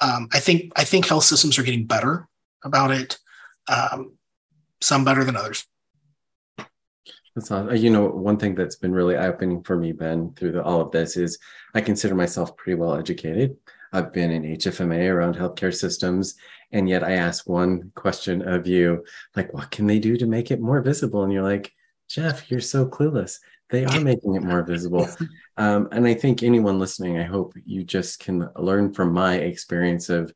um, 0.00 0.28
i 0.32 0.40
think 0.40 0.72
i 0.76 0.84
think 0.84 1.06
health 1.06 1.24
systems 1.24 1.58
are 1.58 1.62
getting 1.62 1.86
better 1.86 2.26
about 2.64 2.90
it 2.90 3.18
um, 3.68 4.12
some 4.80 5.04
better 5.04 5.24
than 5.24 5.36
others 5.36 5.64
that's 7.38 7.52
awesome. 7.52 7.76
You 7.76 7.90
know, 7.90 8.06
one 8.06 8.36
thing 8.36 8.56
that's 8.56 8.74
been 8.74 8.92
really 8.92 9.16
eye-opening 9.16 9.62
for 9.62 9.76
me, 9.76 9.92
Ben, 9.92 10.32
through 10.34 10.52
the, 10.52 10.62
all 10.64 10.80
of 10.80 10.90
this 10.90 11.16
is 11.16 11.38
I 11.72 11.80
consider 11.80 12.16
myself 12.16 12.56
pretty 12.56 12.74
well 12.74 12.96
educated. 12.96 13.56
I've 13.92 14.12
been 14.12 14.30
in 14.30 14.42
HFMA 14.42 15.12
around 15.12 15.36
healthcare 15.36 15.74
systems, 15.74 16.34
and 16.72 16.88
yet 16.88 17.02
I 17.02 17.12
ask 17.12 17.48
one 17.48 17.92
question 17.94 18.46
of 18.46 18.66
you, 18.66 19.04
like, 19.36 19.52
what 19.54 19.70
can 19.70 19.86
they 19.86 19.98
do 19.98 20.16
to 20.16 20.26
make 20.26 20.50
it 20.50 20.60
more 20.60 20.82
visible? 20.82 21.22
And 21.22 21.32
you're 21.32 21.42
like, 21.42 21.72
Jeff, 22.08 22.50
you're 22.50 22.60
so 22.60 22.86
clueless. 22.86 23.38
They 23.70 23.84
are 23.84 24.00
making 24.00 24.34
it 24.34 24.42
more 24.42 24.62
visible. 24.62 25.08
Um, 25.60 25.88
and 25.90 26.06
I 26.06 26.14
think 26.14 26.44
anyone 26.44 26.78
listening, 26.78 27.18
I 27.18 27.24
hope 27.24 27.52
you 27.64 27.82
just 27.82 28.20
can 28.20 28.48
learn 28.54 28.94
from 28.94 29.12
my 29.12 29.38
experience 29.38 30.08
of 30.08 30.32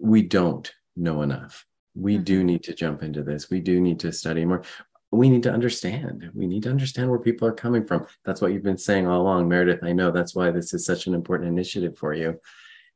we 0.00 0.22
don't 0.22 0.72
know 0.96 1.20
enough. 1.20 1.66
We 1.94 2.14
mm-hmm. 2.14 2.24
do 2.24 2.44
need 2.44 2.62
to 2.62 2.74
jump 2.74 3.02
into 3.02 3.22
this. 3.22 3.50
We 3.50 3.60
do 3.60 3.78
need 3.78 4.00
to 4.00 4.10
study 4.10 4.46
more 4.46 4.62
we 5.10 5.28
need 5.28 5.42
to 5.44 5.52
understand. 5.52 6.30
We 6.34 6.46
need 6.46 6.64
to 6.64 6.70
understand 6.70 7.08
where 7.08 7.18
people 7.18 7.48
are 7.48 7.52
coming 7.52 7.86
from. 7.86 8.06
That's 8.24 8.40
what 8.40 8.52
you've 8.52 8.62
been 8.62 8.78
saying 8.78 9.06
all 9.06 9.22
along, 9.22 9.48
Meredith. 9.48 9.82
I 9.82 9.92
know 9.92 10.10
that's 10.10 10.34
why 10.34 10.50
this 10.50 10.74
is 10.74 10.84
such 10.84 11.06
an 11.06 11.14
important 11.14 11.48
initiative 11.48 11.96
for 11.96 12.12
you. 12.12 12.38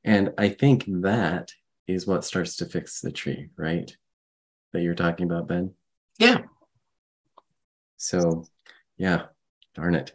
And 0.05 0.33
I 0.37 0.49
think 0.49 0.85
that 0.89 1.53
is 1.87 2.07
what 2.07 2.25
starts 2.25 2.57
to 2.57 2.67
fix 2.67 3.01
the 3.01 3.13
tree, 3.13 3.49
right? 3.57 3.95
That 4.73 4.83
you're 4.83 4.95
talking 4.95 5.27
about, 5.27 5.49
Ben? 5.49 5.75
Yeah. 6.19 6.43
So, 7.97 8.47
yeah, 8.97 9.27
darn 9.75 9.95
it. 9.95 10.13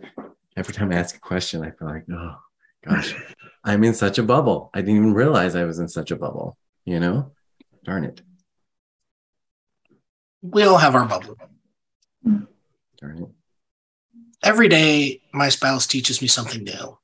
Every 0.55 0.73
time 0.73 0.91
I 0.91 0.95
ask 0.95 1.15
a 1.15 1.19
question, 1.19 1.63
I 1.63 1.71
feel 1.71 1.87
like, 1.87 2.05
oh, 2.11 2.35
gosh, 2.85 3.15
I'm 3.63 3.83
in 3.83 3.93
such 3.93 4.17
a 4.17 4.23
bubble. 4.23 4.69
I 4.73 4.81
didn't 4.81 4.97
even 4.97 5.13
realize 5.13 5.55
I 5.55 5.63
was 5.63 5.79
in 5.79 5.87
such 5.87 6.11
a 6.11 6.15
bubble, 6.15 6.57
you 6.85 6.99
know? 6.99 7.31
Darn 7.85 8.03
it. 8.03 8.21
We 10.41 10.63
all 10.63 10.77
have 10.77 10.95
our 10.95 11.05
bubble. 11.05 11.37
Darn 12.25 13.23
it. 13.23 13.29
Every 14.43 14.67
day, 14.67 15.21
my 15.33 15.49
spouse 15.49 15.87
teaches 15.87 16.21
me 16.21 16.27
something 16.27 16.63
new 16.63 16.97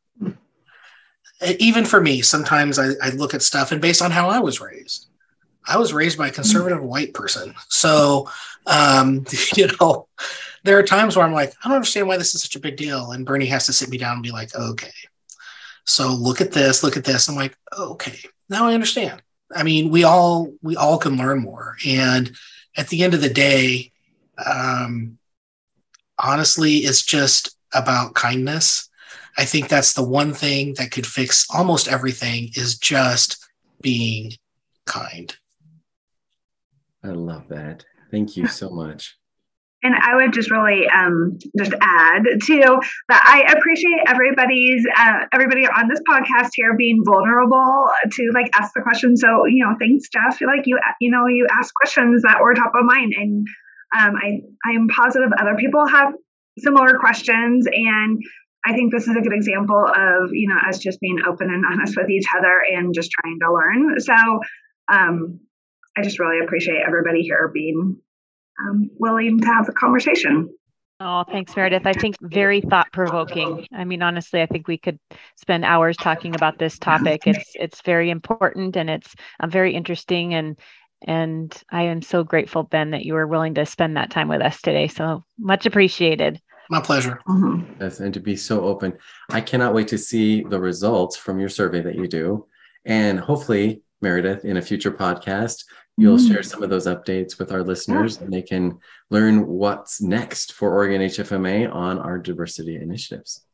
even 1.59 1.85
for 1.85 2.01
me, 2.01 2.21
sometimes 2.21 2.79
I, 2.79 2.91
I, 3.01 3.09
look 3.11 3.33
at 3.33 3.41
stuff 3.41 3.71
and 3.71 3.81
based 3.81 4.01
on 4.01 4.11
how 4.11 4.29
I 4.29 4.39
was 4.39 4.61
raised, 4.61 5.07
I 5.67 5.77
was 5.77 5.93
raised 5.93 6.17
by 6.17 6.27
a 6.27 6.31
conservative 6.31 6.83
white 6.83 7.13
person. 7.13 7.53
So, 7.69 8.29
um, 8.65 9.25
you 9.55 9.67
know, 9.79 10.07
there 10.63 10.77
are 10.77 10.83
times 10.83 11.15
where 11.15 11.25
I'm 11.25 11.33
like, 11.33 11.53
I 11.63 11.67
don't 11.67 11.75
understand 11.75 12.07
why 12.07 12.17
this 12.17 12.35
is 12.35 12.41
such 12.41 12.55
a 12.55 12.59
big 12.59 12.77
deal. 12.77 13.11
And 13.11 13.25
Bernie 13.25 13.45
has 13.47 13.65
to 13.65 13.73
sit 13.73 13.89
me 13.89 13.97
down 13.97 14.13
and 14.13 14.23
be 14.23 14.31
like, 14.31 14.55
okay, 14.55 14.91
so 15.85 16.09
look 16.09 16.41
at 16.41 16.51
this, 16.51 16.83
look 16.83 16.97
at 16.97 17.03
this. 17.03 17.27
I'm 17.27 17.35
like, 17.35 17.57
okay, 17.77 18.19
now 18.49 18.67
I 18.67 18.73
understand. 18.73 19.21
I 19.55 19.63
mean, 19.63 19.89
we 19.89 20.03
all, 20.03 20.53
we 20.61 20.75
all 20.75 20.97
can 20.97 21.17
learn 21.17 21.39
more. 21.39 21.75
And 21.85 22.31
at 22.75 22.87
the 22.87 23.03
end 23.03 23.13
of 23.13 23.21
the 23.21 23.29
day, 23.29 23.91
um, 24.43 25.17
honestly, 26.17 26.77
it's 26.77 27.03
just 27.03 27.55
about 27.73 28.13
kindness 28.13 28.89
I 29.37 29.45
think 29.45 29.67
that's 29.67 29.93
the 29.93 30.03
one 30.03 30.33
thing 30.33 30.75
that 30.77 30.91
could 30.91 31.07
fix 31.07 31.45
almost 31.53 31.87
everything 31.87 32.49
is 32.55 32.77
just 32.77 33.43
being 33.81 34.33
kind. 34.85 35.35
I 37.03 37.09
love 37.09 37.47
that. 37.49 37.85
Thank 38.11 38.37
you 38.37 38.47
so 38.47 38.69
much. 38.69 39.17
And 39.85 39.95
I 40.01 40.15
would 40.15 40.31
just 40.31 40.49
really 40.49 40.87
um, 40.87 41.37
just 41.57 41.73
add 41.81 42.23
to 42.23 42.81
that. 43.09 43.23
I 43.25 43.53
appreciate 43.57 43.99
everybody's 44.07 44.85
uh, 44.97 45.25
everybody 45.33 45.67
on 45.67 45.89
this 45.89 45.99
podcast 46.09 46.51
here 46.53 46.73
being 46.77 47.03
vulnerable 47.03 47.89
to 48.09 48.31
like 48.33 48.49
ask 48.57 48.71
the 48.73 48.81
question. 48.81 49.17
So 49.17 49.45
you 49.45 49.65
know, 49.65 49.75
thanks, 49.77 50.07
Jeff. 50.07 50.39
Like 50.39 50.65
you, 50.65 50.79
you 51.01 51.11
know, 51.11 51.27
you 51.27 51.47
ask 51.51 51.73
questions 51.75 52.21
that 52.21 52.39
were 52.41 52.53
top 52.53 52.71
of 52.73 52.85
mind, 52.85 53.13
and 53.17 53.45
um, 53.97 54.15
I 54.15 54.39
I 54.65 54.71
am 54.71 54.87
positive 54.87 55.31
other 55.37 55.55
people 55.55 55.85
have 55.85 56.13
similar 56.59 56.97
questions, 56.97 57.67
and 57.69 58.23
I 58.65 58.73
think 58.73 58.91
this 58.91 59.07
is 59.07 59.15
a 59.15 59.21
good 59.21 59.33
example 59.33 59.85
of, 59.85 60.33
you 60.33 60.47
know, 60.47 60.57
us 60.67 60.79
just 60.79 60.99
being 61.01 61.19
open 61.27 61.49
and 61.49 61.65
honest 61.65 61.97
with 61.97 62.09
each 62.09 62.25
other 62.37 62.61
and 62.71 62.93
just 62.93 63.11
trying 63.11 63.39
to 63.39 63.53
learn. 63.53 63.99
So 63.99 64.13
um, 64.91 65.39
I 65.97 66.01
just 66.01 66.19
really 66.19 66.39
appreciate 66.39 66.81
everybody 66.85 67.21
here 67.21 67.51
being 67.53 67.97
um, 68.61 68.89
willing 68.97 69.39
to 69.41 69.45
have 69.47 69.65
the 69.65 69.73
conversation. 69.73 70.49
Oh, 70.99 71.25
thanks, 71.29 71.55
Meredith. 71.55 71.85
I 71.85 71.93
think 71.93 72.15
very 72.21 72.61
thought 72.61 72.91
provoking. 72.93 73.67
I 73.73 73.83
mean, 73.83 74.01
honestly, 74.01 74.41
I 74.41 74.45
think 74.45 74.67
we 74.67 74.77
could 74.77 74.99
spend 75.35 75.65
hours 75.65 75.97
talking 75.97 76.33
about 76.33 76.59
this 76.59 76.79
topic. 76.79 77.23
It's 77.25 77.51
it's 77.55 77.81
very 77.81 78.09
important 78.09 78.77
and 78.77 78.89
it's 78.89 79.13
um, 79.41 79.49
very 79.49 79.73
interesting 79.73 80.33
and 80.33 80.57
and 81.05 81.53
I 81.69 81.83
am 81.83 82.01
so 82.01 82.23
grateful, 82.23 82.63
Ben, 82.63 82.91
that 82.91 83.03
you 83.03 83.15
were 83.15 83.27
willing 83.27 83.55
to 83.55 83.65
spend 83.65 83.97
that 83.97 84.11
time 84.11 84.29
with 84.29 84.41
us 84.41 84.61
today. 84.61 84.87
So 84.87 85.25
much 85.37 85.65
appreciated. 85.65 86.39
My 86.69 86.79
pleasure. 86.79 87.19
Mm-hmm. 87.27 87.81
Yes, 87.81 87.99
and 87.99 88.13
to 88.13 88.19
be 88.19 88.35
so 88.35 88.61
open. 88.61 88.93
I 89.29 89.41
cannot 89.41 89.73
wait 89.73 89.87
to 89.89 89.97
see 89.97 90.43
the 90.43 90.59
results 90.59 91.17
from 91.17 91.39
your 91.39 91.49
survey 91.49 91.81
that 91.81 91.95
you 91.95 92.07
do. 92.07 92.47
And 92.85 93.19
hopefully, 93.19 93.81
Meredith, 94.01 94.45
in 94.45 94.57
a 94.57 94.61
future 94.61 94.91
podcast, 94.91 95.65
you'll 95.97 96.17
mm-hmm. 96.17 96.33
share 96.33 96.43
some 96.43 96.63
of 96.63 96.69
those 96.69 96.87
updates 96.87 97.37
with 97.37 97.51
our 97.51 97.63
listeners 97.63 98.17
yeah. 98.17 98.23
and 98.23 98.33
they 98.33 98.41
can 98.41 98.79
learn 99.09 99.45
what's 99.47 100.01
next 100.01 100.53
for 100.53 100.73
Oregon 100.73 101.01
HFMA 101.01 101.73
on 101.73 101.99
our 101.99 102.17
diversity 102.17 102.77
initiatives. 102.77 103.45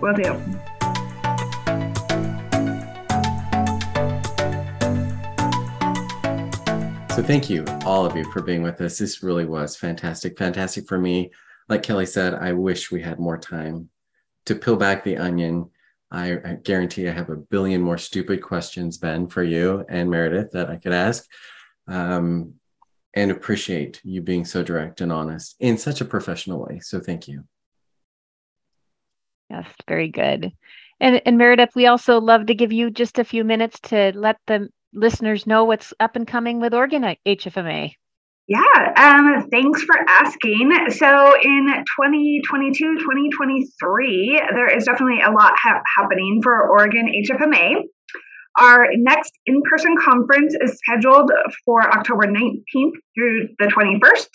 Will 0.00 0.14
do. 0.14 0.22
So, 7.14 7.22
thank 7.26 7.50
you, 7.50 7.64
all 7.84 8.06
of 8.06 8.16
you, 8.16 8.24
for 8.32 8.40
being 8.40 8.62
with 8.62 8.80
us. 8.80 8.98
This 8.98 9.22
really 9.22 9.44
was 9.44 9.76
fantastic. 9.76 10.38
Fantastic 10.38 10.86
for 10.86 10.98
me 10.98 11.30
like 11.70 11.84
Kelly 11.84 12.06
said, 12.06 12.34
I 12.34 12.52
wish 12.52 12.90
we 12.90 13.00
had 13.00 13.18
more 13.20 13.38
time 13.38 13.88
to 14.46 14.54
peel 14.54 14.76
back 14.76 15.04
the 15.04 15.16
onion. 15.16 15.70
I, 16.10 16.32
I, 16.32 16.58
guarantee 16.60 17.08
I 17.08 17.12
have 17.12 17.30
a 17.30 17.36
billion 17.36 17.80
more 17.80 17.96
stupid 17.96 18.42
questions, 18.42 18.98
Ben, 18.98 19.28
for 19.28 19.44
you 19.44 19.84
and 19.88 20.10
Meredith 20.10 20.50
that 20.50 20.68
I 20.68 20.76
could 20.76 20.92
ask. 20.92 21.24
Um, 21.86 22.54
and 23.14 23.30
appreciate 23.30 24.00
you 24.04 24.20
being 24.20 24.44
so 24.44 24.62
direct 24.62 25.00
and 25.00 25.12
honest 25.12 25.56
in 25.60 25.78
such 25.78 26.00
a 26.00 26.04
professional 26.04 26.60
way. 26.64 26.80
So 26.80 27.00
thank 27.00 27.28
you. 27.28 27.44
Yes, 29.48 29.66
very 29.88 30.08
good. 30.08 30.52
And, 31.00 31.22
and 31.24 31.38
Meredith, 31.38 31.74
we 31.74 31.86
also 31.86 32.20
love 32.20 32.46
to 32.46 32.54
give 32.54 32.72
you 32.72 32.90
just 32.90 33.18
a 33.18 33.24
few 33.24 33.42
minutes 33.42 33.80
to 33.84 34.12
let 34.14 34.36
the 34.46 34.68
listeners 34.92 35.46
know 35.46 35.64
what's 35.64 35.94
up 35.98 36.16
and 36.16 36.26
coming 36.26 36.60
with 36.60 36.74
Oregon 36.74 37.16
HFMA. 37.26 37.94
Yeah, 38.50 38.58
um, 38.96 39.48
thanks 39.48 39.80
for 39.84 39.94
asking. 40.08 40.72
So 40.88 41.34
in 41.40 41.68
2022, 41.68 42.98
2023, 42.98 44.42
there 44.52 44.76
is 44.76 44.86
definitely 44.86 45.20
a 45.22 45.30
lot 45.30 45.52
ha- 45.56 45.80
happening 45.96 46.40
for 46.42 46.68
Oregon 46.68 47.06
HFMA. 47.06 47.82
Our 48.58 48.88
next 48.96 49.30
in 49.46 49.62
person 49.70 49.94
conference 50.04 50.56
is 50.60 50.76
scheduled 50.84 51.30
for 51.64 51.80
October 51.96 52.26
19th 52.26 52.98
through 53.14 53.50
the 53.60 53.66
21st 53.66 54.28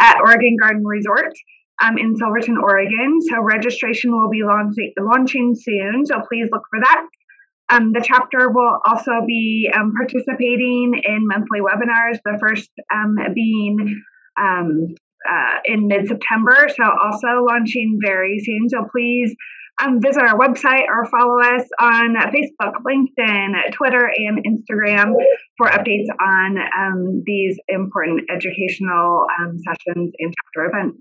at 0.00 0.16
Oregon 0.20 0.56
Garden 0.60 0.84
Resort 0.84 1.32
um, 1.80 1.96
in 1.96 2.16
Silverton, 2.16 2.58
Oregon. 2.58 3.20
So 3.30 3.40
registration 3.40 4.10
will 4.10 4.30
be 4.30 4.42
launching, 4.42 4.92
launching 4.98 5.54
soon. 5.54 6.06
So 6.06 6.16
please 6.28 6.48
look 6.50 6.64
for 6.70 6.80
that. 6.80 7.06
Um, 7.70 7.92
the 7.92 8.02
chapter 8.04 8.50
will 8.50 8.78
also 8.84 9.12
be 9.26 9.70
um, 9.74 9.92
participating 9.96 11.00
in 11.04 11.26
monthly 11.26 11.60
webinars, 11.60 12.18
the 12.24 12.36
first 12.40 12.70
um, 12.92 13.16
being 13.34 14.02
um, 14.40 14.94
uh, 15.28 15.58
in 15.64 15.86
mid 15.86 16.08
September. 16.08 16.68
So, 16.68 16.84
also 16.84 17.44
launching 17.48 17.98
very 18.02 18.40
soon. 18.40 18.68
So, 18.68 18.86
please 18.90 19.34
um, 19.82 20.00
visit 20.02 20.22
our 20.22 20.38
website 20.38 20.86
or 20.88 21.06
follow 21.06 21.40
us 21.40 21.66
on 21.80 22.16
Facebook, 22.16 22.74
LinkedIn, 22.84 23.72
Twitter, 23.72 24.10
and 24.16 24.44
Instagram 24.44 25.14
for 25.56 25.68
updates 25.68 26.08
on 26.20 26.58
um, 26.76 27.22
these 27.24 27.56
important 27.68 28.22
educational 28.30 29.26
sessions 29.64 30.12
and 30.18 30.34
chapter 30.44 30.68
events. 30.68 30.98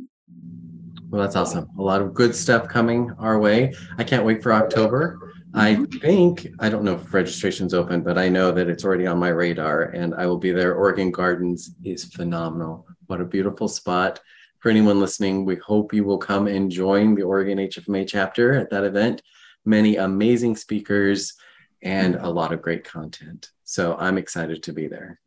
Well, 1.09 1.21
that's 1.21 1.35
awesome. 1.35 1.67
A 1.79 1.81
lot 1.81 2.01
of 2.01 2.13
good 2.13 2.35
stuff 2.35 2.67
coming 2.67 3.11
our 3.17 3.39
way. 3.39 3.73
I 3.97 4.03
can't 4.03 4.25
wait 4.25 4.43
for 4.43 4.53
October. 4.53 5.19
I 5.53 5.75
mm-hmm. 5.75 5.97
think, 5.99 6.47
I 6.59 6.69
don't 6.69 6.83
know 6.83 6.95
if 6.95 7.13
registration's 7.13 7.73
open, 7.73 8.01
but 8.01 8.17
I 8.17 8.29
know 8.29 8.51
that 8.51 8.69
it's 8.69 8.85
already 8.85 9.07
on 9.07 9.17
my 9.17 9.29
radar 9.29 9.83
and 9.83 10.13
I 10.13 10.25
will 10.27 10.37
be 10.37 10.51
there. 10.51 10.75
Oregon 10.75 11.11
Gardens 11.11 11.71
is 11.83 12.05
phenomenal. 12.05 12.85
What 13.07 13.21
a 13.21 13.25
beautiful 13.25 13.67
spot. 13.67 14.19
For 14.59 14.69
anyone 14.69 14.99
listening, 14.99 15.45
we 15.45 15.55
hope 15.55 15.93
you 15.93 16.03
will 16.03 16.17
come 16.17 16.47
and 16.47 16.69
join 16.69 17.15
the 17.15 17.23
Oregon 17.23 17.57
HFMA 17.57 18.07
chapter 18.07 18.53
at 18.53 18.69
that 18.69 18.83
event. 18.83 19.21
Many 19.65 19.95
amazing 19.95 20.55
speakers 20.55 21.33
and 21.81 22.15
a 22.15 22.29
lot 22.29 22.51
of 22.51 22.61
great 22.61 22.83
content. 22.83 23.49
So 23.63 23.95
I'm 23.97 24.17
excited 24.17 24.63
to 24.63 24.73
be 24.73 24.87
there. 24.87 25.19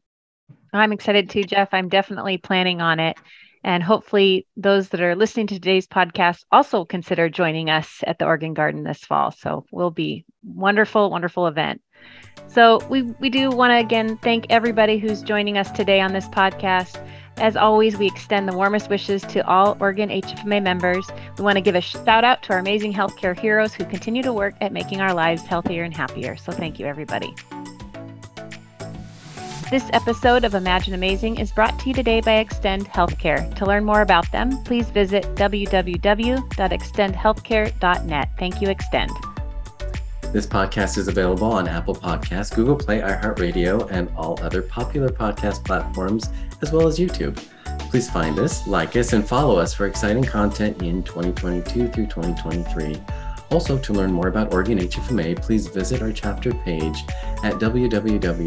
I'm 0.73 0.93
excited 0.93 1.31
too, 1.31 1.45
Jeff. 1.45 1.71
I'm 1.73 1.89
definitely 1.89 2.39
planning 2.39 2.81
on 2.81 3.01
it. 3.01 3.17
And 3.65 3.83
hopefully, 3.83 4.47
those 4.57 4.89
that 4.89 5.01
are 5.01 5.15
listening 5.15 5.47
to 5.49 5.55
today's 5.55 5.87
podcast 5.87 6.45
also 6.51 6.85
consider 6.85 7.29
joining 7.29 7.71
us 7.71 8.03
at 8.07 8.19
the 8.19 8.25
Oregon 8.25 8.55
Garden 8.55 8.83
this 8.83 9.05
fall. 9.05 9.31
So, 9.31 9.65
will 9.71 9.91
be 9.91 10.25
wonderful, 10.43 11.11
wonderful 11.11 11.47
event. 11.47 11.81
So, 12.49 12.81
we, 12.89 13.03
we 13.03 13.31
do 13.31 13.51
want 13.51 13.71
to 13.71 13.79
again 13.79 14.19
thank 14.19 14.47
everybody 14.51 14.99
who's 14.99 15.23
joining 15.23 15.59
us 15.59 15.71
today 15.71 16.01
on 16.01 16.13
this 16.13 16.29
podcast. 16.29 17.07
As 17.37 17.57
always, 17.57 17.97
we 17.97 18.07
extend 18.07 18.49
the 18.49 18.57
warmest 18.57 18.91
wishes 18.91 19.23
to 19.23 19.47
all 19.47 19.77
Oregon 19.81 20.11
HFMA 20.11 20.63
members. 20.63 21.09
We 21.39 21.45
want 21.45 21.57
to 21.57 21.63
give 21.63 21.75
a 21.75 21.81
shout 21.81 22.25
out 22.25 22.43
to 22.45 22.53
our 22.53 22.59
amazing 22.59 22.93
healthcare 22.93 23.39
heroes 23.39 23.73
who 23.73 23.85
continue 23.85 24.23
to 24.23 24.33
work 24.33 24.55
at 24.61 24.73
making 24.73 25.01
our 25.01 25.15
lives 25.15 25.43
healthier 25.43 25.85
and 25.85 25.97
happier. 25.97 26.37
So, 26.37 26.53
thank 26.53 26.81
you, 26.81 26.87
everybody. 26.87 27.33
This 29.73 29.89
episode 29.95 30.45
of 30.45 30.55
Imagine 30.55 30.93
Amazing 30.93 31.39
is 31.39 31.51
brought 31.51 31.79
to 31.79 31.89
you 31.89 31.95
today 31.95 32.21
by 32.21 32.45
Xtend 32.45 32.89
Healthcare. 32.89 33.55
To 33.55 33.65
learn 33.65 33.87
more 33.87 34.03
about 34.03 34.31
them, 34.31 34.63
please 34.65 34.91
visit 34.91 35.25
www.xtendhealthcare.net. 35.37 38.29
Thank 38.39 38.61
you, 38.61 38.69
Xtend. 38.69 39.09
This 40.31 40.47
podcast 40.47 40.99
is 40.99 41.09
available 41.09 41.51
on 41.51 41.69
Apple 41.69 41.95
Podcasts, 41.95 42.55
Google 42.55 42.77
Play, 42.77 43.01
iHeartRadio, 43.01 43.91
and 43.91 44.11
all 44.15 44.39
other 44.43 44.61
popular 44.61 45.09
podcast 45.09 45.65
platforms, 45.65 46.29
as 46.61 46.71
well 46.71 46.87
as 46.87 46.99
YouTube. 46.99 47.43
Please 47.89 48.11
find 48.11 48.39
us, 48.39 48.67
like 48.67 48.95
us, 48.97 49.15
and 49.15 49.27
follow 49.27 49.59
us 49.59 49.73
for 49.73 49.87
exciting 49.87 50.25
content 50.25 50.83
in 50.83 51.03
2022 51.03 51.89
through 51.89 52.09
2023. 52.09 53.01
Also, 53.53 53.77
to 53.77 53.93
learn 53.93 54.11
more 54.11 54.29
about 54.29 54.51
Oregon 54.55 54.79
HFMA, 54.79 55.37
please 55.43 55.67
visit 55.67 56.01
our 56.01 56.11
chapter 56.11 56.55
page 56.55 57.05
at 57.45 57.53
www.hfma.org. 57.61 58.43